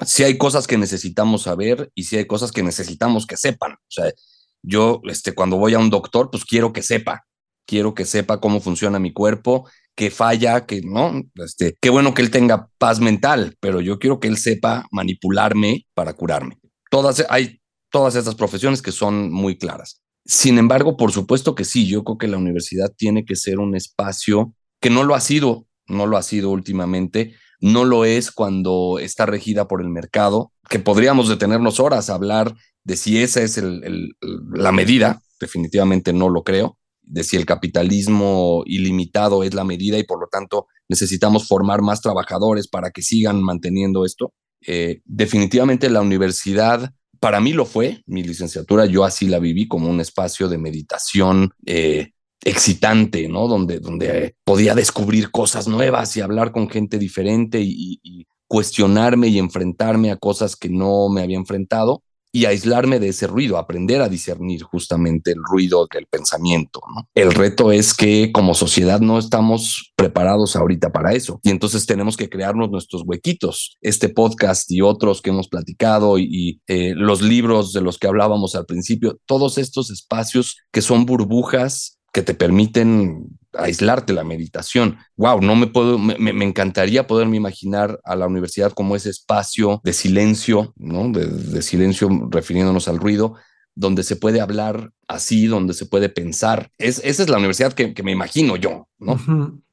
si 0.05 0.23
hay 0.23 0.37
cosas 0.37 0.67
que 0.67 0.77
necesitamos 0.77 1.43
saber 1.43 1.91
y 1.95 2.03
si 2.03 2.17
hay 2.17 2.25
cosas 2.25 2.51
que 2.51 2.63
necesitamos 2.63 3.25
que 3.25 3.37
sepan. 3.37 3.73
O 3.73 3.89
sea, 3.89 4.11
yo 4.63 5.01
este, 5.05 5.33
cuando 5.33 5.57
voy 5.57 5.73
a 5.73 5.79
un 5.79 5.89
doctor, 5.89 6.29
pues 6.31 6.45
quiero 6.45 6.73
que 6.73 6.81
sepa, 6.81 7.25
quiero 7.67 7.93
que 7.93 8.05
sepa 8.05 8.39
cómo 8.39 8.59
funciona 8.59 8.99
mi 8.99 9.13
cuerpo, 9.13 9.69
que 9.95 10.09
falla, 10.09 10.65
que 10.65 10.81
no, 10.81 11.21
este, 11.35 11.77
qué 11.79 11.89
bueno 11.89 12.13
que 12.13 12.23
él 12.23 12.31
tenga 12.31 12.69
paz 12.77 12.99
mental, 12.99 13.55
pero 13.59 13.81
yo 13.81 13.99
quiero 13.99 14.19
que 14.19 14.27
él 14.27 14.37
sepa 14.37 14.87
manipularme 14.91 15.85
para 15.93 16.13
curarme. 16.13 16.57
Todas, 16.89 17.25
hay 17.29 17.59
todas 17.91 18.15
estas 18.15 18.35
profesiones 18.35 18.81
que 18.81 18.91
son 18.91 19.31
muy 19.31 19.57
claras. 19.57 20.01
Sin 20.25 20.57
embargo, 20.57 20.97
por 20.97 21.11
supuesto 21.11 21.53
que 21.53 21.65
sí, 21.65 21.87
yo 21.87 22.03
creo 22.03 22.17
que 22.17 22.27
la 22.27 22.37
universidad 22.37 22.91
tiene 22.95 23.25
que 23.25 23.35
ser 23.35 23.59
un 23.59 23.75
espacio 23.75 24.55
que 24.81 24.89
no 24.89 25.03
lo 25.03 25.15
ha 25.15 25.19
sido, 25.19 25.67
no 25.87 26.07
lo 26.07 26.17
ha 26.17 26.23
sido 26.23 26.49
últimamente, 26.49 27.35
no 27.63 27.85
lo 27.85 28.03
es 28.03 28.29
cuando 28.29 28.99
está 28.99 29.25
regida 29.25 29.69
por 29.69 29.81
el 29.81 29.87
mercado, 29.87 30.51
que 30.69 30.79
podríamos 30.79 31.29
detenernos 31.29 31.79
horas 31.79 32.09
a 32.09 32.15
hablar 32.15 32.53
de 32.83 32.97
si 32.97 33.23
esa 33.23 33.41
es 33.41 33.57
la 34.51 34.73
medida, 34.73 35.21
definitivamente 35.39 36.11
no 36.11 36.27
lo 36.27 36.43
creo, 36.43 36.77
de 37.03 37.23
si 37.23 37.37
el 37.37 37.45
capitalismo 37.45 38.63
ilimitado 38.65 39.43
es 39.43 39.53
la 39.53 39.63
medida 39.63 39.97
y 39.97 40.03
por 40.03 40.19
lo 40.19 40.27
tanto 40.27 40.67
necesitamos 40.89 41.47
formar 41.47 41.81
más 41.81 42.01
trabajadores 42.01 42.67
para 42.67 42.91
que 42.91 43.01
sigan 43.01 43.41
manteniendo 43.41 44.03
esto. 44.03 44.33
Eh, 44.67 44.99
definitivamente 45.05 45.89
la 45.89 46.01
universidad 46.01 46.91
para 47.21 47.39
mí 47.39 47.53
lo 47.53 47.65
fue, 47.65 48.03
mi 48.05 48.23
licenciatura, 48.23 48.85
yo 48.87 49.05
así 49.05 49.27
la 49.27 49.39
viví 49.39 49.69
como 49.69 49.89
un 49.89 50.01
espacio 50.01 50.49
de 50.49 50.57
meditación, 50.57 51.51
eh, 51.65 52.11
excitante, 52.43 53.27
¿no? 53.27 53.47
Donde, 53.47 53.79
donde 53.79 54.35
podía 54.43 54.75
descubrir 54.75 55.31
cosas 55.31 55.67
nuevas 55.67 56.15
y 56.17 56.21
hablar 56.21 56.51
con 56.51 56.69
gente 56.69 56.97
diferente 56.97 57.61
y, 57.61 57.99
cuestionarme 58.45 59.29
y 59.29 59.39
enfrentarme 59.39 60.11
a 60.11 60.17
cosas 60.17 60.55
que 60.55 60.69
no 60.69 61.09
me 61.09 61.23
había 61.23 61.37
enfrentado 61.37 62.03
y 62.31 62.45
aislarme 62.45 62.99
de 62.99 63.09
ese 63.09 63.25
ruido, 63.25 63.57
aprender 63.57 64.01
a 64.01 64.09
discernir 64.09 64.61
justamente 64.61 65.31
el 65.31 65.39
ruido 65.43 65.87
del 65.91 66.05
pensamiento. 66.05 66.79
¿no? 66.95 67.07
El 67.15 67.31
reto 67.31 67.71
es 67.71 67.95
que 67.95 68.31
como 68.31 68.53
sociedad 68.53 68.99
no 68.99 69.17
estamos 69.17 69.93
preparados 69.95 70.55
ahorita 70.55 70.91
para 70.91 71.13
eso 71.13 71.39
y 71.41 71.49
entonces 71.49 71.87
tenemos 71.87 72.15
que 72.15 72.29
crearnos 72.29 72.69
nuestros 72.69 73.03
huequitos. 73.07 73.77
Este 73.81 74.09
podcast 74.09 74.69
y 74.69 74.81
otros 74.81 75.21
que 75.23 75.31
hemos 75.31 75.47
platicado 75.47 76.19
y, 76.19 76.61
eh, 76.67 76.93
los 76.95 77.23
libros 77.23 77.73
de 77.73 77.81
los 77.81 77.97
que 77.97 78.07
hablábamos 78.07 78.53
al 78.53 78.67
principio, 78.67 79.19
todos 79.25 79.57
estos 79.57 79.89
espacios 79.89 80.57
que 80.71 80.81
son 80.81 81.07
burbujas 81.07 81.97
que 82.13 82.21
te 82.21 82.33
permiten 82.33 83.27
aislarte 83.53 84.13
la 84.13 84.23
meditación. 84.23 84.97
Wow, 85.17 85.41
no 85.41 85.55
me 85.55 85.67
puedo, 85.67 85.97
me, 85.97 86.45
encantaría 86.45 87.07
poderme 87.07 87.37
imaginar 87.37 87.99
a 88.03 88.15
la 88.15 88.27
universidad 88.27 88.71
como 88.71 88.95
ese 88.95 89.09
espacio 89.09 89.81
de 89.83 89.93
silencio, 89.93 90.73
¿no? 90.77 91.09
De, 91.09 91.61
silencio 91.61 92.09
refiriéndonos 92.29 92.87
al 92.87 92.99
ruido, 92.99 93.35
donde 93.75 94.03
se 94.03 94.15
puede 94.15 94.41
hablar 94.41 94.91
así, 95.07 95.47
donde 95.47 95.73
se 95.73 95.85
puede 95.85 96.09
pensar. 96.09 96.69
Es, 96.77 97.01
esa 97.03 97.23
es 97.23 97.29
la 97.29 97.37
universidad 97.37 97.73
que, 97.73 98.03
me 98.03 98.11
imagino 98.11 98.55
yo, 98.55 98.87
¿no? 98.99 99.19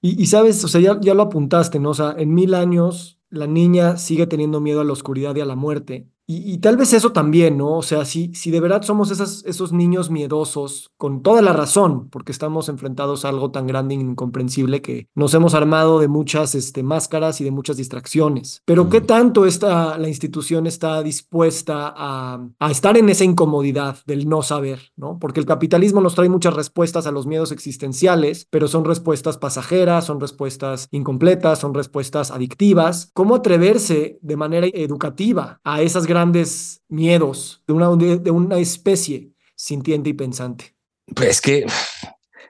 y, 0.00 0.26
sabes, 0.26 0.64
o 0.64 0.68
sea, 0.68 0.80
ya, 0.80 0.98
ya 1.00 1.14
lo 1.14 1.22
apuntaste, 1.22 1.78
¿no? 1.78 1.90
O 1.90 1.94
sea, 1.94 2.14
en 2.16 2.32
mil 2.34 2.54
años 2.54 3.18
la 3.28 3.46
niña 3.46 3.96
sigue 3.96 4.26
teniendo 4.26 4.60
miedo 4.60 4.80
a 4.80 4.84
la 4.84 4.92
oscuridad 4.92 5.36
y 5.36 5.40
a 5.40 5.46
la 5.46 5.56
muerte. 5.56 6.08
Y, 6.32 6.58
tal 6.58 6.76
vez 6.76 6.92
eso 6.92 7.10
también, 7.10 7.58
¿no? 7.58 7.78
O 7.78 7.82
sea, 7.82 8.04
si, 8.04 8.32
si 8.34 8.52
de 8.52 8.60
verdad 8.60 8.82
somos 8.82 9.10
esas, 9.10 9.42
esos 9.46 9.72
niños 9.72 10.10
miedosos, 10.10 10.92
con 10.96 11.22
toda 11.24 11.42
la 11.42 11.52
razón, 11.52 12.08
porque 12.08 12.30
estamos 12.30 12.68
enfrentados 12.68 13.24
a 13.24 13.30
algo 13.30 13.50
tan 13.50 13.66
grande 13.66 13.96
e 13.96 13.98
incomprensible 13.98 14.80
que 14.80 15.08
nos 15.16 15.34
hemos 15.34 15.54
armado 15.54 15.98
de 15.98 16.06
muchas 16.06 16.54
este, 16.54 16.84
máscaras 16.84 17.40
y 17.40 17.44
de 17.44 17.50
muchas 17.50 17.78
distracciones. 17.78 18.62
Pero 18.64 18.88
¿qué 18.88 19.00
tanto 19.00 19.44
está, 19.44 19.98
la 19.98 20.06
institución 20.06 20.68
está 20.68 21.02
dispuesta 21.02 21.92
a, 21.96 22.46
a 22.60 22.70
estar 22.70 22.96
en 22.96 23.08
esa 23.08 23.24
incomodidad 23.24 23.98
del 24.06 24.28
no 24.28 24.42
saber, 24.42 24.92
¿no? 24.94 25.18
Porque 25.18 25.40
el 25.40 25.46
capitalismo 25.46 26.00
nos 26.00 26.14
trae 26.14 26.28
muchas 26.28 26.54
respuestas 26.54 27.08
a 27.08 27.10
los 27.10 27.26
miedos 27.26 27.50
existenciales, 27.50 28.46
pero 28.50 28.68
son 28.68 28.84
respuestas 28.84 29.36
pasajeras, 29.36 30.04
son 30.04 30.20
respuestas 30.20 30.86
incompletas, 30.92 31.58
son 31.58 31.74
respuestas 31.74 32.30
adictivas. 32.30 33.10
¿Cómo 33.14 33.34
atreverse 33.34 34.20
de 34.22 34.36
manera 34.36 34.68
educativa 34.72 35.58
a 35.64 35.82
esas 35.82 36.06
grandes 36.06 36.19
grandes 36.20 36.82
miedos 36.88 37.62
de 37.66 37.72
una, 37.72 37.96
de 37.96 38.30
una 38.30 38.58
especie 38.58 39.32
sintiente 39.56 40.10
y 40.10 40.12
pensante? 40.12 40.76
Pues 41.14 41.30
es 41.30 41.40
que 41.40 41.66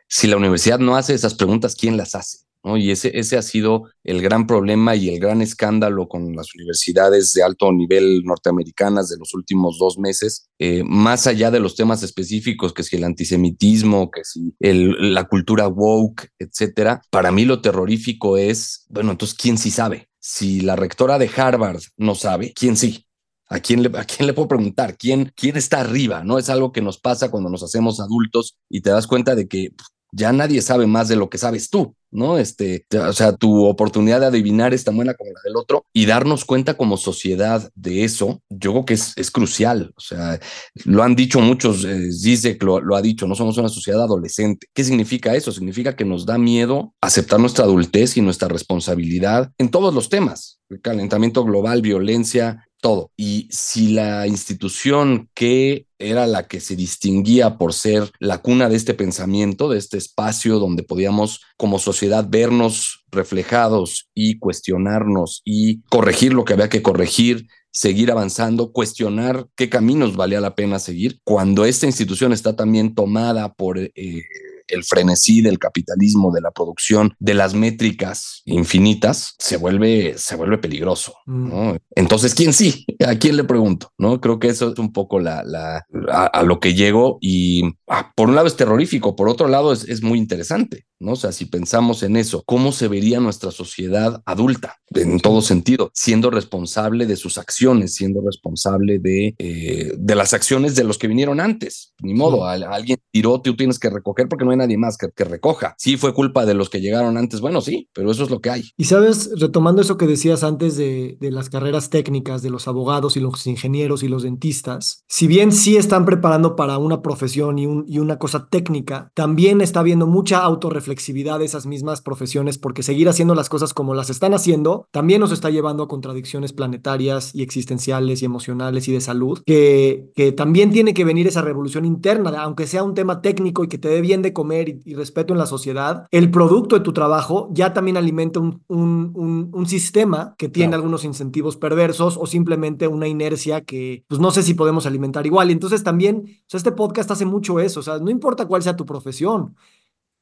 si 0.08 0.26
la 0.26 0.36
universidad 0.36 0.80
no 0.80 0.96
hace 0.96 1.14
esas 1.14 1.34
preguntas, 1.34 1.76
¿quién 1.76 1.96
las 1.96 2.16
hace? 2.16 2.38
¿No? 2.64 2.76
Y 2.76 2.90
ese, 2.90 3.16
ese 3.16 3.36
ha 3.38 3.42
sido 3.42 3.84
el 4.02 4.20
gran 4.20 4.48
problema 4.48 4.96
y 4.96 5.08
el 5.08 5.20
gran 5.20 5.40
escándalo 5.40 6.08
con 6.08 6.34
las 6.34 6.52
universidades 6.54 7.32
de 7.32 7.44
alto 7.44 7.72
nivel 7.72 8.22
norteamericanas 8.24 9.08
de 9.08 9.16
los 9.18 9.32
últimos 9.34 9.78
dos 9.78 9.98
meses, 9.98 10.48
eh, 10.58 10.82
más 10.84 11.28
allá 11.28 11.52
de 11.52 11.60
los 11.60 11.76
temas 11.76 12.02
específicos, 12.02 12.74
que 12.74 12.82
si 12.82 12.96
el 12.96 13.04
antisemitismo, 13.04 14.10
que 14.10 14.24
si 14.24 14.52
la 14.58 15.24
cultura 15.24 15.68
woke, 15.68 16.28
etcétera. 16.40 17.02
Para 17.10 17.30
mí 17.30 17.44
lo 17.44 17.62
terrorífico 17.62 18.36
es, 18.36 18.84
bueno, 18.88 19.12
entonces, 19.12 19.38
¿quién 19.40 19.56
sí 19.56 19.70
sabe? 19.70 20.08
Si 20.18 20.60
la 20.60 20.74
rectora 20.74 21.18
de 21.18 21.30
Harvard 21.34 21.82
no 21.96 22.16
sabe, 22.16 22.52
¿quién 22.52 22.76
sí? 22.76 23.06
¿A 23.50 23.58
quién, 23.58 23.82
le, 23.82 23.98
¿A 23.98 24.04
quién 24.04 24.26
le 24.26 24.32
puedo 24.32 24.48
preguntar? 24.48 24.96
¿Quién, 24.96 25.32
¿Quién 25.34 25.56
está 25.56 25.80
arriba? 25.80 26.22
¿No? 26.24 26.38
Es 26.38 26.48
algo 26.48 26.70
que 26.70 26.80
nos 26.80 26.98
pasa 26.98 27.30
cuando 27.30 27.50
nos 27.50 27.64
hacemos 27.64 27.98
adultos 28.00 28.56
y 28.68 28.80
te 28.80 28.90
das 28.90 29.08
cuenta 29.08 29.34
de 29.34 29.48
que 29.48 29.72
ya 30.12 30.32
nadie 30.32 30.62
sabe 30.62 30.86
más 30.86 31.08
de 31.08 31.16
lo 31.16 31.30
que 31.30 31.38
sabes 31.38 31.70
tú, 31.70 31.94
¿no? 32.10 32.38
Este, 32.38 32.86
o 32.96 33.12
sea, 33.12 33.36
tu 33.36 33.64
oportunidad 33.64 34.20
de 34.20 34.26
adivinar 34.26 34.74
es 34.74 34.84
tan 34.84 34.96
buena 34.96 35.14
como 35.14 35.32
la 35.32 35.40
del 35.44 35.56
otro 35.56 35.84
y 35.92 36.06
darnos 36.06 36.44
cuenta 36.44 36.74
como 36.74 36.96
sociedad 36.96 37.70
de 37.74 38.04
eso, 38.04 38.42
yo 38.48 38.72
creo 38.72 38.84
que 38.84 38.94
es, 38.94 39.30
crucial. 39.30 39.92
O 39.96 40.00
sea, 40.00 40.40
lo 40.84 41.02
han 41.02 41.14
dicho 41.14 41.40
muchos, 41.40 41.84
eh, 41.84 42.10
Zizek 42.12 42.62
lo, 42.62 42.96
ha 42.96 43.02
dicho, 43.02 43.26
no 43.26 43.34
somos 43.34 43.56
una 43.58 43.68
sociedad 43.68 44.02
adolescente. 44.02 44.66
¿Qué 44.74 44.84
significa 44.84 45.34
eso? 45.34 45.52
Significa 45.52 45.94
que 45.94 46.04
nos 46.04 46.26
da 46.26 46.38
miedo 46.38 46.94
aceptar 47.00 47.38
nuestra 47.38 47.64
adultez 47.64 48.16
y 48.16 48.20
nuestra 48.20 48.48
responsabilidad 48.48 49.52
en 49.58 49.70
todos 49.70 49.94
los 49.94 50.08
temas. 50.08 50.58
Calentamiento 50.82 51.44
global, 51.44 51.82
violencia, 51.82 52.64
todo. 52.80 53.10
Y 53.16 53.48
si 53.50 53.88
la 53.92 54.26
institución 54.26 55.28
que 55.34 55.86
era 55.98 56.26
la 56.26 56.48
que 56.48 56.60
se 56.60 56.76
distinguía 56.76 57.58
por 57.58 57.74
ser 57.74 58.10
la 58.18 58.38
cuna 58.38 58.68
de 58.68 58.76
este 58.76 58.94
pensamiento, 58.94 59.68
de 59.68 59.78
este 59.78 59.98
espacio 59.98 60.58
donde 60.58 60.82
podíamos 60.82 61.40
como 61.56 61.78
sociedad 61.78 62.26
vernos 62.28 63.04
reflejados 63.10 64.08
y 64.14 64.38
cuestionarnos 64.38 65.42
y 65.44 65.82
corregir 65.82 66.32
lo 66.32 66.44
que 66.44 66.54
había 66.54 66.68
que 66.68 66.82
corregir, 66.82 67.48
seguir 67.70 68.10
avanzando, 68.10 68.72
cuestionar 68.72 69.46
qué 69.56 69.68
caminos 69.68 70.16
valía 70.16 70.40
la 70.40 70.54
pena 70.54 70.78
seguir, 70.78 71.20
cuando 71.22 71.64
esta 71.64 71.86
institución 71.86 72.32
está 72.32 72.56
también 72.56 72.94
tomada 72.94 73.52
por... 73.52 73.78
Eh, 73.78 74.22
el 74.70 74.84
frenesí 74.84 75.42
del 75.42 75.58
capitalismo, 75.58 76.32
de 76.32 76.40
la 76.40 76.50
producción, 76.50 77.14
de 77.18 77.34
las 77.34 77.54
métricas 77.54 78.42
infinitas, 78.44 79.34
se 79.38 79.56
vuelve, 79.56 80.14
se 80.16 80.36
vuelve 80.36 80.58
peligroso. 80.58 81.14
¿no? 81.26 81.74
Mm. 81.74 81.76
Entonces, 81.96 82.34
¿quién 82.34 82.52
sí? 82.52 82.84
¿A 83.06 83.16
quién 83.16 83.36
le 83.36 83.44
pregunto? 83.44 83.92
¿No? 83.98 84.20
Creo 84.20 84.38
que 84.38 84.48
eso 84.48 84.72
es 84.72 84.78
un 84.78 84.92
poco 84.92 85.20
la, 85.20 85.42
la 85.44 85.84
a, 86.08 86.42
lo 86.42 86.60
que 86.60 86.74
llego 86.74 87.18
y 87.20 87.62
ah, 87.88 88.12
por 88.14 88.28
un 88.28 88.34
lado 88.34 88.46
es 88.46 88.56
terrorífico, 88.56 89.16
por 89.16 89.28
otro 89.28 89.48
lado 89.48 89.72
es, 89.72 89.84
es 89.84 90.02
muy 90.02 90.18
interesante. 90.18 90.86
¿no? 91.00 91.12
O 91.12 91.16
sea, 91.16 91.32
si 91.32 91.46
pensamos 91.46 92.02
en 92.02 92.16
eso, 92.16 92.42
¿cómo 92.46 92.72
se 92.72 92.86
vería 92.86 93.20
nuestra 93.20 93.50
sociedad 93.50 94.22
adulta 94.26 94.76
en 94.90 95.18
todo 95.18 95.40
sentido? 95.40 95.90
Siendo 95.94 96.30
responsable 96.30 97.06
de 97.06 97.16
sus 97.16 97.38
acciones, 97.38 97.94
siendo 97.94 98.20
responsable 98.20 98.98
de, 98.98 99.34
eh, 99.38 99.94
de 99.96 100.14
las 100.14 100.34
acciones 100.34 100.76
de 100.76 100.84
los 100.84 100.98
que 100.98 101.08
vinieron 101.08 101.40
antes. 101.40 101.94
Ni 102.02 102.14
modo, 102.14 102.44
alguien 102.44 102.98
tiró, 103.10 103.40
tú 103.40 103.56
tienes 103.56 103.78
que 103.78 103.90
recoger 103.90 104.28
porque 104.28 104.44
no 104.44 104.50
hay 104.50 104.58
nadie 104.60 104.78
más 104.78 104.96
que, 104.96 105.08
que 105.14 105.24
recoja. 105.24 105.74
Sí, 105.78 105.96
fue 105.96 106.14
culpa 106.14 106.44
de 106.46 106.54
los 106.54 106.70
que 106.70 106.80
llegaron 106.80 107.16
antes, 107.16 107.40
bueno, 107.40 107.60
sí, 107.60 107.88
pero 107.92 108.10
eso 108.10 108.24
es 108.24 108.30
lo 108.30 108.40
que 108.40 108.50
hay. 108.50 108.62
Y 108.76 108.84
sabes, 108.84 109.30
retomando 109.38 109.82
eso 109.82 109.96
que 109.96 110.06
decías 110.06 110.44
antes 110.44 110.76
de, 110.76 111.16
de 111.20 111.30
las 111.30 111.50
carreras 111.50 111.90
técnicas, 111.90 112.42
de 112.42 112.50
los 112.50 112.68
abogados 112.68 113.16
y 113.16 113.20
los 113.20 113.46
ingenieros 113.46 114.02
y 114.02 114.08
los 114.08 114.22
dentistas, 114.22 115.04
si 115.08 115.26
bien 115.26 115.52
sí 115.52 115.76
están 115.76 116.04
preparando 116.04 116.56
para 116.56 116.78
una 116.78 117.02
profesión 117.02 117.58
y, 117.58 117.66
un, 117.66 117.84
y 117.88 117.98
una 117.98 118.18
cosa 118.18 118.48
técnica, 118.48 119.10
también 119.14 119.60
está 119.60 119.80
habiendo 119.80 120.06
mucha 120.06 120.38
autorreflexión 120.42 120.90
flexibilidad 120.90 121.38
de 121.38 121.44
esas 121.44 121.66
mismas 121.66 122.02
profesiones, 122.02 122.58
porque 122.58 122.82
seguir 122.82 123.08
haciendo 123.08 123.36
las 123.36 123.48
cosas 123.48 123.72
como 123.72 123.94
las 123.94 124.10
están 124.10 124.34
haciendo 124.34 124.88
también 124.90 125.20
nos 125.20 125.30
está 125.30 125.48
llevando 125.48 125.84
a 125.84 125.88
contradicciones 125.88 126.52
planetarias 126.52 127.32
y 127.32 127.42
existenciales 127.42 128.22
y 128.22 128.24
emocionales 128.24 128.88
y 128.88 128.92
de 128.92 129.00
salud, 129.00 129.40
que, 129.46 130.10
que 130.16 130.32
también 130.32 130.72
tiene 130.72 130.94
que 130.94 131.04
venir 131.04 131.28
esa 131.28 131.42
revolución 131.42 131.84
interna, 131.84 132.30
aunque 132.42 132.66
sea 132.66 132.82
un 132.82 132.94
tema 132.94 133.22
técnico 133.22 133.62
y 133.62 133.68
que 133.68 133.78
te 133.78 133.88
dé 133.88 134.00
bien 134.00 134.20
de 134.20 134.32
comer 134.32 134.49
y, 134.52 134.94
respeto 134.94 135.32
en 135.32 135.38
la 135.38 135.46
sociedad, 135.46 136.06
el 136.10 136.30
producto 136.30 136.76
de 136.76 136.82
tu 136.82 136.92
trabajo 136.92 137.48
ya 137.52 137.72
también 137.72 137.96
alimenta 137.96 138.40
un, 138.40 138.62
un, 138.68 139.50
un, 139.52 139.66
sistema 139.66 140.34
que 140.36 140.48
tiene 140.48 140.74
algunos 140.74 141.04
incentivos 141.04 141.56
perversos 141.56 142.16
o 142.20 142.26
simplemente 142.26 142.88
una 142.88 143.08
inercia 143.08 143.62
que 143.62 144.04
pues 144.08 144.20
no 144.20 144.30
sé 144.30 144.42
si 144.42 144.54
podemos 144.54 144.86
alimentar 144.86 145.26
igual. 145.26 145.50
Y 145.50 145.52
entonces 145.52 145.82
también, 145.82 146.24
o 146.26 146.44
sea, 146.46 146.58
este 146.58 146.72
podcast 146.72 147.10
hace 147.10 147.24
mucho 147.24 147.60
eso, 147.60 147.80
o 147.80 147.82
sea, 147.82 147.98
no 147.98 148.10
importa 148.10 148.46
cuál 148.46 148.62
sea 148.62 148.76
tu 148.76 148.84
profesión, 148.84 149.54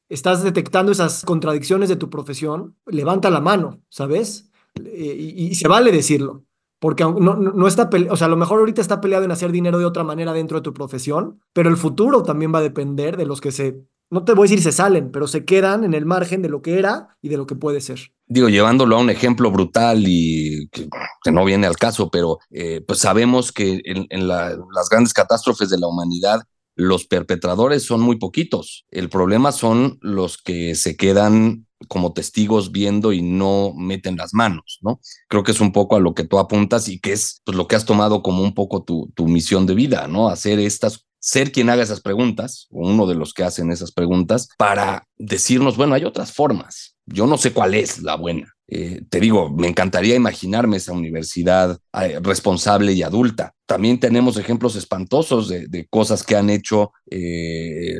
estás 0.09 0.43
detectando 0.43 0.91
esas 0.91 1.23
contradicciones 1.23 1.87
de 1.87 1.95
tu 1.95 2.09
profesión, 2.09 2.75
levanta 2.87 3.29
la 3.29 3.39
mano, 3.39 3.81
¿sabes? 3.89 4.51
Y, 4.75 5.55
se 5.55 5.67
vale 5.67 5.91
decirlo, 5.91 6.43
porque 6.79 7.03
no, 7.03 7.35
no 7.35 7.67
está, 7.67 7.89
o 8.09 8.15
sea, 8.17 8.27
a 8.27 8.29
lo 8.29 8.37
mejor 8.37 8.59
ahorita 8.59 8.81
está 8.81 9.01
peleado 9.01 9.25
en 9.25 9.31
hacer 9.31 9.51
dinero 9.51 9.77
de 9.77 9.85
otra 9.85 10.03
manera 10.03 10.33
dentro 10.33 10.59
de 10.59 10.63
tu 10.63 10.73
profesión, 10.73 11.39
pero 11.53 11.69
el 11.69 11.77
futuro 11.77 12.23
también 12.23 12.53
va 12.53 12.59
a 12.59 12.63
depender 12.63 13.17
de 13.17 13.25
los 13.25 13.41
que 13.41 13.51
se, 13.51 13.83
no 14.11 14.23
te 14.23 14.33
voy 14.33 14.47
a 14.47 14.49
decir 14.49 14.63
se 14.63 14.71
salen, 14.71 15.11
pero 15.11 15.27
se 15.27 15.45
quedan 15.45 15.83
en 15.83 15.93
el 15.93 16.05
margen 16.05 16.41
de 16.41 16.49
lo 16.49 16.61
que 16.61 16.79
era 16.79 17.17
y 17.21 17.29
de 17.29 17.37
lo 17.37 17.45
que 17.45 17.55
puede 17.55 17.81
ser. 17.81 18.11
Digo, 18.27 18.49
llevándolo 18.49 18.95
a 18.95 18.99
un 18.99 19.09
ejemplo 19.09 19.51
brutal 19.51 20.03
y 20.05 20.67
que, 20.69 20.87
no 21.31 21.45
viene 21.45 21.67
al 21.67 21.77
caso, 21.77 22.09
pero 22.09 22.39
eh, 22.51 22.81
pues 22.85 22.99
sabemos 22.99 23.51
que 23.51 23.81
en, 23.85 24.27
las 24.27 24.89
grandes 24.89 25.13
catástrofes 25.13 25.69
de 25.69 25.79
la 25.79 25.87
humanidad 25.87 26.41
los 26.75 27.05
perpetradores 27.05 27.83
son 27.83 28.01
muy 28.01 28.17
poquitos. 28.17 28.85
El 28.89 29.09
problema 29.09 29.51
son 29.51 29.99
los 30.01 30.37
que 30.37 30.75
se 30.75 30.95
quedan 30.95 31.67
como 31.87 32.13
testigos 32.13 32.71
viendo 32.71 33.13
y 33.13 33.21
no 33.21 33.73
meten 33.75 34.17
las 34.17 34.33
manos, 34.33 34.79
¿no? 34.81 34.99
Creo 35.27 35.43
que 35.43 35.51
es 35.51 35.61
un 35.61 35.71
poco 35.71 35.95
a 35.95 35.99
lo 35.99 36.13
que 36.13 36.23
tú 36.23 36.39
apuntas 36.39 36.87
y 36.87 36.99
que 36.99 37.13
es 37.13 37.41
pues, 37.45 37.57
lo 37.57 37.67
que 37.67 37.75
has 37.75 37.85
tomado 37.85 38.21
como 38.21 38.43
un 38.43 38.53
poco 38.53 38.83
tu, 38.83 39.11
tu 39.15 39.27
misión 39.27 39.65
de 39.65 39.75
vida, 39.75 40.07
¿no? 40.07 40.29
Hacer 40.29 40.59
estas 40.59 41.08
ser 41.19 41.51
quien 41.51 41.69
haga 41.69 41.83
esas 41.83 42.01
preguntas, 42.01 42.67
o 42.71 42.87
uno 42.87 43.05
de 43.05 43.15
los 43.15 43.33
que 43.33 43.43
hacen 43.43 43.71
esas 43.71 43.91
preguntas, 43.91 44.49
para 44.57 45.03
decirnos, 45.17 45.77
bueno, 45.77 45.95
hay 45.95 46.05
otras 46.05 46.31
formas. 46.31 46.95
Yo 47.05 47.27
no 47.27 47.37
sé 47.37 47.53
cuál 47.53 47.73
es 47.73 48.01
la 48.01 48.15
buena. 48.15 48.53
Eh, 48.67 49.01
te 49.09 49.19
digo, 49.19 49.49
me 49.49 49.67
encantaría 49.67 50.15
imaginarme 50.15 50.77
esa 50.77 50.93
universidad 50.93 51.79
eh, 51.93 52.19
responsable 52.21 52.93
y 52.93 53.03
adulta. 53.03 53.53
También 53.69 53.99
tenemos 53.99 54.35
ejemplos 54.37 54.75
espantosos 54.75 55.47
de, 55.47 55.87
cosas 55.91 56.23
que 56.23 56.35
han 56.35 56.49
hecho 56.49 56.91
eh, 57.05 57.99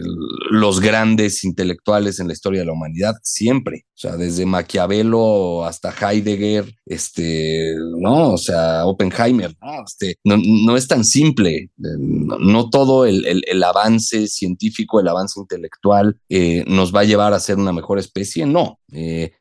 los 0.50 0.80
grandes 0.80 1.44
intelectuales 1.44 2.20
en 2.20 2.26
la 2.26 2.34
historia 2.34 2.62
de 2.62 2.66
la 2.66 2.74
humanidad, 2.74 3.14
siempre. 3.22 3.86
O 3.94 4.00
sea, 4.00 4.18
desde 4.18 4.48
Maquiavelo 4.48 5.64
hasta 5.64 5.94
Heidegger, 5.94 6.74
este, 6.88 7.76
no, 8.00 8.32
o 8.32 8.38
sea, 8.40 8.88
Oppenheimer, 8.88 9.56
no, 9.62 9.84
este, 9.86 10.16
no, 10.24 10.76
es 10.76 10.88
tan 10.88 11.06
simple. 11.06 11.70
No, 11.78 12.72
todo 12.72 13.06
el, 13.06 13.24
el, 13.28 13.64
avance 13.64 14.28
científico, 14.28 15.00
el 15.00 15.08
avance 15.08 15.40
intelectual 15.40 16.20
nos 16.66 16.96
va 16.96 17.02
a 17.02 17.06
llevar 17.06 17.34
a 17.34 17.40
ser 17.40 17.58
una 17.58 17.74
mejor 17.74 18.00
especie, 18.00 18.48
no. 18.48 18.80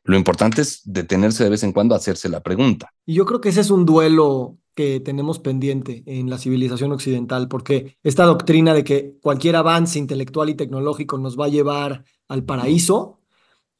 lo 0.03 0.15
importante 0.15 0.61
es 0.61 0.81
detenerse 0.83 1.43
de 1.43 1.49
vez 1.49 1.63
en 1.63 1.71
cuando 1.71 1.95
a 1.95 1.97
hacerse 1.97 2.29
la 2.29 2.43
pregunta. 2.43 2.91
Y 3.07 3.15
yo 3.15 3.25
creo 3.25 3.41
que 3.41 3.49
ese 3.49 3.61
es 3.61 3.71
un 3.71 3.87
duelo 3.87 4.59
que 4.75 4.99
tenemos 4.99 5.39
pendiente 5.39 6.03
en 6.05 6.29
la 6.29 6.37
civilización 6.37 6.91
occidental, 6.91 7.47
porque 7.47 7.97
esta 8.03 8.25
doctrina 8.25 8.73
de 8.73 8.83
que 8.83 9.17
cualquier 9.21 9.55
avance 9.55 9.99
intelectual 9.99 10.49
y 10.49 10.55
tecnológico 10.55 11.17
nos 11.17 11.39
va 11.39 11.45
a 11.45 11.49
llevar 11.49 12.05
al 12.27 12.43
paraíso, 12.43 13.19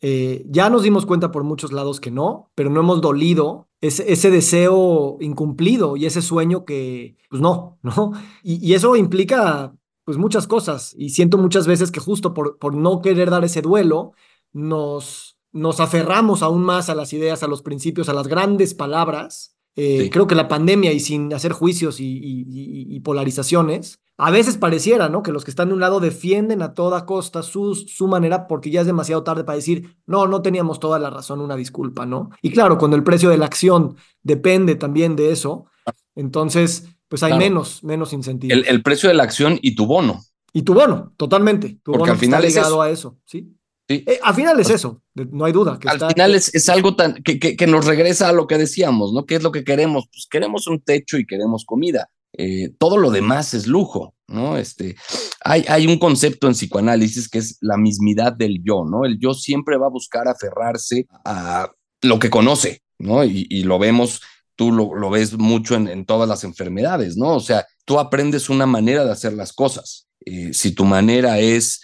eh, 0.01 0.45
ya 0.47 0.69
nos 0.69 0.83
dimos 0.83 1.05
cuenta 1.05 1.31
por 1.31 1.43
muchos 1.43 1.71
lados 1.71 1.99
que 1.99 2.11
no, 2.11 2.51
pero 2.55 2.69
no 2.69 2.79
hemos 2.79 3.01
dolido 3.01 3.67
ese, 3.81 4.11
ese 4.11 4.31
deseo 4.31 5.17
incumplido 5.19 5.97
y 5.97 6.05
ese 6.05 6.21
sueño 6.21 6.65
que, 6.65 7.17
pues 7.29 7.41
no, 7.41 7.79
¿no? 7.83 8.13
Y, 8.43 8.65
y, 8.65 8.73
eso 8.73 8.95
implica, 8.95 9.75
pues 10.05 10.17
muchas 10.17 10.47
cosas, 10.47 10.95
y 10.97 11.09
siento 11.09 11.37
muchas 11.37 11.67
veces 11.67 11.91
que 11.91 11.99
justo 11.99 12.33
por, 12.33 12.57
por 12.59 12.75
no 12.75 13.01
querer 13.01 13.29
dar 13.29 13.43
ese 13.43 13.61
duelo, 13.61 14.13
nos, 14.53 15.37
nos 15.51 15.79
aferramos 15.79 16.43
aún 16.43 16.63
más 16.63 16.89
a 16.89 16.95
las 16.95 17.13
ideas, 17.13 17.43
a 17.43 17.47
los 17.47 17.61
principios, 17.61 18.09
a 18.09 18.13
las 18.13 18.27
grandes 18.27 18.73
palabras, 18.73 19.55
eh, 19.75 20.09
creo 20.11 20.27
que 20.27 20.35
la 20.35 20.47
pandemia 20.47 20.91
y 20.91 20.99
sin 20.99 21.33
hacer 21.33 21.51
juicios 21.51 21.97
y, 21.99 22.99
polarizaciones, 23.03 23.99
a 24.17 24.31
veces 24.31 24.57
pareciera, 24.57 25.07
¿no? 25.07 25.23
Que 25.23 25.31
los 25.31 25.45
que 25.45 25.51
están 25.51 25.69
de 25.69 25.73
un 25.75 25.79
lado 25.79 26.01
defienden 26.01 26.61
a 26.61 26.73
toda 26.73 27.05
costa 27.05 27.41
su, 27.43 27.75
su 27.75 28.07
manera 28.07 28.47
porque 28.47 28.69
ya 28.69 28.81
es 28.81 28.87
demasiado 28.87 29.23
tarde 29.23 29.45
para 29.45 29.55
decir, 29.55 29.95
no, 30.05 30.27
no 30.27 30.41
teníamos 30.41 30.81
toda 30.81 30.99
la 30.99 31.09
razón, 31.09 31.39
una 31.39 31.55
disculpa, 31.55 32.05
¿no? 32.05 32.29
Y 32.41 32.51
claro, 32.51 32.77
cuando 32.77 32.97
el 32.97 33.03
precio 33.03 33.29
de 33.29 33.37
la 33.37 33.45
acción 33.45 33.95
depende 34.21 34.75
también 34.75 35.15
de 35.15 35.31
eso, 35.31 35.67
entonces, 36.15 36.85
pues 37.07 37.23
hay 37.23 37.37
menos, 37.37 37.83
menos 37.83 38.11
incentivos. 38.11 38.65
El, 38.67 38.83
precio 38.83 39.07
de 39.07 39.15
la 39.15 39.23
acción 39.23 39.57
y 39.61 39.75
tu 39.75 39.85
bono. 39.85 40.21
Y 40.51 40.63
tu 40.63 40.73
bono, 40.73 41.13
totalmente. 41.15 41.79
Tu 41.81 41.91
porque 41.91 41.99
bono 41.99 42.11
al 42.11 42.17
final 42.17 42.43
está 42.43 42.59
ligado 42.59 42.81
a 42.81 42.89
eso, 42.89 43.17
¿sí? 43.23 43.55
Eh, 43.91 44.19
al 44.21 44.35
final 44.35 44.59
es 44.59 44.69
eso, 44.69 45.01
no 45.15 45.45
hay 45.45 45.51
duda. 45.51 45.79
al 45.85 45.99
final 46.11 46.35
es, 46.35 46.69
algo 46.69 46.95
tan 46.95 47.15
que, 47.23 47.39
que, 47.39 47.67
nos 47.67 47.85
regresa 47.85 48.29
a 48.29 48.33
lo 48.33 48.45
que 48.45 48.59
decíamos, 48.59 49.13
¿no? 49.13 49.25
¿Qué 49.25 49.35
es 49.35 49.43
lo 49.43 49.51
que 49.51 49.63
queremos? 49.63 50.05
Pues 50.11 50.27
queremos 50.29 50.67
un 50.67 50.79
techo 50.79 51.17
y 51.17 51.25
queremos 51.25 51.65
comida. 51.65 52.07
Eh, 52.33 52.69
todo 52.77 52.97
lo 52.97 53.09
demás 53.09 53.55
es 53.55 53.65
lujo, 53.65 54.13
¿no? 54.27 54.57
Este, 54.57 54.95
hay, 55.43 55.65
hay 55.67 55.87
un 55.87 55.97
concepto 55.97 56.45
en 56.45 56.53
psicoanálisis 56.53 57.27
que 57.27 57.39
es 57.39 57.57
la 57.61 57.77
mismidad 57.77 58.33
del 58.33 58.61
yo, 58.63 58.85
¿no? 58.85 59.05
El 59.05 59.17
yo 59.19 59.33
siempre 59.33 59.77
va 59.77 59.87
a 59.87 59.91
buscar 59.91 60.27
aferrarse 60.27 61.07
a 61.25 61.71
lo 62.03 62.19
que 62.19 62.29
conoce, 62.29 62.83
¿no? 62.99 63.23
Y, 63.23 63.63
lo 63.63 63.79
vemos, 63.79 64.21
tú 64.55 64.71
lo, 64.71 65.09
ves 65.09 65.35
mucho 65.35 65.73
en, 65.73 66.05
todas 66.05 66.29
las 66.29 66.43
enfermedades, 66.43 67.17
¿no? 67.17 67.35
O 67.35 67.39
sea, 67.39 67.65
tú 67.85 67.99
aprendes 67.99 68.51
una 68.51 68.67
manera 68.67 69.03
de 69.03 69.11
hacer 69.11 69.33
las 69.33 69.51
cosas. 69.51 70.07
Eh, 70.23 70.53
si 70.53 70.73
tu 70.73 70.85
manera 70.85 71.39
es 71.39 71.81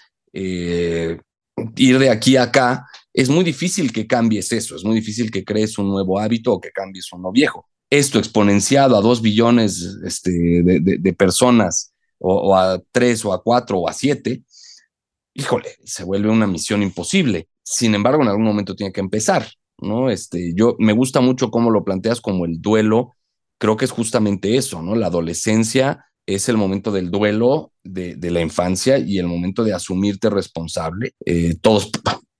ir 1.76 2.00
de 2.00 2.10
aquí 2.10 2.38
a 2.38 2.44
acá, 2.44 2.88
es 3.14 3.30
muy 3.30 3.44
difícil 3.44 3.94
que 3.94 4.08
cambies 4.08 4.52
eso, 4.52 4.76
es 4.76 4.84
muy 4.84 4.96
difícil 4.96 5.32
que 5.32 5.46
crees 5.46 5.78
un 5.78 5.90
nuevo 5.90 6.20
hábito 6.20 6.54
o 6.54 6.60
que 6.60 6.72
cambies 6.72 7.12
uno 7.14 7.32
viejo. 7.32 7.66
Esto 7.90 8.20
exponenciado 8.20 8.98
a 8.98 9.02
dos 9.02 9.22
billones 9.22 10.00
este, 10.04 10.32
de, 10.32 11.14
personas 11.14 11.94
o, 12.20 12.56
a 12.56 12.82
tres 12.92 13.24
o 13.24 13.32
a 13.32 13.42
cuatro 13.42 13.80
o 13.80 13.88
a 13.88 13.94
siete, 13.94 14.44
híjole, 15.34 15.70
se 15.86 16.04
vuelve 16.04 16.30
una 16.30 16.48
misión 16.48 16.82
imposible. 16.82 17.48
Sin 17.64 17.96
embargo, 17.96 18.24
en 18.24 18.30
algún 18.30 18.44
momento 18.46 18.76
tiene 18.76 18.92
que 18.92 19.02
empezar, 19.02 19.48
¿no? 19.78 20.10
Este, 20.10 20.54
yo 20.56 20.76
me 20.80 20.94
gusta 20.94 21.22
mucho 21.22 21.52
cómo 21.52 21.72
lo 21.72 21.84
planteas 21.84 22.22
como 22.22 22.46
el 22.46 22.62
duelo. 22.62 23.14
Creo 23.58 23.78
que 23.78 23.86
es 23.86 23.92
justamente 23.92 24.58
eso, 24.58 24.82
¿no? 24.82 24.96
La 24.96 25.08
adolescencia 25.08 26.06
es 26.26 26.50
el 26.50 26.58
momento 26.58 26.92
del 26.92 27.12
duelo 27.12 27.72
de, 27.84 28.18
la 28.32 28.42
infancia 28.42 28.98
y 28.98 29.20
el 29.20 29.28
momento 29.28 29.64
de 29.64 29.74
asumirte 29.74 30.30
responsable. 30.30 31.14
Eh, 31.26 31.56
todos 31.62 31.92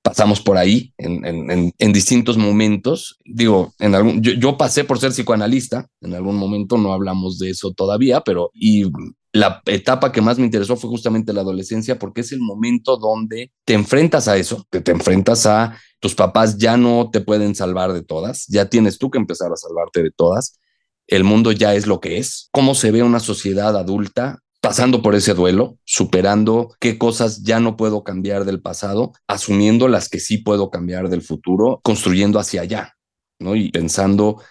pasamos 0.02 0.40
por 0.40 0.58
ahí 0.58 0.94
en, 0.98 1.94
distintos 1.94 2.38
momentos. 2.38 3.20
Digo, 3.26 3.74
en 3.80 3.96
algún, 3.96 4.22
yo, 4.22 4.58
pasé 4.58 4.84
por 4.84 5.00
ser 5.00 5.12
psicoanalista, 5.12 5.88
en 6.02 6.14
algún 6.14 6.36
momento 6.36 6.78
no 6.78 6.94
hablamos 6.94 7.40
de 7.40 7.50
eso 7.50 7.72
todavía, 7.72 8.22
pero 8.22 8.52
y 8.54 8.86
la 9.34 9.62
etapa 9.66 10.12
que 10.12 10.22
más 10.22 10.38
me 10.38 10.46
interesó 10.46 10.78
fue 10.78 10.90
justamente 10.90 11.34
la 11.34 11.42
adolescencia 11.42 12.00
porque 12.00 12.22
es 12.22 12.32
el 12.32 12.40
momento 12.40 12.98
donde 12.98 13.52
te 13.66 13.74
enfrentas 13.74 14.28
a 14.28 14.38
eso, 14.38 14.66
te, 14.70 14.80
te 14.80 14.92
enfrentas 14.92 15.46
a 15.46 15.76
tus 16.00 16.16
papás 16.16 16.58
ya 16.58 16.78
no 16.78 17.10
te 17.12 17.20
pueden 17.20 17.56
salvar 17.56 17.92
de 17.92 18.04
todas, 18.04 18.46
ya 18.48 18.70
tienes 18.70 19.00
tú 19.00 19.10
que 19.10 19.18
empezar 19.18 19.52
a 19.52 19.58
salvarte 19.58 20.04
de 20.04 20.12
todas 20.12 20.60
el 21.08 21.24
mundo 21.24 21.52
ya 21.52 21.76
es 21.76 21.88
lo 21.88 22.00
que 22.00 22.18
es, 22.18 22.50
cómo 22.52 22.76
se 22.76 22.92
ve 22.92 23.04
una 23.04 23.20
sociedad 23.20 23.78
adulta 23.78 24.40
pasando 24.62 25.04
por 25.04 25.14
ese 25.14 25.36
duelo, 25.36 25.78
superando 25.86 26.76
qué 26.80 26.98
cosas 26.98 27.44
ya 27.44 27.60
no 27.60 27.78
puedo 27.78 28.04
cambiar 28.04 28.46
del 28.46 28.62
pasado, 28.62 29.14
asumiendo 29.28 29.88
las 29.88 30.10
que 30.10 30.20
sí 30.20 30.40
puedo 30.40 30.72
cambiar 30.72 31.10
del 31.10 31.22
futuro, 31.22 31.80
construyendo 31.84 32.40
hacia 32.40 32.62
allá, 32.62 32.96
¿no? 33.40 33.56
Y 33.56 33.70
pensando 33.70 34.42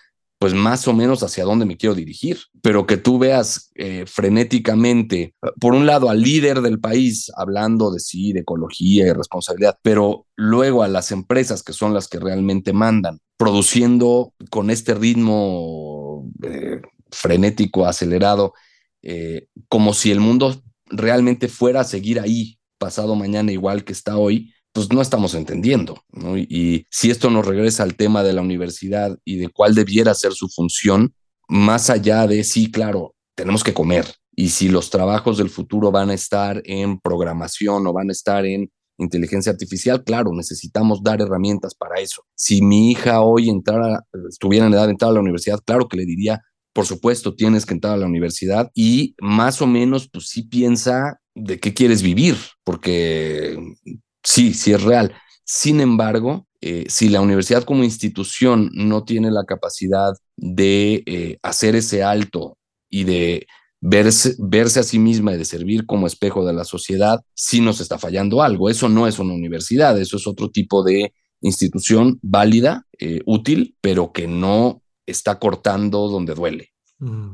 pues 0.45 0.53
más 0.53 0.87
o 0.89 0.93
menos 0.93 1.23
hacia 1.23 1.45
dónde 1.45 1.65
me 1.65 1.79
quiero 1.79 1.95
dirigir, 1.95 2.39
pero 2.61 2.87
que 2.87 2.99
tú 2.99 3.19
veas 3.19 3.71
eh, 3.77 4.05
frenéticamente, 4.07 5.35
por 5.59 5.73
un 5.73 5.87
lado, 5.87 6.11
al 6.11 6.21
líder 6.21 6.61
del 6.61 6.81
país 6.81 7.33
hablando 7.35 7.91
de 7.91 7.99
sí, 7.99 8.35
de 8.35 8.41
ecología 8.41 9.07
y 9.07 9.13
responsabilidad, 9.15 9.79
pero 9.81 10.27
luego 10.37 10.83
a 10.83 10.89
las 10.89 11.13
empresas 11.13 11.63
que 11.63 11.73
son 11.73 11.95
las 11.95 12.09
que 12.09 12.21
realmente 12.21 12.75
mandan, 12.75 13.21
produciendo 13.39 14.35
con 14.51 14.69
este 14.69 14.93
ritmo 14.93 16.31
eh, 16.43 16.83
frenético, 17.11 17.87
acelerado, 17.87 18.53
eh, 19.01 19.47
como 19.71 19.95
si 19.95 20.11
el 20.11 20.21
mundo 20.21 20.63
realmente 20.91 21.49
fuera 21.49 21.81
a 21.81 21.85
seguir 21.85 22.21
ahí 22.21 22.59
pasado 22.77 23.15
mañana 23.15 23.51
igual 23.51 23.83
que 23.83 23.95
está 23.95 24.19
hoy, 24.19 24.53
pues 24.75 24.93
no 24.93 25.01
estamos 25.01 25.35
entendiendo. 25.35 26.03
¿no? 26.11 26.37
Y, 26.37 26.87
si 26.91 27.11
esto 27.11 27.31
nos 27.31 27.47
regresa 27.47 27.85
al 27.85 27.95
tema 27.95 28.23
de 28.23 28.33
la 28.33 28.43
universidad 28.43 29.17
y 29.25 29.37
de 29.37 29.49
cuál 29.49 29.75
debiera 29.75 30.13
ser 30.15 30.33
su 30.33 30.49
función, 30.49 31.15
más 31.49 31.89
allá 31.89 32.27
de, 32.27 32.43
sí, 32.43 32.71
claro, 32.71 33.15
tenemos 33.37 33.63
que 33.63 33.73
comer. 33.73 34.05
Y 34.35 34.49
si 34.49 34.69
los 34.69 34.91
trabajos 34.91 35.39
del 35.39 35.49
futuro 35.49 35.93
van 35.93 36.11
a 36.11 36.15
estar 36.15 36.61
en 36.65 36.99
programación 36.99 37.87
o 37.87 37.93
van 37.93 38.09
a 38.09 38.13
estar 38.13 38.45
en 38.45 38.69
inteligencia 38.99 39.53
artificial, 39.53 40.03
claro, 40.03 40.33
necesitamos 40.35 41.03
dar 41.05 41.21
herramientas 41.21 41.75
para 41.77 42.01
eso. 42.01 42.25
Si 42.35 42.61
mi 42.61 42.91
hija 42.91 43.21
hoy 43.21 43.49
entrara, 43.49 44.05
estuviera 44.29 44.67
en 44.67 44.75
edad 44.75 44.87
de 44.87 44.93
entrar 44.93 45.13
a 45.13 45.15
la 45.15 45.21
universidad, 45.21 45.61
claro 45.65 45.87
que 45.87 45.97
le 45.97 46.05
diría, 46.05 46.43
por 46.73 46.87
supuesto, 46.87 47.37
tienes 47.37 47.65
que 47.65 47.75
entrar 47.75 47.95
a 47.95 47.99
la 47.99 48.07
universidad 48.07 48.73
y 48.75 49.15
más 49.21 49.63
o 49.63 49.69
menos, 49.69 50.09
pues 50.11 50.29
sí 50.29 50.43
piensa 50.43 51.21
de 51.37 51.61
qué 51.61 51.75
quieres 51.75 52.03
vivir, 52.03 52.37
porque 52.65 53.57
sí, 54.25 54.55
sí 54.55 54.73
es 54.73 54.83
real. 54.83 55.15
Sin 55.45 55.81
embargo, 55.81 56.47
eh, 56.61 56.87
si 56.89 57.11
la 57.11 57.21
universidad 57.21 57.65
como 57.65 57.85
institución 57.85 58.71
no 58.73 59.05
tiene 59.05 59.31
la 59.31 59.45
capacidad 59.45 60.15
de 60.37 61.03
eh, 61.07 61.39
hacer 61.43 61.77
ese 61.77 62.03
alto 62.03 62.57
y 62.89 63.05
de 63.05 63.47
verse, 63.81 64.81
a 64.81 64.83
sí 64.83 64.99
misma 64.99 65.35
y 65.35 65.37
de 65.37 65.45
servir 65.45 65.85
como 65.85 66.07
espejo 66.07 66.47
de 66.47 66.55
la 66.55 66.65
sociedad, 66.65 67.21
sí 67.35 67.61
nos 67.61 67.81
está 67.81 67.99
fallando 67.99 68.43
algo. 68.43 68.71
Eso 68.71 68.89
no 68.89 69.07
es 69.07 69.19
una 69.19 69.35
universidad, 69.35 70.01
eso 70.01 70.17
es 70.17 70.27
otro 70.27 70.51
tipo 70.51 70.83
de 70.83 71.13
institución 71.43 72.19
válida, 72.23 72.87
eh, 72.99 73.21
útil, 73.27 73.77
pero 73.83 74.13
que 74.13 74.27
no 74.27 74.83
está 75.05 75.39
cortando 75.39 76.09
donde 76.09 76.35
duele. 76.35 76.71
Mm, 76.99 77.33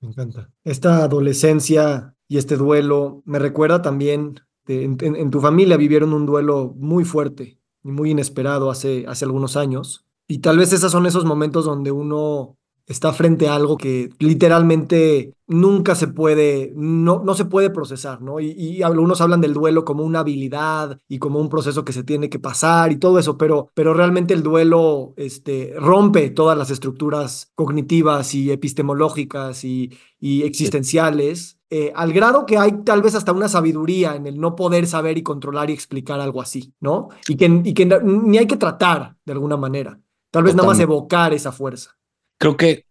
me 0.00 0.08
encanta. 0.08 0.50
Esta 0.64 1.04
adolescencia 1.04 2.14
y 2.28 2.38
este 2.38 2.56
duelo 2.56 3.22
me 3.26 3.38
recuerda 3.38 3.82
también 3.82 4.40
este, 4.70 5.06
en, 5.06 5.30
tu 5.30 5.40
familia 5.40 5.76
vivieron 5.76 6.12
un 6.12 6.26
duelo 6.26 6.74
muy 6.76 7.04
fuerte 7.04 7.58
y 7.82 7.90
muy 7.90 8.10
inesperado 8.10 8.70
hace, 8.70 9.04
hace 9.08 9.24
algunos 9.24 9.56
años. 9.56 10.06
Y 10.28 10.38
tal 10.38 10.58
vez 10.58 10.72
esos 10.72 10.92
son 10.92 11.06
esos 11.06 11.24
momentos 11.24 11.64
donde 11.64 11.90
uno 11.90 12.56
está 12.86 13.12
frente 13.12 13.46
a 13.46 13.54
algo 13.54 13.76
que 13.76 14.10
literalmente 14.18 15.34
nunca 15.46 15.94
se 15.94 16.08
puede, 16.08 16.72
no, 16.74 17.22
no 17.24 17.34
se 17.34 17.44
puede 17.44 17.70
procesar, 17.70 18.20
¿no? 18.20 18.40
Y, 18.40 18.50
y, 18.50 18.82
algunos 18.82 19.20
hablan 19.20 19.40
del 19.40 19.54
duelo 19.54 19.84
como 19.84 20.02
una 20.02 20.20
habilidad 20.20 20.98
y 21.08 21.18
como 21.18 21.38
un 21.38 21.48
proceso 21.48 21.84
que 21.84 21.92
se 21.92 22.02
tiene 22.02 22.28
que 22.28 22.40
pasar 22.40 22.90
y 22.90 22.96
todo 22.96 23.20
eso, 23.20 23.38
pero, 23.38 23.70
pero 23.74 23.94
realmente 23.94 24.34
el 24.34 24.42
duelo 24.42 25.14
este, 25.16 25.72
rompe 25.78 26.30
todas 26.30 26.58
las 26.58 26.70
estructuras 26.70 27.52
cognitivas 27.54 28.34
y 28.34 28.50
epistemológicas 28.50 29.64
y, 29.64 29.92
y 30.18 30.42
existenciales. 30.42 31.59
Eh, 31.70 31.92
al 31.94 32.12
grado 32.12 32.46
que 32.46 32.58
hay 32.58 32.82
tal 32.84 33.00
vez 33.00 33.14
hasta 33.14 33.32
una 33.32 33.48
sabiduría 33.48 34.16
en 34.16 34.26
el 34.26 34.40
no 34.40 34.56
poder 34.56 34.88
saber 34.88 35.16
y 35.18 35.22
controlar 35.22 35.70
y 35.70 35.72
explicar 35.72 36.18
algo 36.20 36.42
así, 36.42 36.74
¿no? 36.80 37.10
Y 37.28 37.36
que, 37.36 37.62
y 37.64 37.74
que 37.74 37.86
ni 37.86 38.38
hay 38.38 38.46
que 38.46 38.56
tratar 38.56 39.14
de 39.24 39.32
alguna 39.32 39.56
manera, 39.56 40.00
tal 40.32 40.42
vez 40.42 40.54
nada 40.54 40.68
más 40.68 40.80
evocar 40.80 41.32
esa 41.32 41.52
fuerza 41.52 41.96
creo 42.40 42.56
que 42.56 42.86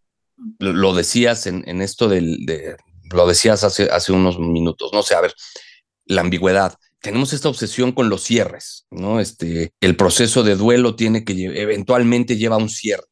lo 0.60 0.94
decías 0.94 1.48
en, 1.48 1.68
en 1.68 1.82
esto 1.82 2.08
del, 2.08 2.46
de, 2.46 2.78
lo 3.12 3.28
decías 3.28 3.64
hace, 3.64 3.90
hace 3.90 4.14
unos 4.14 4.40
minutos, 4.40 4.92
no 4.94 5.04
sé, 5.04 5.16
a 5.16 5.22
ver, 5.22 5.34
la 6.06 6.22
ambigüedad. 6.22 6.76
Tenemos 7.02 7.34
esta 7.34 7.50
obsesión 7.50 7.92
con 7.92 8.10
los 8.10 8.24
cierres, 8.24 8.86
¿no? 8.92 9.20
Este, 9.20 9.74
el 9.82 9.96
proceso 9.96 10.44
de 10.44 10.56
duelo 10.56 10.96
tiene 10.96 11.24
que 11.24 11.34
eventualmente 11.34 12.38
lleva 12.38 12.58
un 12.58 12.70
cierre. 12.70 13.06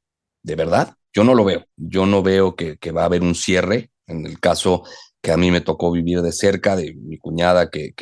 ¿De 0.43 0.56
verdad? 0.56 0.93
Yo 1.13 1.23
no 1.23 1.34
lo 1.34 1.43
veo. 1.43 1.65
Yo 1.75 2.06
no 2.06 2.21
veo 2.21 2.56
que, 2.56 2.77
que 2.77 2.91
va 2.91 3.03
a 3.03 3.06
haber 3.06 3.21
un 3.21 3.34
cierre. 3.34 3.91
En 4.06 4.25
el 4.25 4.39
caso 4.39 4.84
que 5.27 5.33
a 5.33 5.37
mí 5.37 5.51
me 5.51 5.59
tocó 5.59 5.91
vivir 5.91 6.21
de 6.21 6.31
cerca, 6.31 6.77
de 6.77 6.93
mi 6.93 7.17
cuñada 7.17 7.69
que, 7.69 7.93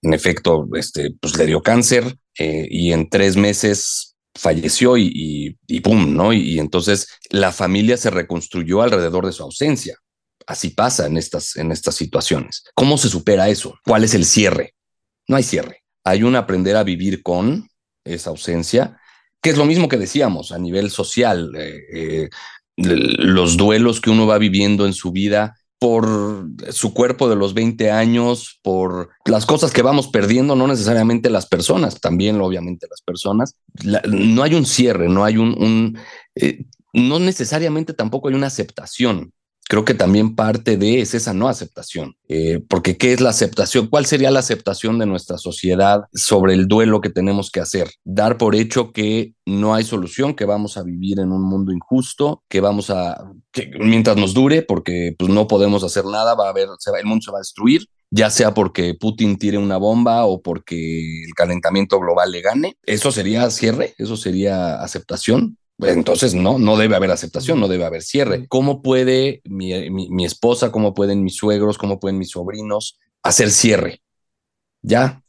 en 0.00 0.14
efecto 0.14 0.68
este, 0.74 1.10
pues 1.20 1.36
le 1.36 1.44
dio 1.46 1.60
cáncer 1.60 2.16
eh, 2.38 2.68
y 2.70 2.92
en 2.92 3.10
tres 3.10 3.36
meses 3.36 4.14
falleció 4.32 4.96
y, 4.96 5.58
y, 5.66 5.80
pum, 5.80 6.14
¿no? 6.14 6.32
Y, 6.32 6.60
entonces 6.60 7.08
la 7.30 7.50
familia 7.50 7.96
se 7.96 8.10
reconstruyó 8.10 8.80
alrededor 8.80 9.26
de 9.26 9.32
su 9.32 9.42
ausencia. 9.42 9.96
Así 10.46 10.68
pasa 10.70 11.06
en 11.06 11.16
estas, 11.16 11.56
en 11.56 11.72
estas 11.72 11.96
situaciones. 11.96 12.62
¿Cómo 12.76 12.96
se 12.96 13.08
supera 13.08 13.48
eso? 13.48 13.74
¿Cuál 13.84 14.04
es 14.04 14.14
el 14.14 14.24
cierre? 14.24 14.76
No 15.26 15.34
hay 15.34 15.42
cierre. 15.42 15.82
Hay 16.04 16.22
un 16.22 16.36
aprender 16.36 16.76
a 16.76 16.84
vivir 16.84 17.24
con 17.24 17.68
esa 18.04 18.30
ausencia, 18.30 19.00
que 19.40 19.50
es 19.50 19.58
lo 19.58 19.64
mismo 19.64 19.88
que 19.88 19.98
decíamos 19.98 20.52
a 20.52 20.60
nivel 20.60 20.92
social. 20.92 21.50
Eh, 21.56 21.80
eh, 21.92 22.30
los 22.76 23.56
duelos 23.56 24.00
que 24.00 24.10
uno 24.10 24.28
va 24.28 24.38
viviendo 24.38 24.86
en 24.86 24.92
su 24.92 25.10
vida 25.10 25.56
por 25.82 26.46
su 26.70 26.94
cuerpo 26.94 27.28
de 27.28 27.34
los 27.34 27.54
20 27.54 27.90
años, 27.90 28.60
por 28.62 29.08
las 29.24 29.46
cosas 29.46 29.72
que 29.72 29.82
vamos 29.82 30.06
perdiendo, 30.06 30.54
no 30.54 30.68
necesariamente 30.68 31.28
las 31.28 31.46
personas, 31.46 32.00
también 32.00 32.40
obviamente 32.40 32.86
las 32.88 33.00
personas. 33.00 33.56
no 34.06 34.44
hay 34.44 34.54
un 34.54 34.64
cierre, 34.64 35.08
no 35.08 35.24
hay 35.24 35.38
un, 35.38 35.98
eh, 36.36 36.66
no 36.92 37.18
necesariamente 37.18 37.94
tampoco 37.94 38.28
hay 38.28 38.36
una 38.36 38.46
aceptación 38.46 39.32
creo 39.72 39.86
que 39.86 39.94
también 39.94 40.36
parte 40.36 40.76
de 40.76 41.00
es 41.00 41.14
esa 41.14 41.32
no 41.32 41.48
aceptación. 41.48 42.14
Eh, 42.28 42.62
porque 42.68 42.98
¿qué 42.98 43.14
es 43.14 43.22
la 43.22 43.30
aceptación? 43.30 43.86
¿Cuál 43.86 44.04
sería 44.04 44.30
la 44.30 44.40
aceptación 44.40 44.98
de 44.98 45.06
nuestra 45.06 45.38
sociedad 45.38 46.02
sobre 46.12 46.52
el 46.52 46.68
duelo 46.68 47.00
que 47.00 47.08
tenemos 47.08 47.50
que 47.50 47.60
hacer? 47.60 47.90
Dar 48.04 48.36
por 48.36 48.54
hecho 48.54 48.92
que 48.92 49.32
no 49.46 49.72
hay 49.74 49.84
solución, 49.84 50.34
que 50.34 50.44
vamos 50.44 50.76
a 50.76 50.82
vivir 50.82 51.20
en 51.20 51.32
un 51.32 51.42
mundo 51.42 51.72
injusto, 51.72 52.42
que 52.50 52.60
vamos 52.60 52.90
a, 52.90 53.32
que 53.50 53.70
mientras 53.80 54.18
nos 54.18 54.34
dure, 54.34 54.60
porque 54.60 55.14
pues, 55.18 55.30
no 55.30 55.48
podemos 55.48 55.82
hacer 55.84 56.04
nada, 56.04 56.34
va 56.34 56.48
a 56.48 56.50
haber, 56.50 56.68
se 56.78 56.90
va, 56.90 56.98
el 56.98 57.06
mundo 57.06 57.22
se 57.22 57.30
va 57.30 57.38
a 57.38 57.40
destruir, 57.40 57.86
ya 58.10 58.28
sea 58.28 58.52
porque 58.52 58.92
Putin 58.92 59.38
tire 59.38 59.56
una 59.56 59.78
bomba 59.78 60.26
o 60.26 60.42
porque 60.42 61.24
el 61.24 61.32
calentamiento 61.34 61.98
global 61.98 62.30
le 62.30 62.42
gane. 62.42 62.76
Eso 62.82 63.10
sería 63.10 63.48
cierre, 63.48 63.94
eso 63.96 64.18
sería 64.18 64.82
aceptación 64.82 65.56
entonces 65.78 66.34
no, 66.34 66.58
no 66.58 66.76
debe 66.76 66.96
haber 66.96 67.10
aceptación, 67.10 67.60
no 67.60 67.68
debe 67.68 67.84
haber 67.84 68.02
cierre. 68.02 68.46
¿Cómo 68.48 68.82
puede 68.82 69.42
mi, 69.44 70.24
esposa, 70.24 70.70
cómo 70.70 70.94
pueden 70.94 71.24
mis 71.24 71.36
suegros, 71.36 71.78
cómo 71.78 71.98
pueden 71.98 72.18
mis 72.18 72.30
sobrinos 72.30 72.98
hacer 73.22 73.50
cierre? 73.50 74.02
Ya, 74.82 75.22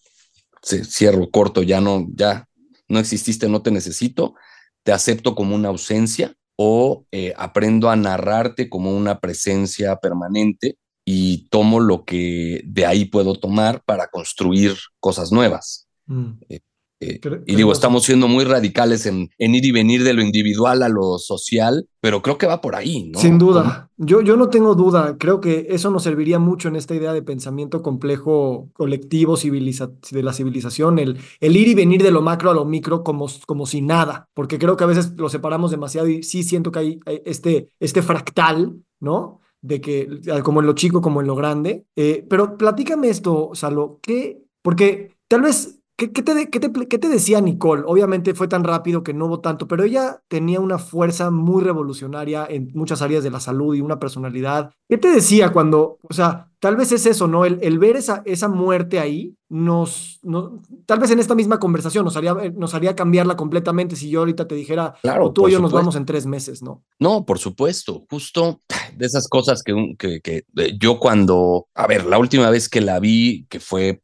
cierro, 0.63 1.29
corto, 1.29 1.63
ya 1.63 1.81
no, 1.81 2.07
ya 2.13 2.47
no 2.87 2.99
exististe, 2.99 3.49
no 3.49 3.61
te 3.61 3.71
necesito, 3.71 4.35
te 4.83 4.91
acepto 4.91 5.35
como 5.35 5.55
una 5.55 5.69
ausencia 5.69 6.35
o 6.55 7.05
eh, 7.11 7.33
aprendo 7.37 7.89
a 7.89 7.95
narrarte 7.95 8.69
como 8.69 8.95
una 8.95 9.19
presencia 9.19 9.95
permanente 9.97 10.77
y 11.05 11.47
tomo 11.49 11.79
lo 11.79 12.05
que 12.05 12.61
de 12.65 12.85
ahí 12.85 13.05
puedo 13.05 13.35
tomar 13.35 13.83
para 13.83 14.07
construir 14.07 14.75
cosas 14.99 15.31
nuevas. 15.31 15.87
Mm. 16.05 16.31
Eh, 16.49 16.59
eh, 17.03 17.41
y 17.45 17.55
digo, 17.55 17.71
estamos 17.71 18.03
siendo 18.03 18.27
muy 18.27 18.45
radicales 18.45 19.05
en, 19.05 19.29
ir 19.37 19.65
y 19.65 19.71
venir 19.71 20.03
de 20.03 20.13
lo 20.13 20.21
individual 20.21 20.83
a 20.83 20.89
lo 20.89 21.17
social, 21.17 21.87
pero 21.99 22.21
creo 22.21 22.37
que 22.37 22.47
va 22.47 22.61
por 22.61 22.75
ahí, 22.75 23.09
¿no? 23.09 23.19
Sin 23.19 23.37
duda. 23.37 23.89
Yo, 23.97 24.21
yo 24.21 24.35
no 24.35 24.49
tengo 24.49 24.75
duda. 24.75 25.17
Creo 25.17 25.39
que 25.39 25.67
eso 25.69 25.89
nos 25.91 26.03
serviría 26.03 26.39
mucho 26.39 26.67
en 26.67 26.75
esta 26.75 26.95
idea 26.95 27.13
de 27.13 27.21
pensamiento 27.21 27.81
complejo 27.81 28.69
colectivo 28.73 29.37
de 29.37 30.23
la 30.23 30.33
civilización, 30.33 30.99
el, 30.99 31.17
el 31.39 31.57
ir 31.57 31.67
y 31.67 31.75
venir 31.75 32.03
de 32.03 32.11
lo 32.11 32.21
macro 32.21 32.51
a 32.51 32.53
lo 32.53 32.65
micro 32.65 33.03
como, 33.03 33.27
como 33.45 33.65
si 33.65 33.81
nada, 33.81 34.29
porque 34.33 34.59
creo 34.59 34.77
que 34.77 34.83
a 34.83 34.87
veces 34.87 35.13
lo 35.17 35.29
separamos 35.29 35.71
demasiado 35.71 36.07
y 36.07 36.23
sí 36.23 36.43
siento 36.43 36.71
que 36.71 36.79
hay 36.79 36.99
este, 37.25 37.69
este 37.79 38.01
fractal, 38.01 38.77
¿no? 38.99 39.41
De 39.61 39.79
que, 39.79 40.09
como 40.43 40.59
en 40.59 40.65
lo 40.67 40.73
chico, 40.73 41.01
como 41.01 41.21
en 41.21 41.27
lo 41.27 41.35
grande. 41.35 41.85
Eh, 41.95 42.25
pero 42.29 42.57
platícame 42.57 43.09
esto, 43.09 43.51
Salo, 43.53 43.99
¿qué? 44.01 44.43
Porque 44.61 45.15
tal 45.27 45.41
vez 45.41 45.79
¿Qué, 45.95 46.07
te, 46.07 46.49
qué, 46.49 46.97
te, 46.97 47.07
decía 47.07 47.39
Nicole? 47.39 47.83
Obviamente 47.85 48.33
fue 48.33 48.47
tan 48.47 48.63
rápido 48.63 49.03
que 49.03 49.13
no 49.13 49.27
hubo 49.27 49.41
tanto, 49.41 49.67
pero 49.67 49.83
ella 49.83 50.23
tenía 50.27 50.59
una 50.59 50.79
fuerza 50.79 51.29
muy 51.29 51.63
revolucionaria 51.63 52.47
en 52.49 52.71
muchas 52.73 53.03
áreas 53.03 53.23
de 53.23 53.29
la 53.29 53.39
salud 53.39 53.75
y 53.75 53.81
una 53.81 53.99
personalidad. 53.99 54.71
¿Qué 54.89 54.97
te 54.97 55.11
decía 55.11 55.53
cuando, 55.53 55.99
o 56.01 56.13
sea, 56.13 56.49
tal 56.59 56.77
vez 56.77 56.91
es 56.91 57.05
eso, 57.05 57.27
¿no? 57.27 57.45
El, 57.45 57.59
el 57.61 57.77
ver 57.77 57.95
esa, 57.95 58.23
esa 58.25 58.47
muerte 58.47 58.99
ahí 58.99 59.35
nos, 59.49 60.19
no, 60.23 60.63
tal 60.87 60.97
vez 60.97 61.11
en 61.11 61.19
esta 61.19 61.35
misma 61.35 61.59
conversación 61.59 62.03
nos 62.03 62.17
haría, 62.17 62.33
nos 62.33 62.73
haría 62.73 62.95
cambiarla 62.95 63.35
completamente 63.35 63.95
si 63.95 64.09
yo 64.09 64.21
ahorita 64.21 64.47
te 64.47 64.55
dijera, 64.55 64.95
claro, 65.03 65.31
tú 65.31 65.47
y 65.47 65.51
yo 65.51 65.59
nos 65.59 65.71
vamos 65.71 65.95
en 65.95 66.05
tres 66.07 66.25
meses, 66.25 66.63
¿no? 66.63 66.83
No, 66.97 67.23
por 67.23 67.37
supuesto, 67.37 68.03
justo 68.09 68.59
de 68.97 69.05
esas 69.05 69.27
cosas 69.27 69.61
que, 69.61 69.93
que, 69.99 70.21
que 70.21 70.43
eh, 70.57 70.75
yo 70.79 70.97
cuando, 70.97 71.67
a 71.75 71.85
ver, 71.85 72.07
la 72.07 72.17
última 72.17 72.49
vez 72.49 72.67
que 72.67 72.81
la 72.81 72.99
vi, 72.99 73.45
que 73.47 73.59
fue 73.59 74.01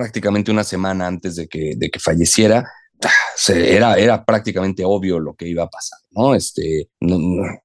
prácticamente 0.00 0.50
una 0.50 0.64
semana 0.64 1.06
antes 1.06 1.36
de 1.36 1.46
que, 1.46 1.74
de 1.76 1.90
que 1.90 2.00
falleciera, 2.00 2.64
se, 3.36 3.76
era, 3.76 3.96
era 3.96 4.24
prácticamente 4.24 4.82
obvio 4.84 5.20
lo 5.20 5.34
que 5.34 5.46
iba 5.46 5.64
a 5.64 5.68
pasar, 5.68 5.98
¿no? 6.10 6.34
Este, 6.34 6.88
no, 7.00 7.18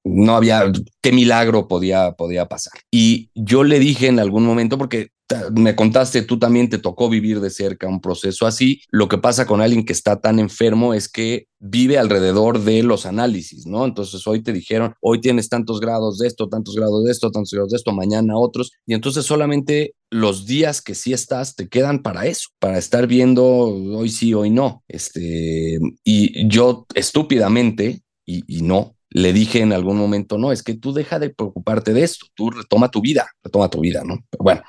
no, 0.04 0.36
había, 0.36 0.70
qué 1.00 1.12
milagro 1.12 1.66
podía, 1.66 2.12
podía 2.12 2.46
pasar. 2.46 2.74
Y 2.90 3.30
yo 3.34 3.64
le 3.64 3.78
dije 3.78 4.08
en 4.08 4.18
algún 4.18 4.44
momento, 4.44 4.76
porque 4.76 5.08
me 5.54 5.74
contaste, 5.74 6.22
tú 6.22 6.38
también 6.38 6.68
te 6.68 6.78
tocó 6.78 7.08
vivir 7.08 7.40
de 7.40 7.50
cerca 7.50 7.88
un 7.88 8.00
proceso 8.00 8.46
así. 8.46 8.82
Lo 8.90 9.08
que 9.08 9.18
pasa 9.18 9.46
con 9.46 9.60
alguien 9.60 9.84
que 9.84 9.92
está 9.92 10.20
tan 10.20 10.38
enfermo 10.38 10.94
es 10.94 11.08
que 11.08 11.48
vive 11.58 11.98
alrededor 11.98 12.60
de 12.62 12.82
los 12.82 13.06
análisis, 13.06 13.66
¿no? 13.66 13.84
Entonces 13.84 14.26
hoy 14.26 14.42
te 14.42 14.52
dijeron, 14.52 14.94
hoy 15.00 15.20
tienes 15.20 15.48
tantos 15.48 15.80
grados 15.80 16.18
de 16.18 16.28
esto, 16.28 16.48
tantos 16.48 16.76
grados 16.76 17.04
de 17.04 17.10
esto, 17.10 17.30
tantos 17.30 17.52
grados 17.52 17.70
de 17.70 17.76
esto, 17.76 17.92
mañana 17.92 18.36
otros, 18.36 18.72
y 18.86 18.94
entonces 18.94 19.24
solamente 19.24 19.94
los 20.10 20.46
días 20.46 20.80
que 20.82 20.94
sí 20.94 21.12
estás 21.12 21.56
te 21.56 21.68
quedan 21.68 22.02
para 22.02 22.26
eso, 22.26 22.50
para 22.58 22.78
estar 22.78 23.06
viendo 23.06 23.44
hoy 23.44 24.08
sí, 24.08 24.34
hoy 24.34 24.50
no. 24.50 24.84
Este, 24.88 25.78
y 26.04 26.48
yo 26.48 26.86
estúpidamente, 26.94 28.02
y, 28.24 28.62
no, 28.62 28.96
le 29.10 29.32
dije 29.32 29.60
en 29.60 29.72
algún 29.72 29.96
momento, 29.96 30.36
no, 30.36 30.52
es 30.52 30.62
que 30.62 30.74
tú 30.74 30.92
deja 30.92 31.18
de 31.18 31.30
preocuparte 31.30 31.92
de 31.92 32.02
esto, 32.02 32.26
tú 32.34 32.50
retoma 32.50 32.90
tu 32.90 33.00
vida, 33.00 33.28
retoma 33.42 33.70
tu 33.70 33.80
vida, 33.80 34.02
¿no? 34.04 34.18
bueno, 34.38 34.62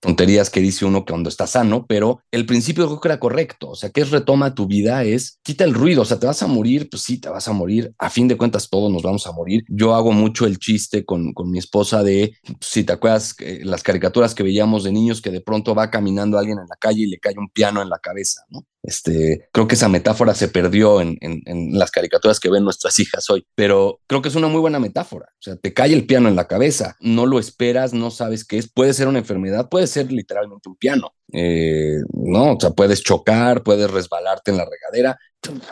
tonterías 0.00 0.50
que 0.50 0.60
dice 0.60 0.84
uno 0.84 1.04
cuando 1.04 1.28
está 1.28 1.46
sano, 1.46 1.86
pero 1.86 2.20
el 2.30 2.46
principio 2.46 2.86
creo 2.86 3.00
que 3.00 3.08
era 3.08 3.20
correcto, 3.20 3.70
o 3.70 3.74
sea, 3.74 3.90
que 3.90 4.00
es 4.00 4.10
retoma 4.10 4.54
tu 4.54 4.66
vida, 4.66 5.04
es 5.04 5.38
quita 5.42 5.64
el 5.64 5.74
ruido, 5.74 6.02
o 6.02 6.04
sea, 6.04 6.18
te 6.18 6.26
vas 6.26 6.42
a 6.42 6.46
morir, 6.46 6.88
pues 6.90 7.02
sí, 7.02 7.18
te 7.20 7.28
vas 7.28 7.48
a 7.48 7.52
morir, 7.52 7.92
a 7.98 8.10
fin 8.10 8.28
de 8.28 8.36
cuentas 8.36 8.68
todos 8.68 8.92
nos 8.92 9.02
vamos 9.02 9.26
a 9.26 9.32
morir. 9.32 9.64
Yo 9.68 9.94
hago 9.94 10.12
mucho 10.12 10.46
el 10.46 10.58
chiste 10.58 11.04
con, 11.04 11.32
con 11.32 11.50
mi 11.50 11.58
esposa 11.58 12.02
de, 12.02 12.36
si 12.60 12.84
te 12.84 12.92
acuerdas, 12.92 13.34
las 13.62 13.82
caricaturas 13.82 14.34
que 14.34 14.42
veíamos 14.42 14.84
de 14.84 14.92
niños 14.92 15.20
que 15.20 15.30
de 15.30 15.40
pronto 15.40 15.74
va 15.74 15.90
caminando 15.90 16.38
alguien 16.38 16.58
en 16.58 16.68
la 16.68 16.76
calle 16.76 17.02
y 17.02 17.06
le 17.06 17.18
cae 17.18 17.34
un 17.38 17.48
piano 17.48 17.82
en 17.82 17.88
la 17.88 17.98
cabeza, 17.98 18.42
¿no? 18.48 18.64
Este, 18.86 19.48
creo 19.52 19.66
que 19.66 19.74
esa 19.74 19.88
metáfora 19.88 20.32
se 20.34 20.46
perdió 20.46 21.00
en, 21.00 21.18
las 21.72 21.90
caricaturas 21.90 22.38
que 22.38 22.48
ven 22.48 22.62
nuestras 22.62 22.98
hijas 23.00 23.28
hoy, 23.30 23.44
pero 23.56 24.00
creo 24.06 24.22
que 24.22 24.28
es 24.28 24.36
una 24.36 24.46
muy 24.46 24.60
buena 24.60 24.78
metáfora. 24.78 25.26
O 25.32 25.42
sea, 25.42 25.56
te 25.56 25.74
cae 25.74 25.92
el 25.92 26.06
piano 26.06 26.28
en 26.28 26.36
la 26.36 26.46
cabeza, 26.46 26.96
no 27.00 27.26
lo 27.26 27.40
esperas, 27.40 27.92
no 27.92 28.12
sabes 28.12 28.44
qué 28.44 28.58
es, 28.58 28.70
puede 28.70 28.94
ser 28.94 29.08
una 29.08 29.18
enfermedad, 29.18 29.68
puede 29.68 29.88
ser 29.88 30.12
literalmente 30.12 30.68
un 30.68 30.76
piano, 30.76 31.12
eh, 31.32 31.98
¿no? 32.12 32.52
O 32.52 32.60
sea, 32.60 32.70
puedes 32.70 33.02
chocar, 33.02 33.64
puedes 33.64 33.90
resbalarte 33.90 34.52
en 34.52 34.56
la 34.56 34.64
regadera. 34.64 35.18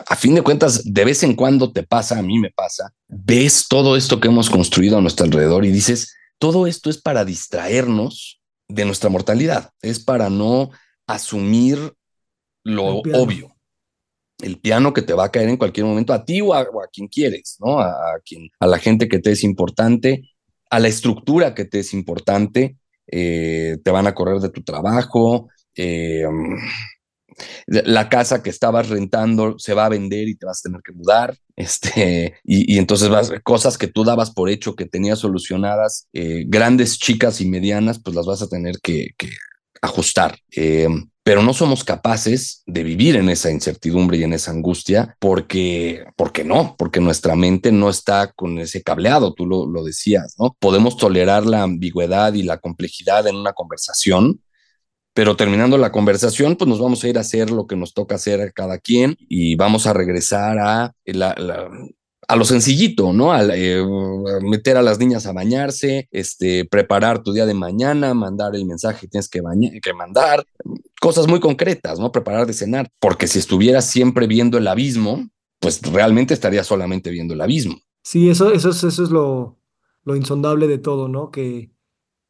A 0.07 0.15
fin 0.15 0.35
de 0.35 0.41
cuentas, 0.41 0.81
de 0.83 1.05
vez 1.05 1.23
en 1.23 1.35
cuando 1.35 1.71
te 1.71 1.83
pasa, 1.83 2.19
a 2.19 2.21
mí 2.21 2.37
me 2.37 2.51
pasa, 2.51 2.93
ves 3.07 3.67
todo 3.69 3.95
esto 3.95 4.19
que 4.19 4.27
hemos 4.27 4.49
construido 4.49 4.97
a 4.97 5.01
nuestro 5.01 5.25
alrededor 5.25 5.63
y 5.63 5.71
dices, 5.71 6.15
todo 6.37 6.67
esto 6.67 6.89
es 6.89 6.97
para 6.97 7.23
distraernos 7.23 8.41
de 8.67 8.83
nuestra 8.83 9.09
mortalidad, 9.09 9.71
es 9.81 9.99
para 9.99 10.29
no 10.29 10.71
asumir 11.07 11.93
lo 12.65 12.85
obvio. 12.85 13.55
El 14.41 14.59
piano 14.59 14.93
que 14.93 15.01
te 15.01 15.13
va 15.13 15.25
a 15.25 15.31
caer 15.31 15.47
en 15.47 15.55
cualquier 15.55 15.85
momento 15.85 16.11
a 16.11 16.25
ti 16.25 16.41
o 16.41 16.53
a, 16.53 16.67
quien 16.91 17.07
quieres, 17.07 17.55
¿no? 17.59 17.79
A, 17.79 18.19
quien, 18.25 18.49
a 18.59 18.67
la 18.67 18.79
gente 18.79 19.07
que 19.07 19.19
te 19.19 19.31
es 19.31 19.43
importante, 19.45 20.29
a 20.69 20.79
la 20.79 20.89
estructura 20.89 21.55
que 21.55 21.63
te 21.63 21.79
es 21.79 21.93
importante, 21.93 22.75
eh, 23.07 23.77
te 23.81 23.91
van 23.91 24.07
a 24.07 24.13
correr 24.13 24.39
de 24.39 24.49
tu 24.49 24.61
trabajo, 24.61 25.47
eh, 25.75 26.25
la 27.67 28.09
casa 28.09 28.41
que 28.41 28.49
estabas 28.49 28.89
rentando 28.89 29.59
se 29.59 29.73
va 29.73 29.85
a 29.85 29.89
vender 29.89 30.27
y 30.27 30.35
te 30.35 30.45
vas 30.45 30.59
a 30.59 30.69
tener 30.69 30.81
que 30.81 30.91
mudar, 30.91 31.37
este, 31.55 32.35
y, 32.43 32.77
entonces 32.77 33.09
vas, 33.09 33.31
cosas 33.43 33.77
que 33.77 33.87
tú 33.87 34.03
dabas 34.03 34.31
por 34.31 34.49
hecho 34.49 34.75
que 34.75 34.85
tenías 34.85 35.19
solucionadas, 35.19 36.09
eh, 36.13 36.43
grandes, 36.47 36.97
chicas 36.97 37.39
y 37.41 37.49
medianas, 37.49 38.01
pues 38.01 38.15
las 38.15 38.25
vas 38.25 38.41
a 38.41 38.49
tener 38.49 38.79
que, 38.81 39.09
que 39.17 39.29
ajustar 39.85 40.37
pero 41.25 41.41
no 41.41 41.55
somos 41.55 41.83
capaces 41.83 42.61
de 42.67 42.83
vivir 42.83 43.15
en 43.15 43.29
esa 43.29 43.49
incertidumbre 43.49 44.15
y 44.19 44.23
en 44.23 44.33
esa 44.33 44.51
angustia 44.51 45.17
porque, 45.19 46.05
porque 46.15 46.43
no, 46.43 46.75
porque 46.77 46.99
nuestra 46.99 47.35
mente 47.35 47.71
no 47.71 47.89
está 47.89 48.31
con 48.31 48.59
ese 48.59 48.83
cableado, 48.83 49.33
tú 49.33 49.47
lo, 49.47 49.65
lo 49.65 49.83
decías, 49.83 50.35
¿no? 50.37 50.55
Podemos 50.59 50.97
tolerar 50.97 51.47
la 51.47 51.63
ambigüedad 51.63 52.35
y 52.35 52.43
la 52.43 52.59
complejidad 52.59 53.25
en 53.25 53.37
una 53.37 53.53
conversación, 53.53 54.39
pero 55.15 55.35
terminando 55.35 55.79
la 55.79 55.91
conversación, 55.91 56.57
pues 56.57 56.69
nos 56.69 56.79
vamos 56.79 57.03
a 57.03 57.07
ir 57.07 57.17
a 57.17 57.21
hacer 57.21 57.49
lo 57.49 57.65
que 57.65 57.75
nos 57.75 57.95
toca 57.95 58.13
hacer 58.15 58.39
a 58.41 58.51
cada 58.51 58.77
quien 58.77 59.17
y 59.27 59.55
vamos 59.55 59.87
a 59.87 59.93
regresar 59.93 60.59
a 60.59 60.93
la, 61.05 61.33
la, 61.39 61.71
a 62.27 62.35
lo 62.35 62.45
sencillito, 62.45 63.13
¿no? 63.13 63.31
A, 63.31 63.43
eh, 63.55 63.83
meter 64.41 64.77
a 64.77 64.81
las 64.81 64.99
niñas 64.99 65.25
a 65.25 65.33
bañarse, 65.33 66.07
este, 66.11 66.65
preparar 66.65 67.23
tu 67.23 67.33
día 67.33 67.45
de 67.45 67.53
mañana, 67.53 68.13
mandar 68.13 68.55
el 68.55 68.65
mensaje 68.65 69.01
que 69.01 69.07
tienes 69.07 69.29
que, 69.29 69.41
que 69.81 69.93
mandar, 69.93 70.45
cosas 70.99 71.27
muy 71.27 71.39
concretas, 71.39 71.99
¿no? 71.99 72.11
Preparar 72.11 72.45
de 72.45 72.53
cenar, 72.53 72.89
porque 72.99 73.27
si 73.27 73.39
estuvieras 73.39 73.89
siempre 73.89 74.27
viendo 74.27 74.57
el 74.57 74.67
abismo, 74.67 75.29
pues 75.59 75.81
realmente 75.81 76.33
estarías 76.33 76.67
solamente 76.67 77.09
viendo 77.09 77.33
el 77.33 77.41
abismo. 77.41 77.75
Sí, 78.03 78.29
eso, 78.29 78.51
eso, 78.51 78.69
es, 78.69 78.83
eso 78.83 79.03
es 79.03 79.09
lo, 79.09 79.57
lo 80.03 80.15
insondable 80.15 80.67
de 80.67 80.77
todo, 80.77 81.07
¿no? 81.07 81.31
Que, 81.31 81.71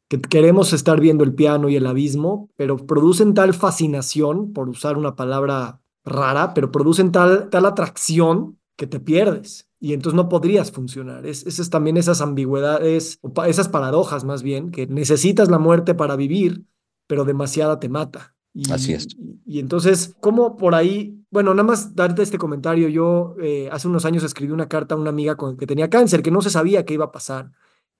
que 0.08 0.20
queremos 0.20 0.72
estar 0.72 1.00
viendo 1.00 1.24
el 1.24 1.34
piano 1.34 1.68
y 1.68 1.76
el 1.76 1.86
abismo, 1.86 2.50
pero 2.56 2.76
producen 2.76 3.34
tal 3.34 3.54
fascinación, 3.54 4.52
por 4.52 4.68
usar 4.68 4.96
una 4.96 5.16
palabra 5.16 5.80
rara, 6.04 6.54
pero 6.54 6.70
producen 6.70 7.12
tal, 7.12 7.50
tal 7.50 7.66
atracción 7.66 8.58
que 8.76 8.86
te 8.86 9.00
pierdes 9.00 9.66
y 9.86 9.92
entonces 9.92 10.16
no 10.16 10.28
podrías 10.28 10.72
funcionar. 10.72 11.24
Es, 11.26 11.46
esas 11.46 11.70
también 11.70 11.96
esas 11.96 12.20
ambigüedades, 12.20 13.20
esas 13.46 13.68
paradojas 13.68 14.24
más 14.24 14.42
bien, 14.42 14.72
que 14.72 14.88
necesitas 14.88 15.48
la 15.48 15.60
muerte 15.60 15.94
para 15.94 16.16
vivir, 16.16 16.64
pero 17.06 17.24
demasiada 17.24 17.78
te 17.78 17.88
mata. 17.88 18.34
Y, 18.52 18.68
Así 18.72 18.94
es. 18.94 19.06
Y, 19.46 19.60
entonces, 19.60 20.16
¿cómo 20.18 20.56
por 20.56 20.74
ahí? 20.74 21.22
Bueno, 21.30 21.54
nada 21.54 21.62
más 21.68 21.94
darte 21.94 22.24
este 22.24 22.36
comentario. 22.36 22.88
Yo 22.88 23.36
eh, 23.40 23.68
hace 23.70 23.86
unos 23.86 24.04
años 24.04 24.24
escribí 24.24 24.52
una 24.52 24.68
carta 24.68 24.96
a 24.96 24.98
una 24.98 25.10
amiga 25.10 25.36
con, 25.36 25.56
que 25.56 25.68
tenía 25.68 25.88
cáncer, 25.88 26.20
que 26.20 26.32
no 26.32 26.42
se 26.42 26.50
sabía 26.50 26.84
qué 26.84 26.94
iba 26.94 27.04
a 27.04 27.12
pasar. 27.12 27.52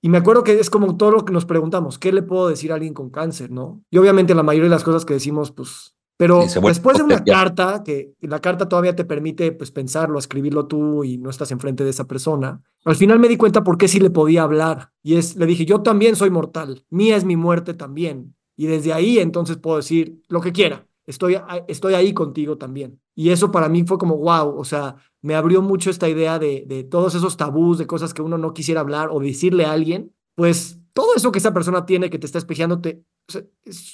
Y 0.02 0.08
me 0.08 0.18
acuerdo 0.18 0.42
que 0.42 0.58
es 0.58 0.70
como 0.70 0.96
todo 0.96 1.12
lo 1.12 1.24
que 1.24 1.32
nos 1.32 1.44
preguntamos, 1.44 2.00
¿qué 2.00 2.12
le 2.12 2.22
puedo 2.22 2.48
decir 2.48 2.72
a 2.72 2.74
alguien 2.74 2.94
con 2.94 3.10
cáncer, 3.10 3.52
no? 3.52 3.80
Y 3.92 3.98
obviamente 3.98 4.34
la 4.34 4.42
mayoría 4.42 4.68
de 4.68 4.74
las 4.74 4.82
cosas 4.82 5.04
que 5.04 5.14
decimos, 5.14 5.52
pues 5.52 5.95
pero 6.16 6.44
después 6.62 6.96
de 6.96 7.02
una 7.02 7.22
carta, 7.22 7.82
que 7.84 8.14
la 8.20 8.40
carta 8.40 8.68
todavía 8.68 8.96
te 8.96 9.04
permite 9.04 9.52
pues, 9.52 9.70
pensarlo, 9.70 10.18
escribirlo 10.18 10.66
tú 10.66 11.04
y 11.04 11.18
no 11.18 11.28
estás 11.28 11.50
enfrente 11.50 11.84
de 11.84 11.90
esa 11.90 12.06
persona, 12.06 12.62
al 12.84 12.96
final 12.96 13.18
me 13.18 13.28
di 13.28 13.36
cuenta 13.36 13.62
por 13.62 13.76
qué 13.76 13.86
sí 13.86 14.00
le 14.00 14.10
podía 14.10 14.42
hablar. 14.42 14.92
Y 15.02 15.16
es, 15.16 15.36
le 15.36 15.44
dije, 15.44 15.66
yo 15.66 15.82
también 15.82 16.16
soy 16.16 16.30
mortal, 16.30 16.84
mía 16.88 17.16
es 17.16 17.24
mi 17.24 17.36
muerte 17.36 17.74
también. 17.74 18.34
Y 18.56 18.66
desde 18.66 18.94
ahí 18.94 19.18
entonces 19.18 19.58
puedo 19.58 19.76
decir 19.76 20.22
lo 20.28 20.40
que 20.40 20.52
quiera, 20.52 20.86
estoy, 21.04 21.38
estoy 21.68 21.94
ahí 21.94 22.14
contigo 22.14 22.56
también. 22.56 22.98
Y 23.14 23.30
eso 23.30 23.52
para 23.52 23.68
mí 23.68 23.84
fue 23.84 23.98
como, 23.98 24.16
wow, 24.16 24.58
o 24.58 24.64
sea, 24.64 24.96
me 25.20 25.34
abrió 25.34 25.60
mucho 25.60 25.90
esta 25.90 26.08
idea 26.08 26.38
de, 26.38 26.64
de 26.66 26.84
todos 26.84 27.14
esos 27.14 27.36
tabús, 27.36 27.76
de 27.76 27.86
cosas 27.86 28.14
que 28.14 28.22
uno 28.22 28.38
no 28.38 28.54
quisiera 28.54 28.80
hablar 28.80 29.10
o 29.10 29.20
decirle 29.20 29.66
a 29.66 29.72
alguien, 29.72 30.12
pues 30.34 30.78
todo 30.94 31.14
eso 31.14 31.30
que 31.30 31.40
esa 31.40 31.52
persona 31.52 31.84
tiene 31.84 32.08
que 32.08 32.18
te 32.18 32.24
está 32.24 32.38
espejeando, 32.38 32.80
te, 32.80 33.02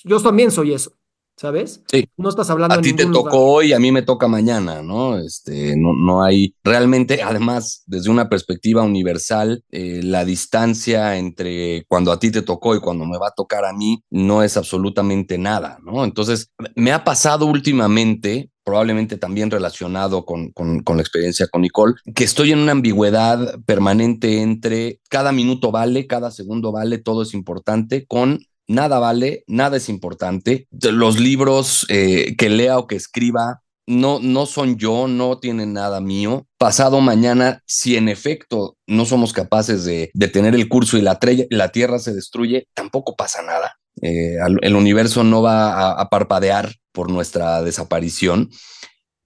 yo 0.05 0.21
también 0.21 0.53
soy 0.53 0.73
eso. 0.73 0.93
¿Sabes? 1.37 1.83
Sí. 1.91 2.09
No 2.17 2.29
estás 2.29 2.51
hablando. 2.51 2.75
A 2.75 2.81
ti 2.81 2.93
te 2.93 3.07
tocó 3.07 3.39
hoy 3.39 3.73
a 3.73 3.79
mí 3.79 3.91
me 3.93 4.03
toca 4.03 4.29
mañana, 4.29 4.83
¿no? 4.83 5.19
Este, 5.19 5.77
no, 5.77 5.93
no 5.93 6.23
hay 6.23 6.55
realmente, 6.63 7.23
además, 7.23 7.83
desde 7.87 8.11
una 8.11 8.29
perspectiva 8.29 8.83
universal, 8.83 9.65
eh, 9.71 10.01
la 10.03 10.25
distancia 10.25 11.17
entre 11.17 11.85
cuando 11.89 12.13
a 12.13 12.19
ti 12.19 12.31
te 12.31 12.43
tocó 12.43 12.75
y 12.75 12.81
cuando 12.81 13.05
me 13.05 13.19
va 13.19 13.29
a 13.29 13.35
tocar 13.35 13.65
a 13.65 13.73
mí 13.73 14.03
no 14.11 14.43
es 14.43 14.57
absolutamente 14.57 15.39
nada, 15.39 15.79
¿no? 15.83 16.05
Entonces, 16.05 16.51
me 16.75 16.93
ha 16.93 17.05
pasado 17.05 17.47
últimamente 17.47 18.51
probablemente 18.65 19.17
también 19.17 19.51
relacionado 19.51 20.25
con, 20.25 20.53
con, 20.53 20.85
con, 20.85 20.97
la 20.97 21.03
experiencia 21.03 21.49
con 21.49 21.63
Nicole, 21.63 21.95
que 22.15 22.25
estoy 22.25 22.53
en 22.53 22.61
una 22.61 22.73
ambigüedad 22.73 23.59
permanente 23.65 24.41
entre 24.41 25.01
cada 25.09 25.33
minuto 25.33 25.73
vale, 25.73 26.07
cada 26.07 26.31
segundo 26.31 26.71
vale, 26.71 26.99
todo 26.99 27.23
es 27.23 27.35
importante, 27.35 28.07
con 28.07 28.39
nada 28.73 28.99
vale, 28.99 29.45
nada 29.47 29.77
es 29.77 29.89
importante. 29.89 30.67
Los 30.71 31.21
libros 31.21 31.87
eh, 31.89 32.35
que 32.37 32.49
lea 32.49 32.79
o 32.79 32.87
que 32.87 32.97
escriba 32.97 33.63
no, 33.87 34.21
no 34.21 34.47
son 34.47 34.77
yo, 34.77 35.09
no 35.09 35.39
tienen 35.39 35.73
nada 35.73 36.01
mío. 36.01 36.47
Pasado 36.59 37.01
mañana, 37.01 37.63
si 37.67 37.97
en 37.97 38.09
efecto 38.09 38.77
no 38.87 39.05
somos 39.05 39.33
capaces 39.33 39.85
de 39.85 40.11
detener 40.15 40.55
el 40.55 40.69
curso 40.69 40.97
y 40.97 41.03
la, 41.03 41.19
la 41.51 41.69
Tierra 41.71 41.99
se 41.99 42.15
destruye, 42.15 42.69
tampoco 42.75 43.17
pasa 43.17 43.43
nada. 43.43 43.79
Eh, 44.01 44.37
el 44.63 44.75
universo 44.75 45.25
no 45.25 45.43
va 45.43 46.01
a, 46.01 46.09
parpadear 46.09 46.75
por 46.93 47.11
nuestra 47.11 47.63
desaparición. 47.63 48.51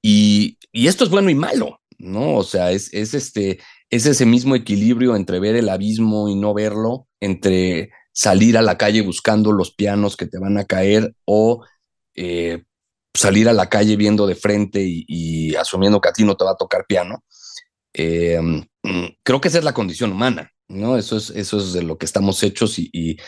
Y, 0.03 0.59
esto 0.72 1.05
es 1.05 1.11
bueno 1.11 1.30
y 1.30 1.34
malo, 1.34 1.80
¿no? 1.99 2.34
O 2.34 2.42
sea, 2.42 2.70
es, 2.70 2.92
es, 2.92 3.14
este, 3.14 3.61
es 3.90 4.07
ese 4.07 4.26
mismo 4.26 4.55
equilibrio 4.55 5.16
entre 5.16 5.40
ver 5.40 5.57
el 5.57 5.68
abismo 5.68 6.28
y 6.28 6.34
no 6.34 6.53
verlo, 6.53 7.07
entre 7.20 7.90
salir 8.17 8.57
a 8.57 8.62
la 8.62 8.79
calle 8.79 9.03
buscando 9.03 9.53
los 9.53 9.73
pianos 9.73 10.17
que 10.17 10.25
te 10.25 10.39
van 10.39 10.57
a 10.57 10.64
caer 10.64 11.14
o 11.27 11.62
eh, 12.14 12.64
salir 13.12 13.47
a 13.47 13.53
la 13.53 13.69
calle 13.69 13.95
viendo 13.97 14.27
de 14.27 14.35
frente 14.35 14.83
y, 14.83 15.55
asumiendo 15.55 16.01
que 16.01 16.09
a 16.09 16.12
ti 16.14 16.25
no 16.25 16.35
te 16.35 16.45
va 16.45 16.53
a 16.53 16.57
tocar 16.57 16.87
piano. 16.87 17.23
Eh, 17.93 18.41
mm, 18.41 19.07
creo 19.23 19.41
que 19.43 19.49
esa 19.49 19.59
es 19.59 19.64
la 19.64 19.75
condición 19.75 20.12
humana, 20.12 20.51
¿no? 20.67 20.97
Eso 20.97 21.19
es, 21.19 21.29
eso 21.29 21.59
es 21.59 21.75
de 21.75 21.83
lo 21.83 21.99
que 21.99 22.07
estamos 22.07 22.43
hechos 22.43 22.79
y, 22.79 23.19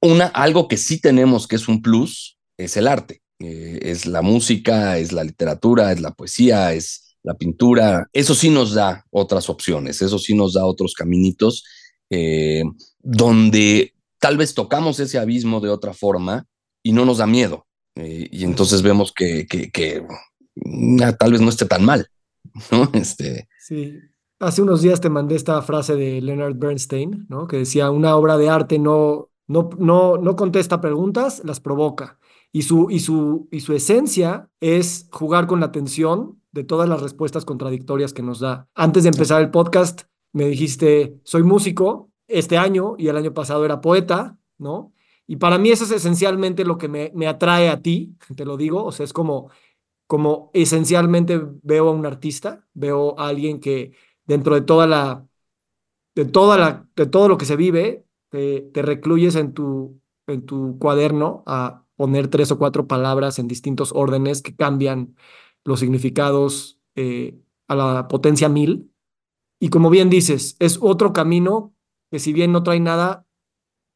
una, 0.00 0.26
algo 0.26 0.68
que 0.68 0.76
sí 0.76 1.00
tenemos 1.00 1.48
que 1.48 1.56
es 1.56 1.66
un 1.66 1.82
plus 1.82 2.38
es 2.56 2.76
el 2.76 2.86
arte. 2.86 3.22
Eh, 3.40 3.80
es 3.82 4.06
la 4.06 4.22
música, 4.22 4.98
es 4.98 5.10
la 5.10 5.24
literatura, 5.24 5.90
es 5.90 6.00
la 6.00 6.12
poesía, 6.12 6.74
es 6.74 7.16
la 7.24 7.34
pintura. 7.34 8.06
Eso 8.12 8.36
sí 8.36 8.50
nos 8.50 8.72
da 8.72 9.04
otras 9.10 9.48
opciones, 9.48 10.00
eso 10.00 10.20
sí 10.20 10.32
nos 10.32 10.54
da 10.54 10.64
otros 10.64 10.94
caminitos 10.94 11.64
donde 13.00 13.94
tal 14.22 14.36
vez 14.36 14.54
tocamos 14.54 15.00
ese 15.00 15.18
abismo 15.18 15.60
de 15.60 15.68
otra 15.68 15.92
forma 15.92 16.46
y 16.80 16.92
no 16.92 17.04
nos 17.04 17.18
da 17.18 17.26
miedo. 17.26 17.66
Eh, 17.96 18.28
y 18.30 18.44
entonces 18.44 18.80
vemos 18.80 19.12
que, 19.12 19.46
que, 19.46 20.06
mm, 20.54 21.00
tal 21.18 21.32
vez 21.32 21.40
no 21.40 21.48
esté 21.48 21.66
tan 21.66 21.84
mal. 21.84 22.06
¿no? 22.70 22.88
Este... 22.92 23.48
Sí. 23.58 23.98
Hace 24.38 24.62
unos 24.62 24.80
días 24.80 25.00
te 25.00 25.10
mandé 25.10 25.34
esta 25.34 25.60
frase 25.62 25.96
de 25.96 26.20
Leonard 26.20 26.54
Bernstein, 26.54 27.26
¿no? 27.28 27.48
que 27.48 27.58
decía, 27.58 27.90
una 27.90 28.16
obra 28.16 28.38
de 28.38 28.48
arte 28.48 28.78
no, 28.78 29.30
no, 29.48 29.70
no, 29.78 30.18
no 30.18 30.36
contesta 30.36 30.80
preguntas, 30.80 31.42
las 31.44 31.58
provoca. 31.58 32.20
Y 32.52 32.62
su, 32.62 32.90
y, 32.90 33.00
su, 33.00 33.48
y 33.50 33.60
su 33.60 33.72
esencia 33.72 34.48
es 34.60 35.08
jugar 35.10 35.48
con 35.48 35.58
la 35.58 35.72
tensión 35.72 36.40
de 36.52 36.62
todas 36.62 36.88
las 36.88 37.02
respuestas 37.02 37.44
contradictorias 37.44 38.12
que 38.12 38.22
nos 38.22 38.38
da. 38.38 38.68
Antes 38.74 39.02
de 39.02 39.08
empezar 39.08 39.40
el 39.42 39.50
podcast, 39.50 40.02
me 40.32 40.46
dijiste, 40.46 41.18
soy 41.24 41.42
músico 41.42 42.11
este 42.32 42.58
año 42.58 42.94
y 42.98 43.08
el 43.08 43.16
año 43.16 43.34
pasado 43.34 43.64
era 43.64 43.80
poeta, 43.80 44.38
¿no? 44.58 44.92
Y 45.26 45.36
para 45.36 45.58
mí 45.58 45.70
eso 45.70 45.84
es 45.84 45.92
esencialmente 45.92 46.64
lo 46.64 46.78
que 46.78 46.88
me, 46.88 47.12
me 47.14 47.26
atrae 47.26 47.68
a 47.68 47.80
ti, 47.80 48.16
te 48.36 48.44
lo 48.44 48.56
digo, 48.56 48.84
o 48.84 48.92
sea, 48.92 49.04
es 49.04 49.12
como, 49.12 49.50
como 50.06 50.50
esencialmente 50.52 51.40
veo 51.62 51.88
a 51.88 51.92
un 51.92 52.04
artista, 52.06 52.66
veo 52.74 53.18
a 53.18 53.28
alguien 53.28 53.60
que 53.60 53.92
dentro 54.26 54.54
de 54.54 54.62
toda 54.62 54.86
la, 54.86 55.26
de 56.14 56.24
toda 56.24 56.58
la, 56.58 56.88
de 56.96 57.06
todo 57.06 57.28
lo 57.28 57.38
que 57.38 57.46
se 57.46 57.56
vive, 57.56 58.04
te, 58.30 58.82
recluyes 58.82 59.36
en 59.36 59.52
tu, 59.52 60.00
en 60.26 60.46
tu 60.46 60.78
cuaderno 60.78 61.42
a 61.46 61.84
poner 61.96 62.28
tres 62.28 62.50
o 62.50 62.58
cuatro 62.58 62.86
palabras 62.86 63.38
en 63.38 63.48
distintos 63.48 63.92
órdenes 63.94 64.42
que 64.42 64.56
cambian 64.56 65.14
los 65.64 65.80
significados 65.80 66.78
eh, 66.94 67.38
a 67.68 67.74
la 67.74 68.08
potencia 68.08 68.48
mil. 68.48 68.90
Y 69.60 69.68
como 69.68 69.90
bien 69.90 70.10
dices, 70.10 70.56
es 70.58 70.78
otro 70.80 71.12
camino 71.12 71.71
que 72.12 72.18
si 72.18 72.34
bien 72.34 72.52
no 72.52 72.62
trae 72.62 72.78
nada, 72.78 73.24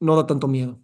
no 0.00 0.16
da 0.16 0.26
tanto 0.26 0.48
miedo. 0.48 0.80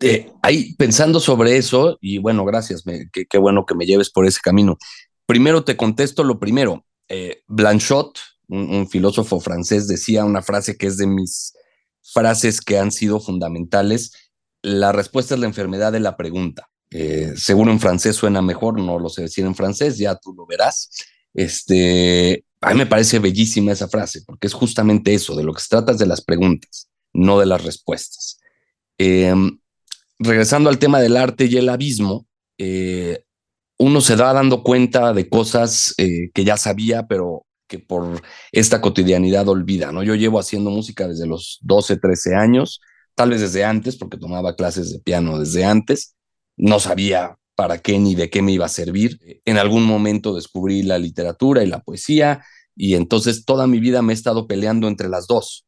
Eh, 0.00 0.32
ahí 0.40 0.74
pensando 0.76 1.20
sobre 1.20 1.58
eso, 1.58 1.98
y 2.00 2.16
bueno, 2.16 2.46
gracias, 2.46 2.82
qué 3.12 3.38
bueno 3.38 3.66
que 3.66 3.74
me 3.74 3.84
lleves 3.84 4.08
por 4.08 4.26
ese 4.26 4.40
camino. 4.42 4.78
Primero 5.26 5.62
te 5.62 5.76
contesto 5.76 6.24
lo 6.24 6.40
primero. 6.40 6.86
Eh, 7.10 7.42
Blanchot, 7.48 8.18
un, 8.48 8.88
filósofo 8.88 9.40
francés, 9.40 9.88
decía 9.88 10.24
una 10.24 10.40
frase 10.40 10.78
que 10.78 10.86
es 10.86 10.96
de 10.96 11.06
mis 11.06 11.52
frases 12.02 12.62
que 12.62 12.78
han 12.78 12.92
sido 12.92 13.20
fundamentales. 13.20 14.32
La 14.62 14.90
respuesta 14.90 15.34
es 15.34 15.40
la 15.40 15.46
enfermedad 15.48 15.92
de 15.92 16.00
la 16.00 16.16
pregunta. 16.16 16.70
Eh, 16.90 17.34
seguro 17.36 17.70
en 17.70 17.78
francés 17.78 18.16
suena 18.16 18.40
mejor, 18.40 18.80
no 18.80 18.98
lo 18.98 19.10
sé 19.10 19.22
decir 19.22 19.44
en 19.44 19.54
francés, 19.54 19.98
ya 19.98 20.16
tú 20.16 20.32
lo 20.32 20.46
verás. 20.46 20.88
Este, 21.34 22.46
a 22.60 22.70
mí 22.70 22.78
me 22.78 22.86
parece 22.86 23.18
bellísima 23.18 23.72
esa 23.72 23.88
frase, 23.88 24.22
porque 24.26 24.46
es 24.46 24.52
justamente 24.52 25.14
eso, 25.14 25.34
de 25.34 25.44
lo 25.44 25.54
que 25.54 25.62
se 25.62 25.68
trata 25.68 25.92
es 25.92 25.98
de 25.98 26.06
las 26.06 26.22
preguntas, 26.22 26.90
no 27.12 27.38
de 27.38 27.46
las 27.46 27.64
respuestas. 27.64 28.38
Em, 28.98 29.58
regresando 30.18 30.68
al 30.68 30.78
tema 30.78 31.00
del 31.00 31.16
arte 31.16 31.46
y 31.46 31.56
el 31.56 31.68
abismo, 31.68 32.26
eh, 32.58 33.24
uno 33.78 34.02
se 34.02 34.16
va 34.16 34.34
dando 34.34 34.62
cuenta 34.62 35.14
de 35.14 35.28
cosas 35.28 35.94
eh, 35.96 36.30
que 36.34 36.44
ya 36.44 36.58
sabía, 36.58 37.06
pero 37.06 37.46
que 37.66 37.78
por 37.78 38.20
esta 38.52 38.82
cotidianidad 38.82 39.48
olvida, 39.48 39.90
¿no? 39.92 40.02
Yo 40.02 40.14
llevo 40.14 40.38
haciendo 40.38 40.70
música 40.70 41.08
desde 41.08 41.26
los 41.26 41.58
12, 41.62 41.96
13 41.96 42.34
años, 42.34 42.80
tal 43.14 43.30
vez 43.30 43.40
desde 43.40 43.64
antes, 43.64 43.96
porque 43.96 44.18
tomaba 44.18 44.54
clases 44.56 44.92
de 44.92 44.98
piano 44.98 45.38
desde 45.38 45.64
antes, 45.64 46.14
no 46.58 46.78
sabía 46.80 47.38
para 47.60 47.76
qué 47.76 47.98
ni 47.98 48.14
de 48.14 48.30
qué 48.30 48.40
me 48.40 48.52
iba 48.52 48.64
a 48.64 48.70
servir. 48.70 49.20
En 49.44 49.58
algún 49.58 49.84
momento 49.84 50.34
descubrí 50.34 50.82
la 50.82 50.98
literatura 50.98 51.62
y 51.62 51.66
la 51.66 51.82
poesía, 51.82 52.42
y 52.74 52.94
entonces 52.94 53.44
toda 53.44 53.66
mi 53.66 53.80
vida 53.80 54.00
me 54.00 54.14
he 54.14 54.16
estado 54.16 54.46
peleando 54.46 54.88
entre 54.88 55.10
las 55.10 55.26
dos, 55.26 55.66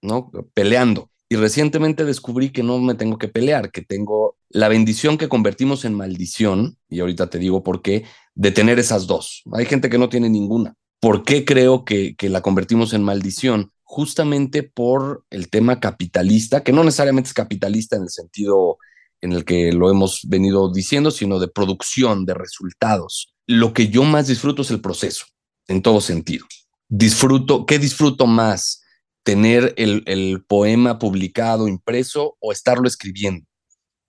¿no? 0.00 0.30
Peleando. 0.54 1.10
Y 1.28 1.36
recientemente 1.36 2.06
descubrí 2.06 2.48
que 2.48 2.62
no 2.62 2.78
me 2.78 2.94
tengo 2.94 3.18
que 3.18 3.28
pelear, 3.28 3.70
que 3.72 3.82
tengo 3.82 4.38
la 4.48 4.68
bendición 4.68 5.18
que 5.18 5.28
convertimos 5.28 5.84
en 5.84 5.92
maldición, 5.92 6.78
y 6.88 7.00
ahorita 7.00 7.28
te 7.28 7.38
digo 7.38 7.62
por 7.62 7.82
qué, 7.82 8.06
de 8.34 8.50
tener 8.50 8.78
esas 8.78 9.06
dos. 9.06 9.42
Hay 9.52 9.66
gente 9.66 9.90
que 9.90 9.98
no 9.98 10.08
tiene 10.08 10.30
ninguna. 10.30 10.72
¿Por 10.98 11.24
qué 11.24 11.44
creo 11.44 11.84
que, 11.84 12.16
la 12.22 12.40
convertimos 12.40 12.94
en 12.94 13.02
maldición? 13.02 13.70
Justamente 13.82 14.62
por 14.62 15.26
el 15.28 15.50
tema 15.50 15.78
capitalista, 15.78 16.62
que 16.62 16.72
no 16.72 16.84
necesariamente 16.84 17.28
es 17.28 17.34
capitalista 17.34 17.96
en 17.96 18.04
el 18.04 18.08
sentido 18.08 18.78
en 19.24 19.32
el 19.32 19.44
que 19.44 19.72
lo 19.72 19.90
hemos 19.90 20.20
venido 20.28 20.72
diciendo, 20.72 21.10
sino 21.10 21.38
de 21.38 21.48
producción, 21.48 22.24
de 22.24 22.34
resultados. 22.34 23.34
Lo 23.46 23.72
que 23.72 23.88
yo 23.88 24.04
más 24.04 24.28
disfruto 24.28 24.62
es 24.62 24.70
el 24.70 24.80
proceso, 24.80 25.26
en 25.66 25.82
todo 25.82 26.00
sentido. 26.00 26.46
Disfruto, 26.88 27.66
¿qué 27.66 27.78
disfruto 27.78 28.26
más? 28.26 28.82
¿Tener 29.22 29.74
el, 29.76 30.02
el 30.06 30.44
poema 30.46 30.98
publicado, 30.98 31.66
impreso 31.66 32.36
o 32.40 32.52
estarlo 32.52 32.86
escribiendo? 32.86 33.46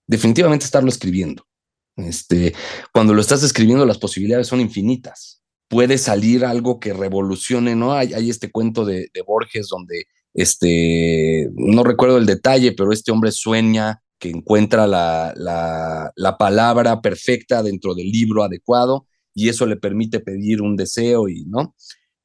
Definitivamente 0.06 0.64
estarlo 0.64 0.88
escribiendo. 0.88 1.46
Este, 1.96 2.54
cuando 2.92 3.14
lo 3.14 3.20
estás 3.20 3.42
escribiendo, 3.42 3.86
las 3.86 3.98
posibilidades 3.98 4.46
son 4.46 4.60
infinitas 4.60 5.36
puede 5.68 5.98
salir 5.98 6.44
algo 6.44 6.78
que 6.78 6.92
revolucione, 6.92 7.74
¿no? 7.74 7.92
Hay, 7.92 8.12
hay 8.14 8.30
este 8.30 8.50
cuento 8.50 8.84
de, 8.84 9.10
Borges 9.26 9.68
donde, 9.68 10.04
este, 10.34 11.48
no 11.54 11.82
recuerdo 11.82 12.18
el 12.18 12.26
detalle, 12.26 12.72
pero 12.72 12.92
este 12.92 13.12
hombre 13.12 13.32
sueña 13.32 14.02
que 14.18 14.30
encuentra 14.30 14.86
la, 14.86 15.32
la, 15.36 16.36
palabra 16.38 17.00
perfecta 17.00 17.62
dentro 17.62 17.94
del 17.94 18.10
libro 18.10 18.42
adecuado 18.42 19.06
y 19.34 19.48
eso 19.48 19.66
le 19.66 19.76
permite 19.76 20.20
pedir 20.20 20.62
un 20.62 20.76
deseo 20.76 21.28
y, 21.28 21.44
¿no? 21.44 21.74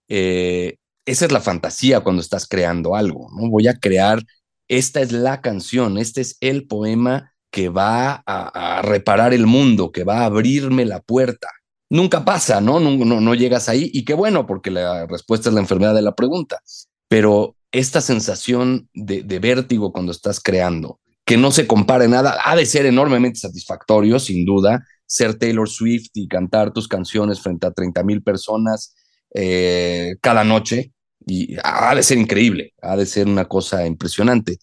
Eh, 0.07 0.77
esa 1.05 1.25
es 1.25 1.31
la 1.31 1.41
fantasía 1.41 2.01
cuando 2.01 2.21
estás 2.21 2.47
creando 2.47 2.95
algo, 2.95 3.29
¿no? 3.35 3.49
Voy 3.49 3.67
a 3.67 3.77
crear, 3.79 4.23
esta 4.67 5.01
es 5.01 5.11
la 5.11 5.41
canción, 5.41 5.97
este 5.97 6.21
es 6.21 6.37
el 6.39 6.67
poema 6.67 7.31
que 7.51 7.69
va 7.69 8.23
a, 8.25 8.81
reparar 8.81 9.33
el 9.33 9.45
mundo, 9.45 9.91
que 9.91 10.05
va 10.05 10.19
a 10.19 10.25
abrirme 10.25 10.85
la 10.85 11.01
puerta, 11.01 11.49
nunca 11.89 12.23
pasa, 12.23 12.61
¿no? 12.61 12.79
No, 12.79 13.19
no, 13.19 13.35
llegas 13.35 13.67
ahí 13.67 13.91
y 13.93 14.05
qué 14.05 14.13
bueno, 14.13 14.47
porque 14.47 14.71
la 14.71 15.05
respuesta 15.05 15.49
es 15.49 15.55
la 15.55 15.61
enfermedad 15.61 15.93
de 15.93 16.01
la 16.01 16.15
pregunta. 16.15 16.61
Pero 17.09 17.57
esta 17.73 17.99
sensación 17.99 18.89
de, 18.93 19.39
vértigo 19.39 19.91
cuando 19.91 20.13
estás 20.13 20.39
creando, 20.39 20.99
que 21.31 21.37
no 21.37 21.49
se 21.49 21.65
compare 21.65 22.09
nada, 22.09 22.41
ha 22.43 22.57
de 22.57 22.65
ser 22.65 22.85
enormemente 22.85 23.39
satisfactorio, 23.39 24.19
sin 24.19 24.43
duda, 24.43 24.85
ser 25.05 25.35
Taylor 25.35 25.69
Swift 25.69 26.09
y 26.13 26.27
cantar 26.27 26.73
tus 26.73 26.89
canciones 26.89 27.39
frente 27.39 27.67
a 27.67 27.71
30 27.71 28.03
mil 28.03 28.21
personas 28.21 28.93
eh, 29.33 30.17
cada 30.19 30.43
noche. 30.43 30.91
Y 31.25 31.55
ha 31.63 31.95
de 31.95 32.03
ser 32.03 32.17
increíble, 32.17 32.73
ha 32.81 32.97
de 32.97 33.05
ser 33.05 33.27
una 33.27 33.45
cosa 33.45 33.87
impresionante. 33.87 34.57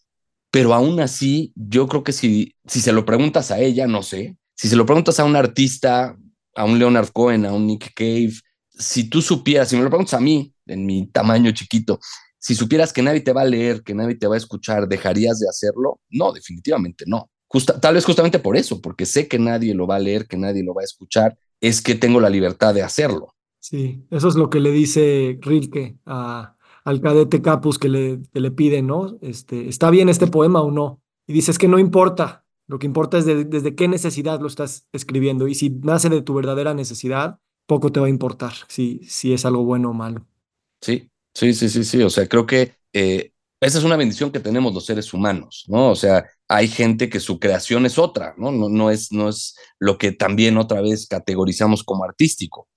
Pero 0.50 0.74
aún 0.74 1.00
así, 1.00 1.54
yo 1.56 1.88
creo 1.88 2.04
que 2.04 2.12
si, 2.12 2.54
si 2.66 2.82
se 2.82 2.92
lo 2.92 3.06
preguntas 3.06 3.50
a 3.50 3.60
ella, 3.60 3.86
no 3.86 4.02
sé, 4.02 4.36
si 4.54 4.68
se 4.68 4.76
lo 4.76 4.84
preguntas 4.84 5.18
a 5.20 5.24
un 5.24 5.36
artista 5.36 6.18
a 6.54 6.64
un 6.66 6.78
Leonard 6.78 7.08
Cohen, 7.12 7.46
a 7.46 7.54
un 7.54 7.66
Nick 7.66 7.94
Cave, 7.94 8.34
si 8.68 9.04
tú 9.04 9.22
supieras, 9.22 9.70
si 9.70 9.76
me 9.76 9.84
lo 9.84 9.88
preguntas 9.88 10.12
a 10.12 10.20
mí, 10.20 10.52
en 10.66 10.84
mi 10.84 11.06
tamaño 11.06 11.50
chiquito, 11.52 11.98
si 12.38 12.54
supieras 12.54 12.92
que 12.92 13.02
nadie 13.02 13.20
te 13.20 13.32
va 13.32 13.42
a 13.42 13.46
leer, 13.46 13.82
que 13.82 13.94
nadie 13.94 14.14
te 14.14 14.26
va 14.26 14.34
a 14.34 14.38
escuchar, 14.38 14.88
¿dejarías 14.88 15.40
de 15.40 15.48
hacerlo? 15.48 16.00
No, 16.10 16.32
definitivamente 16.32 17.04
no. 17.06 17.30
tal 17.80 17.94
vez 17.94 18.04
justamente 18.04 18.38
por 18.38 18.56
eso, 18.56 18.80
porque 18.80 19.06
sé 19.06 19.28
que 19.28 19.38
nadie 19.38 19.74
lo 19.74 19.86
va 19.86 19.96
a 19.96 20.00
leer, 20.00 20.26
que 20.26 20.36
nadie 20.36 20.62
lo 20.62 20.74
va 20.74 20.82
a 20.82 20.84
escuchar, 20.84 21.36
es 21.60 21.82
que 21.82 21.94
tengo 21.94 22.20
la 22.20 22.30
libertad 22.30 22.74
de 22.74 22.82
hacerlo. 22.82 23.34
Sí, 23.60 24.04
eso 24.10 24.28
es 24.28 24.36
lo 24.36 24.50
que 24.50 24.60
le 24.60 24.70
dice 24.70 25.38
Rilke 25.42 25.98
a, 26.06 26.56
al 26.84 27.00
cadete 27.00 27.42
Capus 27.42 27.78
que 27.78 27.88
le, 27.88 28.22
que 28.32 28.40
le 28.40 28.50
pide, 28.50 28.82
¿no? 28.82 29.18
Este, 29.20 29.68
¿Está 29.68 29.90
bien 29.90 30.08
este 30.08 30.28
poema 30.28 30.62
o 30.62 30.70
no? 30.70 31.02
Y 31.26 31.32
dice, 31.32 31.50
es 31.50 31.58
que 31.58 31.68
no 31.68 31.78
importa, 31.78 32.44
lo 32.66 32.78
que 32.78 32.86
importa 32.86 33.18
es 33.18 33.26
desde 33.26 33.74
qué 33.74 33.88
necesidad 33.88 34.40
lo 34.40 34.46
estás 34.46 34.86
escribiendo. 34.92 35.48
Y 35.48 35.54
si 35.54 35.70
nace 35.70 36.08
de 36.08 36.22
tu 36.22 36.34
verdadera 36.34 36.74
necesidad, 36.74 37.40
poco 37.66 37.90
te 37.90 38.00
va 38.00 38.06
a 38.06 38.10
importar 38.10 38.52
si, 38.68 39.00
si 39.04 39.32
es 39.32 39.44
algo 39.44 39.64
bueno 39.64 39.90
o 39.90 39.94
malo. 39.94 40.26
Sí, 40.80 41.10
sí, 41.34 41.54
sí, 41.54 41.68
sí, 41.68 41.84
sí. 41.84 42.02
O 42.02 42.10
sea, 42.10 42.26
creo 42.28 42.46
que 42.46 42.74
eh, 42.92 43.32
esa 43.60 43.78
es 43.78 43.84
una 43.84 43.96
bendición 43.96 44.30
que 44.30 44.40
tenemos 44.40 44.72
los 44.72 44.86
seres 44.86 45.12
humanos, 45.12 45.64
¿no? 45.68 45.90
O 45.90 45.96
sea, 45.96 46.24
hay 46.46 46.68
gente 46.68 47.08
que 47.08 47.20
su 47.20 47.40
creación 47.40 47.86
es 47.86 47.98
otra, 47.98 48.34
¿no? 48.36 48.52
No, 48.52 48.90
es, 48.90 49.12
no 49.12 49.28
es 49.28 49.56
lo 49.78 49.98
que 49.98 50.12
también 50.12 50.56
otra 50.58 50.80
vez 50.80 51.06
categorizamos 51.06 51.82
como 51.82 52.04
artístico, 52.04 52.68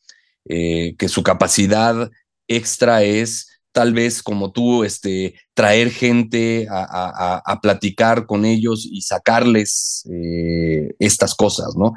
eh, 0.49 0.95
que 0.97 1.07
su 1.07 1.21
capacidad 1.23 2.09
extra 2.47 3.03
es 3.03 3.47
tal 3.71 3.93
vez 3.93 4.21
como 4.21 4.51
tú, 4.51 4.83
este, 4.83 5.35
traer 5.53 5.91
gente 5.91 6.67
a, 6.69 7.59
platicar 7.61 8.25
con 8.25 8.43
ellos 8.43 8.85
y 8.89 9.01
sacarles 9.01 10.03
eh, 10.11 10.93
estas 10.99 11.35
cosas, 11.35 11.75
¿no? 11.77 11.93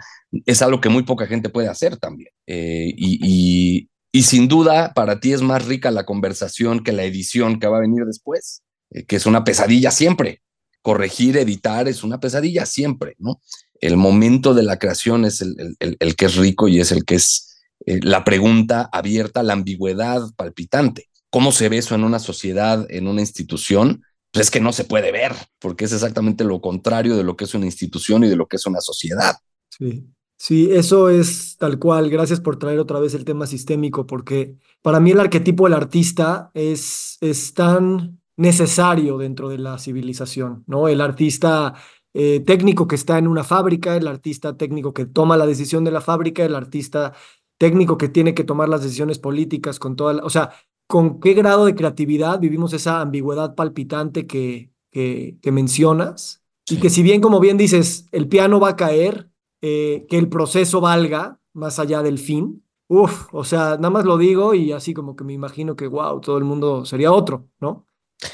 Es 0.47 0.63
algo 0.63 0.81
que 0.81 0.89
muy 0.89 1.03
poca 1.03 1.27
gente 1.27 1.49
puede 1.49 1.69
hacer 1.69 1.97
también. 1.97 2.31
Y, 2.47 3.89
sin 4.23 4.49
duda, 4.49 4.93
para 4.95 5.21
ti 5.21 5.33
es 5.33 5.43
más 5.43 5.65
rica 5.67 5.91
la 5.91 6.05
conversación 6.05 6.83
que 6.83 6.93
la 6.93 7.05
edición 7.05 7.59
que 7.59 7.67
va 7.67 7.79
a 7.79 7.81
venir 7.81 8.05
después, 8.05 8.63
eh, 8.91 9.05
que 9.05 9.17
es 9.17 9.27
una 9.27 9.45
pesadilla 9.45 9.91
siempre. 9.91 10.43
Corregir, 10.81 11.37
editar 11.37 11.89
es 11.89 12.05
una 12.05 12.21
pesadilla 12.21 12.67
siempre, 12.67 13.17
¿no? 13.19 13.41
El 13.81 13.97
momento 13.97 14.55
de 14.55 14.63
la 14.63 14.79
creación 14.79 15.25
es 15.25 15.41
el, 15.41 16.17
que 16.17 16.25
es 16.27 16.37
rico 16.37 16.69
y 16.69 16.81
es 16.81 16.93
el 16.93 17.05
que 17.05 17.17
es 17.17 17.65
la 17.87 18.25
pregunta 18.25 18.89
abierta, 18.93 19.43
la 19.43 19.55
ambigüedad 19.55 20.23
palpitante 20.37 21.09
cómo 21.35 21.51
se 21.51 21.69
ve 21.69 21.79
eso 21.79 21.97
en 21.97 22.05
una 22.05 22.21
sociedad, 22.21 22.87
en 22.91 23.09
una 23.09 23.21
institución, 23.21 24.05
pues 24.31 24.47
es 24.47 24.51
que 24.53 24.61
no 24.61 24.73
se 24.73 24.85
puede 24.85 25.11
ver, 25.11 25.33
porque 25.59 25.85
es 25.85 25.93
exactamente 25.93 26.45
lo 26.45 26.61
contrario 26.61 27.17
de 27.17 27.25
lo 27.25 27.37
que 27.37 27.43
es 27.43 27.55
una 27.55 27.67
institución 27.67 28.23
y 28.23 28.29
de 28.29 28.37
lo 28.37 28.47
que 28.47 28.55
es 28.55 28.67
una 28.67 28.81
sociedad. 28.81 29.35
Sí. 29.69 30.05
Sí, 30.37 30.69
eso 30.73 31.09
es 31.09 31.57
tal 31.57 31.79
cual. 31.79 32.11
Gracias 32.11 32.41
por 32.41 32.59
traer 32.59 32.79
otra 32.79 33.01
vez 33.01 33.15
el 33.15 33.25
tema 33.25 33.47
sistémico, 33.47 34.07
porque 34.07 34.57
para 34.83 35.01
mí 35.01 35.13
el 35.13 35.21
arquetipo 35.21 35.65
del 35.65 35.75
artista 35.75 36.51
es, 36.55 37.17
es 37.21 37.55
tan 37.55 38.21
necesario 38.37 39.17
dentro 39.17 39.49
de 39.49 39.59
la 39.59 39.79
civilización, 39.79 40.65
¿no? 40.67 40.89
El 40.89 41.01
artista 41.01 41.75
eh, 42.13 42.41
técnico 42.41 42.89
que 42.89 42.97
está 42.97 43.19
en 43.19 43.29
una 43.29 43.45
fábrica, 43.45 43.97
el 43.97 44.07
artista 44.09 44.57
técnico 44.57 44.93
que 44.93 45.07
toma 45.07 45.37
la 45.37 45.47
decisión 45.47 45.85
de 45.85 45.93
la 45.93 46.01
fábrica, 46.01 46.45
el 46.45 46.57
artista 46.57 47.13
técnico 47.59 47.97
que 47.97 48.09
tiene 48.09 48.35
que 48.35 48.45
tomar 48.45 48.69
las 48.69 48.83
decisiones 48.83 49.19
políticas 49.19 49.79
con 49.79 49.97
toda 49.97 50.15
la, 50.15 50.25
o 50.25 50.31
sea, 50.31 50.51
con 50.87 51.21
qué 51.21 51.35
grado 51.35 51.67
de 51.67 51.75
creatividad 51.75 52.41
vivimos 52.41 52.73
esa 52.73 53.01
ambigüedad 53.01 53.55
palpitante 53.55 54.27
que, 54.27 54.71
que, 54.91 55.53
mencionas. 55.53 56.43
Y 56.69 56.77
que 56.79 56.89
si 56.89 57.03
bien, 57.03 57.21
como 57.21 57.41
bien 57.41 57.57
dices, 57.59 58.09
el 58.13 58.29
piano 58.29 58.61
va 58.61 58.71
a 58.71 58.77
caer, 58.77 59.31
eh, 59.67 60.07
que 60.09 60.19
el 60.19 60.29
proceso 60.29 60.81
valga 60.81 61.41
más 61.55 61.79
allá 61.79 62.03
del 62.03 62.19
fin. 62.19 62.63
Uf, 62.89 63.33
o 63.33 63.45
sea, 63.45 63.77
nada 63.77 63.91
más 63.91 64.05
lo 64.05 64.19
digo 64.19 64.55
y 64.55 64.73
así 64.73 64.93
como 64.93 65.17
que 65.17 65.25
me 65.25 65.33
imagino 65.33 65.75
que, 65.75 65.87
wow, 65.87 66.21
todo 66.21 66.37
el 66.37 66.45
mundo 66.45 66.85
sería 66.85 67.13
otro, 67.13 67.49
¿no? 67.61 67.87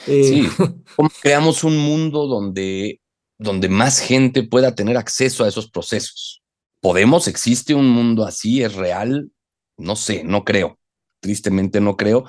Eh, 0.07 0.25
sí, 0.25 0.49
creamos 1.23 1.63
un 1.63 1.79
mundo 1.79 2.27
donde, 2.27 3.01
donde 3.39 3.69
más 3.69 4.01
gente 4.01 4.43
pueda 4.43 4.75
tener 4.75 4.97
acceso 4.97 5.45
a 5.45 5.49
esos 5.49 5.71
procesos? 5.71 6.43
¿Podemos? 6.81 7.29
¿Existe 7.29 7.75
un 7.75 7.89
mundo 7.89 8.25
así? 8.25 8.63
¿Es 8.63 8.75
real? 8.75 9.31
No 9.77 9.95
sé, 9.97 10.25
no 10.25 10.45
creo 10.45 10.81
tristemente 11.21 11.81
no 11.81 11.97
creo, 11.97 12.25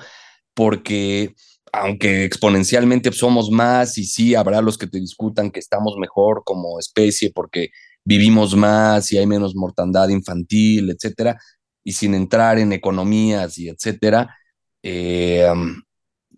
porque 0.54 1.34
aunque 1.72 2.24
exponencialmente 2.24 3.10
somos 3.12 3.50
más 3.50 3.96
y 3.96 4.04
sí 4.04 4.34
habrá 4.34 4.60
los 4.60 4.76
que 4.76 4.86
te 4.86 5.00
discutan 5.00 5.50
que 5.50 5.58
estamos 5.58 5.96
mejor 5.98 6.42
como 6.44 6.78
especie 6.78 7.32
porque 7.34 7.70
vivimos 8.04 8.56
más 8.56 9.12
y 9.12 9.18
hay 9.18 9.26
menos 9.26 9.54
mortandad 9.54 10.08
infantil, 10.08 10.90
etcétera, 10.90 11.38
y 11.84 11.92
sin 11.92 12.14
entrar 12.14 12.58
en 12.58 12.72
economías 12.72 13.58
y 13.58 13.68
etcétera, 13.68 14.36
eh, 14.82 15.46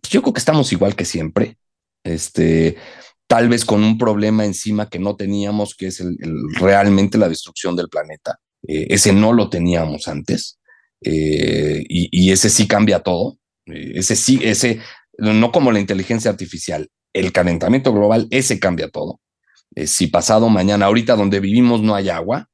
pues 0.00 0.12
yo 0.12 0.22
creo 0.22 0.34
que 0.34 0.40
estamos 0.40 0.72
igual 0.72 0.94
que 0.94 1.04
siempre. 1.04 1.56
Este, 2.04 2.76
tal 3.26 3.48
vez 3.48 3.64
con 3.64 3.82
un 3.82 3.98
problema 3.98 4.44
encima 4.44 4.88
que 4.88 4.98
no 4.98 5.16
teníamos, 5.16 5.74
que 5.74 5.86
es 5.86 6.00
el, 6.00 6.16
realmente 6.60 7.18
la 7.18 7.28
destrucción 7.28 7.76
del 7.76 7.88
planeta. 7.88 8.38
Eh, 8.66 8.86
ese 8.90 9.12
no 9.12 9.32
lo 9.32 9.48
teníamos 9.48 10.08
antes. 10.08 10.58
Eh, 11.02 11.84
y, 11.88 12.30
ese 12.30 12.48
sí 12.48 12.66
cambia 12.66 13.00
todo. 13.00 13.38
Ese 13.66 14.16
sí, 14.16 14.40
ese, 14.42 14.80
no 15.18 15.52
como 15.52 15.72
la 15.72 15.80
inteligencia 15.80 16.30
artificial, 16.30 16.88
el 17.12 17.32
calentamiento 17.32 17.92
global, 17.92 18.26
ese 18.30 18.58
cambia 18.58 18.88
todo. 18.90 19.20
Eh, 19.74 19.86
si 19.86 20.06
pasado 20.06 20.48
mañana, 20.48 20.86
ahorita 20.86 21.16
donde 21.16 21.40
vivimos 21.40 21.82
no 21.82 21.94
hay 21.94 22.08
agua, 22.08 22.48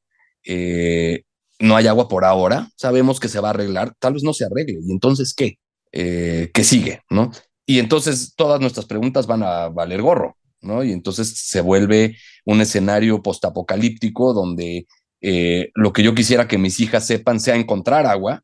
no 1.59 1.77
hay 1.77 1.87
agua 1.87 2.09
por 2.09 2.25
ahora, 2.25 2.71
sabemos 2.77 3.21
que 3.21 3.29
se 3.29 3.41
va 3.41 3.49
a 3.49 3.51
arreglar, 3.51 3.95
tal 3.99 4.15
vez 4.15 4.23
no 4.23 4.33
se 4.33 4.47
arregle. 4.47 4.79
¿Y 4.83 4.91
entonces 4.91 5.35
qué? 5.35 5.59
¿Qué 5.93 6.65
sigue? 6.65 7.03
¿No? 7.11 7.31
Y 7.67 7.79
entonces 7.79 8.35
todas 8.35 8.61
nuestras 8.61 8.87
preguntas 8.87 9.27
van 9.27 9.43
a 9.43 9.69
valer 9.69 10.03
gorro, 10.03 10.37
¿no? 10.61 10.83
Y 10.83 10.93
entonces 10.93 11.37
se 11.37 11.61
vuelve 11.61 12.17
un 12.45 12.61
escenario 12.61 13.23
postapocalíptico 13.23 14.33
donde 14.33 14.87
eh, 15.21 15.71
lo 15.75 15.93
que 15.93 16.03
yo 16.03 16.15
quisiera 16.15 16.49
que 16.49 16.59
mis 16.59 16.81
hijas 16.81 17.07
sepan 17.07 17.41
sea 17.41 17.57
encontrar 17.57 18.07
agua, 18.07 18.43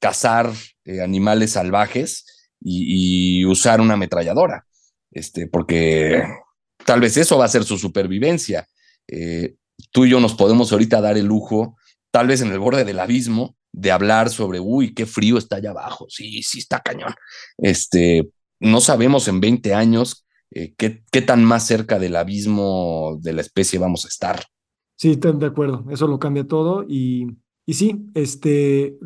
cazar 0.00 0.52
eh, 0.84 1.00
animales 1.02 1.52
salvajes 1.52 2.24
y, 2.60 3.44
usar 3.44 3.80
una 3.80 3.94
ametralladora, 3.94 4.66
este, 5.10 5.48
porque 5.48 6.22
tal 6.84 7.00
vez 7.00 7.16
eso 7.16 7.38
va 7.38 7.44
a 7.44 7.48
ser 7.48 7.64
su 7.64 7.78
supervivencia. 7.78 8.66
Eh, 9.08 9.56
tú 9.90 10.04
y 10.04 10.10
yo 10.10 10.20
nos 10.20 10.34
podemos 10.34 10.72
ahorita 10.72 11.00
dar 11.00 11.16
el 11.16 11.26
lujo, 11.26 11.76
tal 12.10 12.26
vez 12.26 12.40
en 12.40 12.52
el 12.52 12.58
borde 12.58 12.84
del 12.84 13.00
abismo, 13.00 13.56
de 13.72 13.90
hablar 13.90 14.28
sobre, 14.28 14.60
uy, 14.60 14.94
qué 14.94 15.06
frío 15.06 15.38
está 15.38 15.56
allá 15.56 15.70
abajo. 15.70 16.06
Sí, 16.08 16.42
sí, 16.42 16.58
está 16.58 16.80
cañón. 16.80 17.14
Este, 17.58 18.30
no 18.60 18.80
sabemos 18.80 19.28
en 19.28 19.40
20 19.40 19.74
años 19.74 20.26
qué, 20.50 21.02
qué 21.10 21.22
tan 21.22 21.44
más 21.44 21.66
cerca 21.66 21.98
del 21.98 22.16
abismo 22.16 23.18
de 23.20 23.32
la 23.32 23.40
especie 23.40 23.78
vamos 23.78 24.04
a 24.04 24.08
estar. 24.08 24.44
Sí, 24.96 25.16
de 25.16 25.46
acuerdo, 25.46 25.84
eso 25.90 26.06
lo 26.06 26.20
cambia 26.20 26.46
todo 26.46 26.84
y, 26.88 27.26
y 27.66 27.74
sí, 27.74 28.06
este, 28.14 28.98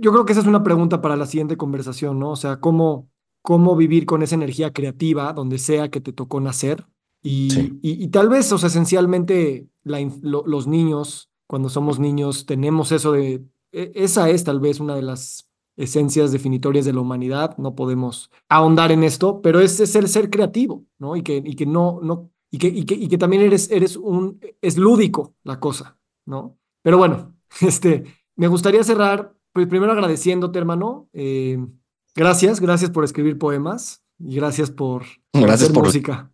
yo 0.00 0.12
creo 0.12 0.26
que 0.26 0.32
esa 0.32 0.42
es 0.42 0.46
una 0.46 0.62
pregunta 0.62 1.00
para 1.00 1.16
la 1.16 1.24
siguiente 1.24 1.56
conversación, 1.56 2.18
¿no? 2.18 2.32
O 2.32 2.36
sea, 2.36 2.60
cómo, 2.60 3.08
cómo 3.40 3.74
vivir 3.74 4.04
con 4.04 4.22
esa 4.22 4.34
energía 4.34 4.74
creativa 4.74 5.32
donde 5.32 5.58
sea 5.58 5.90
que 5.90 6.02
te 6.02 6.12
tocó 6.12 6.40
nacer 6.40 6.86
y, 7.22 7.78
y, 7.82 8.08
tal 8.08 8.28
vez, 8.28 8.50
o 8.52 8.58
sea, 8.58 8.66
esencialmente 8.66 9.68
los 9.84 10.66
niños, 10.66 11.30
cuando 11.46 11.68
somos 11.68 12.00
niños, 12.00 12.46
tenemos 12.46 12.90
eso 12.90 13.12
de, 13.12 13.44
e, 13.70 13.92
esa 13.94 14.28
es 14.28 14.42
tal 14.42 14.58
vez 14.58 14.80
una 14.80 14.96
de 14.96 15.02
las 15.02 15.48
esencias 15.76 16.32
definitorias 16.32 16.84
de 16.84 16.92
la 16.92 17.00
humanidad, 17.00 17.56
no 17.58 17.74
podemos 17.74 18.30
ahondar 18.48 18.92
en 18.92 19.04
esto, 19.04 19.40
pero 19.40 19.60
es, 19.60 19.78
es 19.80 19.94
el 19.94 20.08
ser 20.08 20.30
creativo, 20.30 20.84
¿no? 20.98 21.16
Y 21.16 21.22
que, 21.22 21.42
y 21.44 21.54
que 21.54 21.64
no, 21.64 22.00
no, 22.02 22.30
y 22.50 22.58
que, 22.58 22.68
y 22.68 22.84
que, 22.84 22.94
y 22.94 23.08
que 23.08 23.18
también 23.18 23.42
eres, 23.42 23.70
eres 23.70 23.96
un, 23.96 24.40
es 24.60 24.76
lúdico 24.76 25.34
la 25.44 25.60
cosa, 25.60 25.98
¿no? 26.26 26.58
Pero 26.82 26.98
bueno, 26.98 27.36
este, 27.60 28.04
me 28.36 28.48
gustaría 28.48 28.82
cerrar, 28.82 29.34
pues 29.52 29.66
primero 29.68 29.92
agradeciéndote, 29.92 30.58
hermano. 30.58 31.08
Eh, 31.12 31.64
gracias, 32.14 32.60
gracias 32.60 32.90
por 32.90 33.04
escribir 33.04 33.38
poemas 33.38 34.04
y 34.18 34.36
gracias 34.36 34.70
por, 34.70 35.04
gracias 35.32 35.62
hacer 35.62 35.72
por... 35.72 35.84
música. 35.84 36.31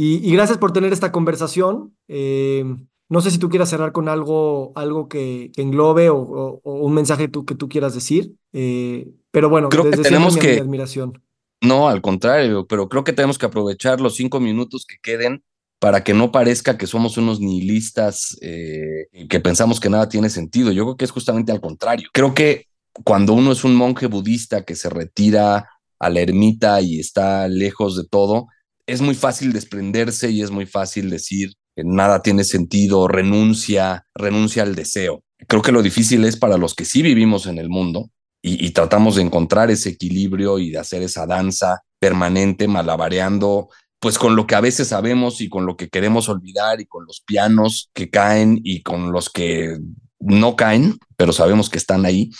Y, 0.00 0.24
y, 0.24 0.32
gracias 0.32 0.58
por 0.58 0.72
tener 0.72 0.92
esta 0.92 1.10
conversación. 1.10 1.92
Eh, 2.06 2.64
no 3.08 3.20
sé 3.20 3.32
si 3.32 3.38
tú 3.38 3.48
quieras 3.48 3.68
cerrar 3.68 3.90
con 3.90 4.08
algo, 4.08 4.70
algo 4.76 5.08
que, 5.08 5.50
englobe 5.56 6.08
o, 6.08 6.20
o, 6.20 6.60
un 6.62 6.94
mensaje 6.94 7.26
tú, 7.26 7.44
que 7.44 7.56
tú 7.56 7.68
quieras 7.68 7.94
decir. 7.94 8.36
Eh, 8.52 9.08
pero 9.32 9.48
bueno, 9.48 9.68
creo 9.68 9.90
que 9.90 9.96
tenemos 9.96 10.36
que 10.36 10.60
admiración. 10.60 11.20
No, 11.60 11.88
al 11.88 12.00
contrario, 12.00 12.64
pero 12.68 12.88
creo 12.88 13.02
que 13.02 13.12
tenemos 13.12 13.38
que 13.38 13.46
aprovechar 13.46 14.00
los 14.00 14.14
cinco 14.14 14.38
minutos 14.38 14.86
que 14.86 14.98
queden 15.02 15.42
para 15.80 16.04
que 16.04 16.14
no 16.14 16.30
parezca 16.30 16.78
que 16.78 16.86
somos 16.86 17.16
unos 17.16 17.40
nihilistas 17.40 18.38
eh, 18.40 19.08
que 19.28 19.40
pensamos 19.40 19.80
que 19.80 19.90
nada 19.90 20.08
tiene 20.08 20.30
sentido. 20.30 20.70
Yo 20.70 20.84
creo 20.84 20.96
que 20.96 21.06
es 21.06 21.10
justamente 21.10 21.50
al 21.50 21.60
contrario. 21.60 22.08
Creo 22.12 22.34
que 22.34 22.66
cuando 23.02 23.32
uno 23.32 23.50
es 23.50 23.64
un 23.64 23.74
monje 23.74 24.06
budista 24.06 24.62
que 24.62 24.76
se 24.76 24.90
retira 24.90 25.68
a 25.98 26.08
la 26.08 26.20
ermita 26.20 26.80
y 26.82 27.00
está 27.00 27.48
lejos 27.48 27.96
de 27.96 28.04
todo, 28.04 28.46
es 28.88 29.02
muy 29.02 29.14
fácil 29.14 29.52
desprenderse 29.52 30.30
y 30.30 30.42
es 30.42 30.50
muy 30.50 30.64
fácil 30.64 31.10
decir 31.10 31.52
que 31.76 31.84
nada 31.84 32.22
tiene 32.22 32.42
sentido, 32.42 33.06
renuncia, 33.06 34.06
renuncia 34.14 34.62
al 34.62 34.74
deseo. 34.74 35.22
Creo 35.46 35.62
que 35.62 35.72
lo 35.72 35.82
difícil 35.82 36.24
es 36.24 36.36
para 36.36 36.56
los 36.56 36.74
que 36.74 36.86
sí 36.86 37.02
vivimos 37.02 37.46
en 37.46 37.58
el 37.58 37.68
mundo 37.68 38.10
y, 38.40 38.70
tratamos 38.70 39.16
de 39.16 39.22
encontrar 39.22 39.70
ese 39.70 39.90
equilibrio 39.90 40.58
y 40.58 40.70
de 40.70 40.78
hacer 40.78 41.02
esa 41.02 41.26
danza 41.26 41.82
permanente, 41.98 42.66
malabareando, 42.66 43.68
pues 43.98 44.16
con 44.18 44.36
lo 44.36 44.46
que 44.46 44.54
a 44.54 44.60
veces 44.60 44.88
sabemos 44.88 45.40
y 45.40 45.48
con 45.48 45.66
lo 45.66 45.76
que 45.76 45.88
queremos 45.88 46.28
olvidar 46.28 46.80
y 46.80 46.86
con 46.86 47.04
los 47.04 47.20
pianos 47.20 47.90
que 47.92 48.08
caen 48.10 48.58
y 48.62 48.82
con 48.82 49.12
los 49.12 49.28
que 49.28 49.76
no 50.20 50.56
caen, 50.56 50.98
pero 51.16 51.32
sabemos 51.32 51.68
que 51.68 51.78
están 51.78 52.06
ahí. 52.06 52.30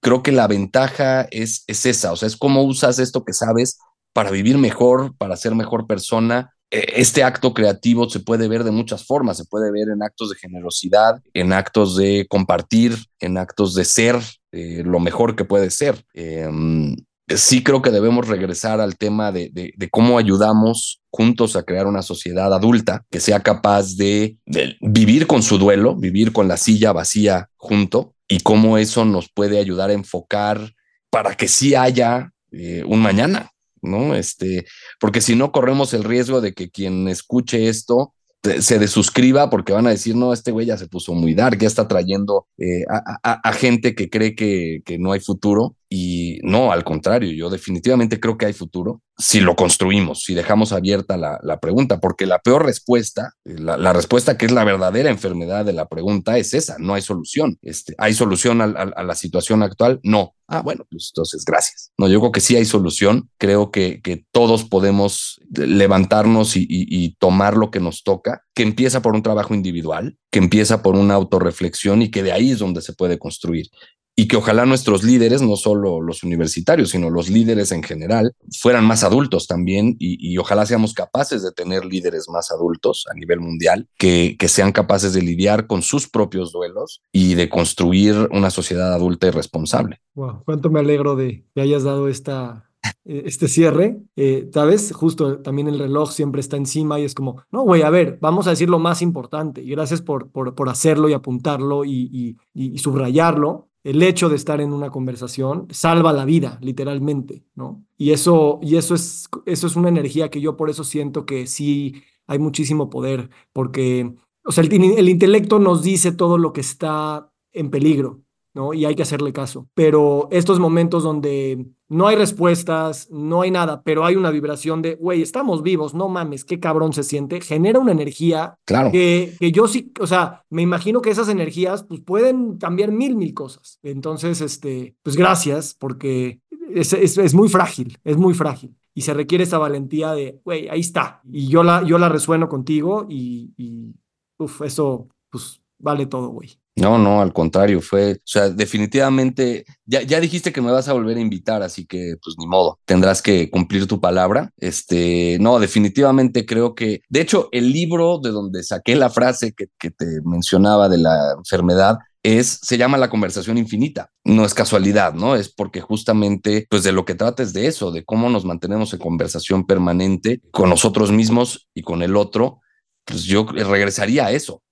Creo 0.00 0.22
que 0.22 0.32
la 0.32 0.48
ventaja 0.48 1.22
es, 1.30 1.64
es 1.66 1.86
esa, 1.86 2.12
o 2.12 2.16
sea, 2.16 2.26
es 2.26 2.36
cómo 2.36 2.62
usas 2.62 2.98
esto 2.98 3.24
que 3.24 3.32
sabes 3.32 3.78
para 4.14 4.30
vivir 4.30 4.56
mejor, 4.56 5.14
para 5.18 5.36
ser 5.36 5.54
mejor 5.54 5.86
persona. 5.86 6.54
E, 6.70 6.94
este 6.96 7.22
acto 7.22 7.52
creativo 7.52 8.08
se 8.08 8.20
puede 8.20 8.48
ver 8.48 8.64
de 8.64 8.70
muchas 8.70 9.04
formas, 9.04 9.36
se 9.36 9.44
puede 9.44 9.70
ver 9.70 9.88
en 9.90 10.02
actos 10.02 10.30
de 10.30 10.36
generosidad, 10.36 11.20
en 11.34 11.52
actos 11.52 11.96
de 11.96 12.26
compartir, 12.30 12.96
en 13.20 13.36
actos 13.36 13.74
de 13.74 13.84
ser, 13.84 14.16
eh, 14.52 14.82
lo 14.86 15.00
mejor 15.00 15.36
que 15.36 15.44
puede 15.44 15.70
ser. 15.70 16.02
Em, 16.14 16.96
sí 17.28 17.62
creo 17.62 17.82
que 17.82 17.90
debemos 17.90 18.28
regresar 18.28 18.80
al 18.80 18.96
tema 18.96 19.32
de, 19.32 19.74
cómo 19.90 20.16
ayudamos 20.16 21.02
juntos 21.10 21.56
a 21.56 21.62
crear 21.64 21.86
una 21.86 22.02
sociedad 22.02 22.52
adulta 22.54 23.04
que 23.10 23.20
sea 23.20 23.40
capaz 23.40 23.96
de, 23.96 24.36
de, 24.46 24.76
vivir 24.80 25.26
con 25.26 25.42
su 25.42 25.58
duelo, 25.58 25.96
vivir 25.96 26.32
con 26.32 26.48
la 26.48 26.56
silla 26.56 26.92
vacía 26.92 27.48
junto 27.56 28.14
y 28.28 28.40
cómo 28.40 28.78
eso 28.78 29.04
nos 29.04 29.28
puede 29.28 29.58
ayudar 29.58 29.90
a 29.90 29.94
enfocar 29.94 30.72
para 31.10 31.36
que 31.36 31.48
sí 31.48 31.74
haya 31.74 32.32
eh, 32.56 32.84
un 32.86 33.00
mañana, 33.00 33.50
¿no? 33.84 34.14
Este, 34.14 34.66
porque 35.00 35.20
si 35.20 35.36
no 35.36 35.52
corremos 35.52 35.94
el 35.94 36.04
riesgo 36.04 36.40
de 36.40 36.54
que 36.54 36.70
quien 36.70 37.08
escuche 37.08 37.68
esto 37.68 38.14
se 38.60 38.78
desuscriba 38.78 39.48
porque 39.48 39.72
van 39.72 39.86
a 39.86 39.90
decir, 39.90 40.14
no, 40.16 40.32
este 40.32 40.50
güey 40.50 40.66
ya 40.66 40.76
se 40.76 40.86
puso 40.86 41.14
muy 41.14 41.34
dark, 41.34 41.58
ya 41.58 41.66
está 41.66 41.88
trayendo 41.88 42.46
eh, 42.58 42.84
a, 43.22 43.52
gente 43.52 43.94
que 43.94 44.10
cree 44.10 44.34
que, 44.34 44.82
que, 44.84 44.98
no 44.98 45.12
hay 45.12 45.20
futuro. 45.20 45.76
Y 45.88 46.40
no, 46.42 46.72
al 46.72 46.84
contrario, 46.84 47.30
yo 47.32 47.50
definitivamente 47.50 48.18
creo 48.18 48.36
que 48.36 48.46
hay 48.46 48.52
futuro 48.52 49.02
si 49.16 49.40
lo 49.40 49.54
construimos, 49.54 50.24
si 50.24 50.34
dejamos 50.34 50.72
abierta 50.72 51.16
la, 51.16 51.38
la 51.42 51.60
pregunta, 51.60 52.00
porque 52.00 52.26
la 52.26 52.40
peor 52.40 52.64
respuesta, 52.64 53.34
la, 53.44 53.76
la, 53.76 53.92
respuesta 53.92 54.36
que 54.36 54.46
es 54.46 54.52
la 54.52 54.64
verdadera 54.64 55.08
enfermedad 55.08 55.64
de 55.64 55.72
la 55.72 55.86
pregunta 55.86 56.36
es 56.36 56.52
esa, 56.52 56.76
no 56.80 56.94
hay 56.94 57.02
solución. 57.02 57.56
Este, 57.62 57.94
¿Hay 57.98 58.14
solución 58.14 58.60
a, 58.60 58.66
la 58.66 59.14
situación 59.14 59.62
actual? 59.62 60.00
No. 60.02 60.34
Ah, 60.48 60.62
bueno, 60.62 60.84
pues 60.90 61.10
entonces 61.14 61.44
gracias. 61.44 61.92
No, 61.96 62.08
yo 62.08 62.18
creo 62.20 62.32
que 62.32 62.40
sí 62.40 62.56
hay 62.56 62.64
solución. 62.64 63.30
Creo 63.38 63.70
que, 63.70 64.00
todos 64.32 64.64
podemos 64.64 65.40
levantarnos 65.48 66.56
y, 66.56 66.62
y, 66.62 66.86
y 66.88 67.14
tomar 67.16 67.56
lo 67.56 67.70
que 67.70 67.80
nos 67.80 68.02
toca, 68.02 68.42
que 68.52 68.64
empieza 68.64 69.00
por 69.00 69.14
un 69.14 69.22
trabajo 69.22 69.54
individual, 69.54 70.18
que 70.30 70.40
empieza 70.40 70.82
por 70.82 70.96
una 70.96 71.14
autorreflexión 71.14 72.02
y 72.02 72.10
que 72.10 72.24
de 72.24 72.32
ahí 72.32 72.50
es 72.50 72.58
donde 72.58 72.82
se 72.82 72.94
puede 72.94 73.18
construir 73.18 73.68
y 74.16 74.28
que 74.28 74.36
ojalá 74.36 74.64
nuestros 74.64 75.02
líderes, 75.02 75.42
no 75.42 75.56
solo 75.56 76.00
los 76.00 76.22
universitarios, 76.22 76.90
sino 76.90 77.10
los 77.10 77.28
líderes 77.28 77.72
en 77.72 77.82
general, 77.82 78.34
fueran 78.60 78.84
más 78.84 79.02
adultos 79.02 79.46
también 79.46 79.96
y, 79.98 80.36
ojalá 80.38 80.66
seamos 80.66 80.94
capaces 80.94 81.42
de 81.42 81.52
tener 81.52 81.84
líderes 81.84 82.28
más 82.28 82.50
adultos 82.50 83.06
a 83.10 83.14
nivel 83.14 83.40
mundial 83.40 83.88
que, 83.96 84.36
que, 84.38 84.48
sean 84.48 84.72
capaces 84.72 85.12
de 85.14 85.22
lidiar 85.22 85.66
con 85.66 85.82
sus 85.82 86.08
propios 86.08 86.52
duelos 86.52 87.02
y 87.12 87.34
de 87.34 87.48
construir 87.48 88.28
una 88.30 88.50
sociedad 88.50 88.92
adulta 88.92 89.28
y 89.28 89.30
responsable. 89.30 90.00
Wow, 90.14 90.42
cuánto 90.44 90.70
me 90.70 90.80
alegro 90.80 91.16
de 91.16 91.44
que 91.54 91.60
hayas 91.60 91.82
dado 91.82 92.08
esta, 92.08 92.70
eh, 93.04 93.22
este 93.26 93.48
cierre, 93.48 93.98
eh, 94.16 94.50
¿sabes? 94.52 94.92
Justo 94.92 95.38
también 95.38 95.68
el 95.68 95.78
reloj 95.78 96.12
siempre 96.12 96.40
está 96.40 96.56
encima 96.56 97.00
y 97.00 97.04
es 97.04 97.14
como, 97.14 97.42
no, 97.50 97.62
güey, 97.62 97.82
a 97.82 97.90
ver, 97.90 98.18
vamos 98.20 98.46
a 98.46 98.50
decir 98.50 98.68
lo 98.68 98.78
más 98.78 99.02
importante 99.02 99.62
y 99.62 99.70
gracias 99.70 100.02
por, 100.02 100.30
por, 100.30 100.54
por 100.54 100.68
hacerlo 100.68 101.08
y 101.08 101.14
apuntarlo 101.14 101.84
y, 101.84 102.10
y, 102.12 102.36
y 102.54 102.78
subrayarlo 102.78 103.68
el 103.84 104.02
hecho 104.02 104.28
de 104.28 104.36
estar 104.36 104.60
en 104.60 104.72
una 104.72 104.90
conversación 104.90 105.68
salva 105.70 106.12
la 106.12 106.24
vida, 106.24 106.58
literalmente, 106.62 107.44
¿no? 107.54 107.84
Y 107.98 108.10
eso, 108.12 108.58
y 108.62 108.76
eso, 108.76 108.94
es, 108.94 109.28
eso 109.46 109.66
es 109.66 109.76
una 109.76 109.90
energía 109.90 110.30
que 110.30 110.40
yo 110.40 110.56
por 110.56 110.70
eso 110.70 110.84
siento 110.84 111.26
que 111.26 111.46
sí 111.46 112.02
hay 112.26 112.38
muchísimo 112.38 112.88
poder, 112.90 113.30
porque, 113.52 114.14
o 114.44 114.52
sea, 114.52 114.64
el, 114.64 114.72
el 114.72 115.08
intelecto 115.08 115.58
nos 115.58 115.82
dice 115.82 116.12
todo 116.12 116.38
lo 116.38 116.52
que 116.54 116.62
está 116.62 117.30
en 117.52 117.70
peligro, 117.70 118.23
¿no? 118.54 118.72
Y 118.72 118.84
hay 118.84 118.94
que 118.94 119.02
hacerle 119.02 119.32
caso. 119.32 119.68
Pero 119.74 120.28
estos 120.30 120.58
momentos 120.58 121.02
donde 121.02 121.66
no 121.88 122.06
hay 122.06 122.16
respuestas, 122.16 123.08
no 123.10 123.42
hay 123.42 123.50
nada, 123.50 123.82
pero 123.82 124.04
hay 124.04 124.16
una 124.16 124.30
vibración 124.30 124.80
de, 124.80 124.94
güey, 124.94 125.22
estamos 125.22 125.62
vivos, 125.62 125.92
no 125.92 126.08
mames, 126.08 126.44
qué 126.44 126.60
cabrón 126.60 126.92
se 126.92 127.02
siente, 127.02 127.40
genera 127.40 127.78
una 127.78 127.92
energía 127.92 128.58
claro. 128.64 128.90
que, 128.90 129.34
que 129.38 129.52
yo 129.52 129.68
sí, 129.68 129.92
o 130.00 130.06
sea, 130.06 130.44
me 130.50 130.62
imagino 130.62 131.02
que 131.02 131.10
esas 131.10 131.28
energías 131.28 131.84
pues 131.84 132.00
pueden 132.00 132.56
cambiar 132.58 132.92
mil, 132.92 133.16
mil 133.16 133.34
cosas. 133.34 133.78
Entonces, 133.82 134.40
este, 134.40 134.96
pues 135.02 135.16
gracias, 135.16 135.74
porque 135.78 136.40
es, 136.70 136.92
es, 136.92 137.18
es 137.18 137.34
muy 137.34 137.48
frágil, 137.48 137.98
es 138.04 138.16
muy 138.16 138.34
frágil. 138.34 138.74
Y 138.96 139.02
se 139.02 139.12
requiere 139.12 139.42
esa 139.42 139.58
valentía 139.58 140.12
de, 140.12 140.40
güey, 140.44 140.68
ahí 140.68 140.80
está. 140.80 141.20
Y 141.30 141.48
yo 141.48 141.64
la, 141.64 141.82
yo 141.82 141.98
la 141.98 142.08
resueno 142.08 142.48
contigo 142.48 143.06
y, 143.08 143.52
y 143.56 143.92
uf, 144.38 144.62
eso, 144.62 145.08
pues, 145.30 145.60
vale 145.78 146.06
todo, 146.06 146.28
güey. 146.28 146.56
No, 146.76 146.98
no, 146.98 147.20
al 147.20 147.32
contrario, 147.32 147.80
fue, 147.80 148.14
o 148.14 148.16
sea, 148.24 148.48
definitivamente, 148.48 149.64
ya, 149.86 150.02
ya 150.02 150.18
dijiste 150.18 150.52
que 150.52 150.60
me 150.60 150.72
vas 150.72 150.88
a 150.88 150.92
volver 150.92 151.16
a 151.16 151.20
invitar, 151.20 151.62
así 151.62 151.86
que 151.86 152.16
pues 152.20 152.34
ni 152.36 152.48
modo, 152.48 152.80
tendrás 152.84 153.22
que 153.22 153.48
cumplir 153.48 153.86
tu 153.86 154.00
palabra. 154.00 154.50
Este, 154.56 155.38
no, 155.40 155.60
definitivamente 155.60 156.44
creo 156.44 156.74
que, 156.74 157.02
de 157.08 157.20
hecho, 157.20 157.48
el 157.52 157.72
libro 157.72 158.18
de 158.18 158.30
donde 158.30 158.64
saqué 158.64 158.96
la 158.96 159.08
frase 159.08 159.52
que, 159.52 159.66
que 159.78 159.90
te 159.90 160.04
mencionaba 160.24 160.88
de 160.88 160.98
la 160.98 161.34
enfermedad, 161.38 161.98
es, 162.24 162.58
se 162.62 162.78
llama 162.78 162.98
la 162.98 163.10
conversación 163.10 163.58
infinita. 163.58 164.10
No 164.24 164.44
es 164.44 164.54
casualidad, 164.54 165.12
¿no? 165.12 165.36
Es 165.36 165.50
porque 165.50 165.80
justamente, 165.82 166.66
pues 166.70 166.82
de 166.82 166.90
lo 166.90 167.04
que 167.04 167.14
trata 167.14 167.42
es 167.42 167.52
de 167.52 167.66
eso, 167.66 167.92
de 167.92 168.04
cómo 168.04 168.30
nos 168.30 168.46
mantenemos 168.46 168.92
en 168.94 168.98
conversación 168.98 169.66
permanente 169.66 170.40
con 170.50 170.70
nosotros 170.70 171.12
mismos 171.12 171.68
y 171.74 171.82
con 171.82 172.02
el 172.02 172.16
otro. 172.16 172.60
Pues 173.04 173.24
yo 173.24 173.44
regresaría 173.44 174.26
a 174.26 174.32
eso, 174.32 174.62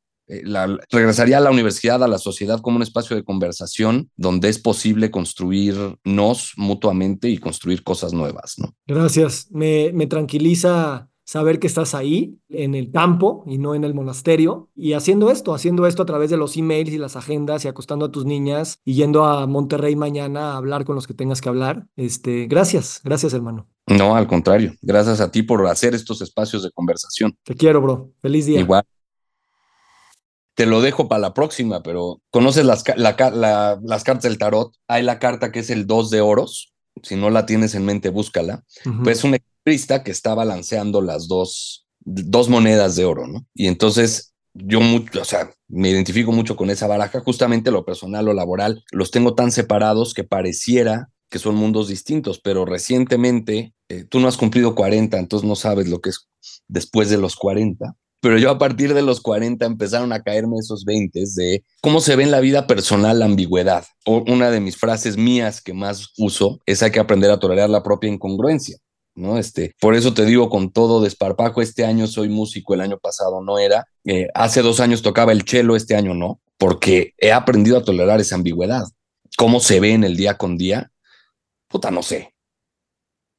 la, 0.44 0.78
regresaría 0.90 1.38
a 1.38 1.40
la 1.40 1.50
universidad, 1.50 2.02
a 2.02 2.08
la 2.08 2.18
sociedad 2.18 2.60
como 2.60 2.76
un 2.76 2.82
espacio 2.82 3.16
de 3.16 3.24
conversación 3.24 4.10
donde 4.16 4.48
es 4.48 4.58
posible 4.58 5.10
construirnos 5.10 6.52
mutuamente 6.56 7.28
y 7.28 7.38
construir 7.38 7.82
cosas 7.82 8.12
nuevas. 8.12 8.54
¿no? 8.58 8.74
Gracias. 8.86 9.48
Me, 9.50 9.92
me 9.92 10.06
tranquiliza 10.06 11.08
saber 11.24 11.58
que 11.58 11.66
estás 11.66 11.94
ahí 11.94 12.38
en 12.48 12.74
el 12.74 12.90
campo 12.90 13.44
y 13.46 13.58
no 13.58 13.74
en 13.74 13.84
el 13.84 13.94
monasterio 13.94 14.68
y 14.74 14.92
haciendo 14.92 15.30
esto, 15.30 15.54
haciendo 15.54 15.86
esto 15.86 16.02
a 16.02 16.06
través 16.06 16.30
de 16.30 16.36
los 16.36 16.56
emails 16.56 16.90
y 16.92 16.98
las 16.98 17.16
agendas 17.16 17.64
y 17.64 17.68
acostando 17.68 18.06
a 18.06 18.10
tus 18.10 18.24
niñas 18.24 18.80
y 18.84 18.94
yendo 18.94 19.24
a 19.24 19.46
Monterrey 19.46 19.96
mañana 19.96 20.52
a 20.52 20.56
hablar 20.56 20.84
con 20.84 20.94
los 20.94 21.06
que 21.06 21.14
tengas 21.14 21.40
que 21.40 21.48
hablar. 21.48 21.86
Este, 21.96 22.46
gracias, 22.46 23.00
gracias 23.04 23.32
hermano. 23.32 23.68
No, 23.86 24.14
al 24.14 24.26
contrario, 24.26 24.74
gracias 24.82 25.20
a 25.20 25.30
ti 25.30 25.42
por 25.42 25.66
hacer 25.66 25.94
estos 25.94 26.22
espacios 26.22 26.62
de 26.62 26.70
conversación. 26.70 27.36
Te 27.44 27.54
quiero, 27.54 27.80
bro. 27.80 28.12
Feliz 28.20 28.46
día. 28.46 28.60
Igual 28.60 28.84
te 30.54 30.66
lo 30.66 30.80
dejo 30.80 31.08
para 31.08 31.20
la 31.20 31.34
próxima, 31.34 31.82
pero 31.82 32.20
¿conoces 32.30 32.64
las, 32.64 32.84
la, 32.96 33.16
la, 33.34 33.80
las 33.82 34.04
cartas 34.04 34.24
del 34.24 34.38
tarot? 34.38 34.74
Hay 34.88 35.02
la 35.02 35.18
carta 35.18 35.50
que 35.50 35.60
es 35.60 35.70
el 35.70 35.86
2 35.86 36.10
de 36.10 36.20
oros. 36.20 36.72
Si 37.02 37.16
no 37.16 37.30
la 37.30 37.46
tienes 37.46 37.74
en 37.74 37.84
mente, 37.84 38.10
búscala. 38.10 38.62
Uh 38.84 38.90
-huh. 38.90 39.02
Pues 39.04 39.18
es 39.18 39.24
un 39.24 39.34
equilibrista 39.34 40.02
que 40.02 40.10
está 40.10 40.34
balanceando 40.34 41.00
las 41.00 41.26
dos, 41.26 41.86
dos 42.00 42.48
monedas 42.48 42.96
de 42.96 43.04
oro, 43.04 43.26
¿no? 43.26 43.46
Y 43.54 43.66
entonces 43.66 44.34
yo 44.54 44.80
mucho, 44.80 45.22
o 45.22 45.24
sea, 45.24 45.50
me 45.68 45.88
identifico 45.88 46.32
mucho 46.32 46.56
con 46.56 46.68
esa 46.68 46.86
baraja, 46.86 47.20
justamente 47.20 47.70
lo 47.70 47.86
personal, 47.86 48.26
lo 48.26 48.34
laboral, 48.34 48.84
los 48.92 49.10
tengo 49.10 49.34
tan 49.34 49.50
separados 49.50 50.12
que 50.12 50.24
pareciera 50.24 51.08
que 51.30 51.38
son 51.38 51.54
mundos 51.54 51.88
distintos, 51.88 52.38
pero 52.38 52.66
recientemente 52.66 53.72
eh, 53.88 54.04
tú 54.04 54.20
no 54.20 54.28
has 54.28 54.36
cumplido 54.36 54.74
40, 54.74 55.18
entonces 55.18 55.48
no 55.48 55.56
sabes 55.56 55.88
lo 55.88 56.02
que 56.02 56.10
es 56.10 56.28
después 56.68 57.08
de 57.08 57.16
los 57.16 57.36
40 57.36 57.96
pero 58.22 58.38
yo 58.38 58.50
a 58.50 58.58
partir 58.58 58.94
de 58.94 59.02
los 59.02 59.20
40 59.20 59.66
empezaron 59.66 60.12
a 60.12 60.22
caerme 60.22 60.56
esos 60.58 60.84
20 60.84 61.24
de 61.34 61.64
cómo 61.80 62.00
se 62.00 62.14
ve 62.14 62.22
en 62.22 62.30
la 62.30 62.38
vida 62.38 62.68
personal 62.68 63.18
la 63.18 63.24
ambigüedad. 63.24 63.84
O 64.06 64.22
una 64.28 64.52
de 64.52 64.60
mis 64.60 64.76
frases 64.76 65.16
mías 65.16 65.60
que 65.60 65.74
más 65.74 66.12
uso 66.16 66.60
es 66.64 66.84
hay 66.84 66.92
que 66.92 67.00
aprender 67.00 67.32
a 67.32 67.40
tolerar 67.40 67.68
la 67.68 67.82
propia 67.82 68.10
incongruencia. 68.10 68.78
¿no? 69.16 69.38
Este, 69.38 69.74
por 69.80 69.96
eso 69.96 70.14
te 70.14 70.24
digo 70.24 70.50
con 70.50 70.70
todo 70.70 71.02
desparpajo, 71.02 71.62
este 71.62 71.84
año 71.84 72.06
soy 72.06 72.28
músico, 72.28 72.74
el 72.74 72.80
año 72.80 72.96
pasado 72.96 73.42
no 73.42 73.58
era, 73.58 73.88
eh, 74.04 74.28
hace 74.34 74.62
dos 74.62 74.78
años 74.78 75.02
tocaba 75.02 75.32
el 75.32 75.42
cello, 75.42 75.74
este 75.74 75.96
año 75.96 76.14
no, 76.14 76.40
porque 76.58 77.14
he 77.18 77.32
aprendido 77.32 77.76
a 77.76 77.84
tolerar 77.84 78.20
esa 78.20 78.36
ambigüedad. 78.36 78.84
¿Cómo 79.36 79.58
se 79.58 79.80
ve 79.80 79.94
en 79.94 80.04
el 80.04 80.16
día 80.16 80.38
con 80.38 80.56
día? 80.56 80.92
Puta, 81.66 81.90
no 81.90 82.04
sé. 82.04 82.32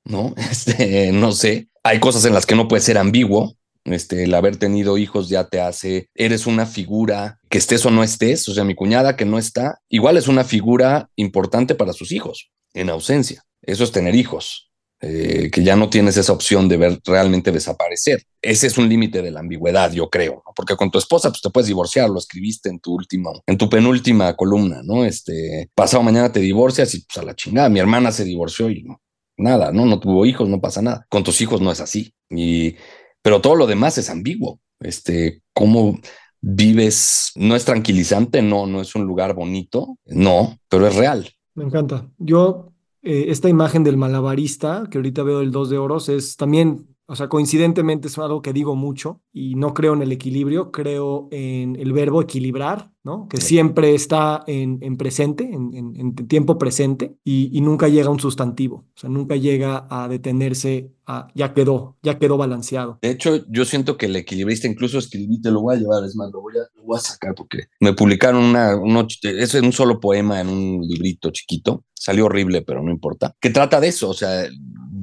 ¿No? 0.04 0.34
Este, 0.52 1.14
no 1.14 1.32
sé. 1.32 1.70
Hay 1.84 2.02
cosas 2.02 2.26
en 2.26 2.34
las 2.34 2.46
que 2.46 2.56
no 2.56 2.68
puede 2.68 2.82
ser 2.82 2.98
ambiguo, 2.98 3.56
este, 3.86 4.24
el 4.24 4.34
haber 4.34 4.58
tenido 4.58 4.98
hijos 4.98 5.30
ya 5.30 5.46
te 5.46 5.60
hace, 5.62 6.10
eres 6.16 6.46
una 6.48 6.66
figura, 6.66 7.40
que 7.50 7.58
estés 7.58 7.86
o 7.86 7.92
no 7.92 8.04
estés, 8.04 8.48
o 8.50 8.54
sea, 8.54 8.64
mi 8.64 8.76
cuñada 8.76 9.16
que 9.16 9.26
no 9.26 9.38
está, 9.38 9.80
igual 9.90 10.18
es 10.18 10.28
una 10.28 10.44
figura 10.44 11.10
importante 11.16 11.76
para 11.76 11.94
sus 11.94 12.12
hijos, 12.12 12.52
en 12.74 12.90
ausencia. 12.90 13.44
Eso 13.62 13.84
es 13.84 13.92
tener 13.92 14.16
hijos, 14.16 14.72
eh, 15.02 15.50
que 15.52 15.64
ya 15.64 15.76
no 15.76 15.90
tienes 15.90 16.16
esa 16.16 16.32
opción 16.32 16.70
de 16.70 16.78
ver 16.78 17.00
realmente 17.04 17.52
desaparecer. 17.52 18.24
Ese 18.42 18.68
es 18.68 18.78
un 18.78 18.88
límite 18.88 19.22
de 19.22 19.32
la 19.32 19.42
ambigüedad, 19.42 19.92
yo 19.92 20.10
creo, 20.10 20.44
porque 20.56 20.76
con 20.76 20.92
tu 20.92 20.98
esposa 20.98 21.30
pues, 21.30 21.42
te 21.42 21.50
puedes 21.50 21.68
divorciar, 21.68 22.10
lo 22.10 22.20
escribiste 22.20 22.70
en 22.70 22.80
tu 22.80 22.94
última, 22.94 23.32
en 23.46 23.58
tu 23.58 23.70
penúltima 23.70 24.36
columna, 24.36 24.82
¿no? 24.84 25.04
Este, 25.04 25.70
pasado 25.76 26.04
mañana 26.04 26.32
te 26.32 26.40
divorcias 26.40 26.96
y 26.96 27.02
pues 27.02 27.18
a 27.18 27.24
la 27.24 27.36
chingada, 27.36 27.70
mi 27.70 27.80
hermana 27.80 28.12
se 28.12 28.24
divorció 28.24 28.70
y 28.70 28.84
no, 28.84 29.02
nada, 29.38 29.72
¿no? 29.72 29.86
No 29.86 30.00
tuvo 30.00 30.26
hijos, 30.26 30.48
no 30.48 30.62
pasa 30.62 30.82
nada. 30.82 31.06
Con 31.10 31.24
tus 31.24 31.42
hijos 31.42 31.62
no 31.62 31.72
es 31.72 31.82
así. 31.82 32.14
Y 32.30 32.76
pero 33.24 33.42
todo 33.42 33.56
lo 33.56 33.66
demás 33.66 33.98
es 33.98 34.12
ambiguo. 34.12 34.60
Este, 34.80 35.42
cómo 35.54 35.98
vives, 36.42 37.32
no 37.36 37.56
es 37.56 37.66
tranquilizante, 37.66 38.42
no, 38.42 38.68
no 38.68 38.82
es 38.82 38.94
un 38.96 39.06
lugar 39.06 39.34
bonito, 39.34 39.98
no, 40.06 40.60
pero 40.70 40.86
es 40.86 40.96
real. 40.96 41.30
Me 41.56 41.64
encanta. 41.64 42.10
Yo, 42.18 42.74
eh, 43.02 43.26
esta 43.30 43.50
imagen 43.50 43.84
del 43.84 43.98
malabarista, 43.98 44.84
que 44.92 44.98
ahorita 44.98 45.24
veo 45.24 45.40
el 45.40 45.52
dos 45.52 45.70
de 45.70 45.78
oros, 45.78 46.10
es 46.10 46.36
también 46.36 46.93
o 47.06 47.16
sea, 47.16 47.28
coincidentemente 47.28 48.08
es 48.08 48.18
algo 48.18 48.42
que 48.42 48.54
digo 48.54 48.76
mucho 48.76 49.22
y 49.34 49.56
no 49.56 49.74
creo 49.74 49.94
en 49.94 50.02
el 50.02 50.12
equilibrio, 50.12 50.72
creo 50.72 51.28
en 51.32 51.76
el 51.76 51.92
verbo 51.92 52.22
equilibrar, 52.22 52.92
¿no? 53.04 53.28
Que 53.28 53.38
siempre 53.38 53.94
está 53.94 54.44
en, 54.48 54.80
en 54.82 54.96
presente, 54.96 55.44
en, 55.44 55.74
en, 55.74 56.16
tiempo 56.28 56.58
presente 56.58 57.18
y, 57.24 57.50
y, 57.52 57.60
nunca 57.60 57.90
llega 57.90 58.08
a 58.08 58.12
un 58.12 58.20
sustantivo, 58.20 58.86
o 58.96 59.00
sea, 59.00 59.10
nunca 59.10 59.36
llega 59.36 59.86
a 59.90 60.08
detenerse 60.08 60.94
a 61.06 61.28
ya 61.36 61.54
quedó, 61.54 61.98
ya 62.02 62.18
quedó 62.18 62.38
balanceado. 62.38 63.00
De 63.02 63.10
hecho, 63.10 63.46
yo 63.50 63.66
siento 63.66 63.98
que 63.98 64.06
el 64.06 64.16
equilibrista, 64.16 64.70
incluso 64.70 64.98
escribí, 64.98 65.42
te 65.42 65.52
lo 65.52 65.62
voy 65.62 65.76
a 65.76 65.80
llevar, 65.80 66.06
es 66.06 66.16
más, 66.16 66.32
lo 66.32 66.42
voy 66.42 66.54
a, 66.54 66.64
lo 66.78 66.84
voy 66.84 66.98
a 66.98 67.02
sacar 67.02 67.36
porque 67.36 67.66
me 67.82 67.94
publicaron 67.94 68.44
una, 68.44 68.78
uno, 68.78 69.06
es 69.24 69.54
un 69.56 69.74
solo 69.74 70.00
poema 70.00 70.40
en 70.40 70.48
un 70.48 70.82
librito 70.88 71.32
chiquito, 71.32 71.84
salió 71.94 72.26
horrible, 72.26 72.62
pero 72.62 72.82
no 72.82 72.92
importa, 72.92 73.36
que 73.42 73.50
trata 73.50 73.82
de 73.82 73.90
eso, 73.90 74.10
o 74.10 74.14
sea, 74.14 74.48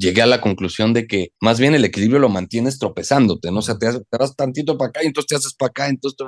llegué 0.01 0.23
a 0.23 0.27
la 0.27 0.41
conclusión 0.41 0.93
de 0.93 1.07
que 1.07 1.33
más 1.41 1.61
bien 1.61 1.75
el 1.75 1.85
equilibrio 1.85 2.19
lo 2.19 2.29
mantienes 2.29 2.79
tropezándote, 2.79 3.53
¿no? 3.53 3.59
O 3.59 3.63
sea, 3.63 3.79
te, 3.79 3.93
te 3.93 4.19
vas 4.19 4.35
tantito 4.35 4.77
para 4.79 4.89
acá 4.89 5.03
y 5.03 5.07
entonces 5.07 5.29
te 5.29 5.37
haces 5.37 5.55
para 5.55 5.69
acá, 5.69 5.89
entonces, 5.89 6.19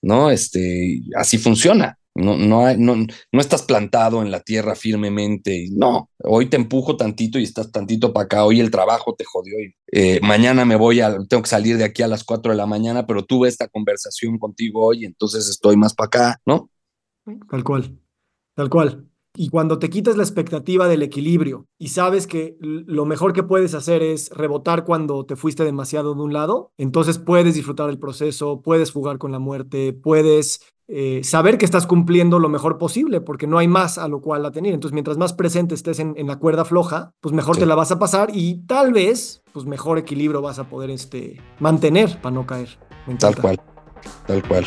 ¿no? 0.00 0.30
Este, 0.30 1.02
así 1.16 1.38
funciona. 1.38 1.98
No, 2.14 2.36
no, 2.36 2.66
hay, 2.66 2.76
no, 2.76 2.94
estás 3.32 3.62
plantado 3.62 4.20
en 4.20 4.30
la 4.30 4.40
tierra 4.40 4.74
firmemente. 4.74 5.68
No, 5.72 6.10
hoy 6.18 6.46
te 6.46 6.56
empujo 6.56 6.96
tantito 6.96 7.38
y 7.38 7.44
estás 7.44 7.72
tantito 7.72 8.12
para 8.12 8.24
acá. 8.24 8.44
Hoy 8.44 8.60
el 8.60 8.70
trabajo 8.70 9.14
te 9.16 9.24
jodió. 9.24 9.58
Y, 9.58 9.74
eh, 9.92 10.20
mañana 10.22 10.66
me 10.66 10.76
voy 10.76 11.00
a, 11.00 11.16
tengo 11.28 11.42
que 11.42 11.48
salir 11.48 11.78
de 11.78 11.84
aquí 11.84 12.02
a 12.02 12.08
las 12.08 12.22
4 12.24 12.52
de 12.52 12.58
la 12.58 12.66
mañana, 12.66 13.06
pero 13.06 13.24
tuve 13.24 13.48
esta 13.48 13.66
conversación 13.68 14.38
contigo 14.38 14.86
hoy, 14.86 15.06
entonces 15.06 15.48
estoy 15.48 15.76
más 15.76 15.94
para 15.94 16.06
acá, 16.06 16.40
¿no? 16.44 16.68
Tal 17.50 17.64
cual, 17.64 17.98
tal 18.54 18.68
cual. 18.68 19.11
Y 19.34 19.48
cuando 19.48 19.78
te 19.78 19.88
quitas 19.88 20.16
la 20.16 20.22
expectativa 20.22 20.88
del 20.88 21.02
equilibrio 21.02 21.66
y 21.78 21.88
sabes 21.88 22.26
que 22.26 22.56
lo 22.60 23.06
mejor 23.06 23.32
que 23.32 23.42
puedes 23.42 23.74
hacer 23.74 24.02
es 24.02 24.30
rebotar 24.30 24.84
cuando 24.84 25.24
te 25.24 25.36
fuiste 25.36 25.64
demasiado 25.64 26.14
de 26.14 26.20
un 26.20 26.34
lado, 26.34 26.72
entonces 26.76 27.18
puedes 27.18 27.54
disfrutar 27.54 27.88
el 27.88 27.98
proceso, 27.98 28.60
puedes 28.60 28.90
jugar 28.90 29.16
con 29.16 29.32
la 29.32 29.38
muerte, 29.38 29.94
puedes 29.94 30.60
eh, 30.94 31.22
saber 31.24 31.56
que 31.56 31.64
estás 31.64 31.86
cumpliendo 31.86 32.38
lo 32.38 32.50
mejor 32.50 32.76
posible, 32.76 33.22
porque 33.22 33.46
no 33.46 33.56
hay 33.56 33.68
más 33.68 33.96
a 33.96 34.08
lo 34.08 34.20
cual 34.20 34.50
tener. 34.52 34.74
Entonces, 34.74 34.92
mientras 34.92 35.16
más 35.16 35.32
presente 35.32 35.74
estés 35.74 35.98
en, 36.00 36.14
la 36.26 36.38
cuerda 36.38 36.66
floja, 36.66 37.14
pues 37.22 37.34
mejor 37.34 37.56
te 37.56 37.64
la 37.64 37.74
vas 37.74 37.90
a 37.92 37.98
pasar 37.98 38.28
y 38.34 38.66
tal 38.66 38.92
vez, 38.92 39.42
pues 39.54 39.64
mejor 39.64 39.96
equilibrio 39.96 40.42
vas 40.42 40.58
a 40.58 40.68
poder 40.68 40.90
este, 40.90 41.40
mantener 41.60 42.20
para 42.20 42.34
no 42.34 42.46
caer. 42.46 42.78
Tal 43.18 43.34
cual, 43.36 43.58
tal 44.26 44.46
cual. 44.46 44.66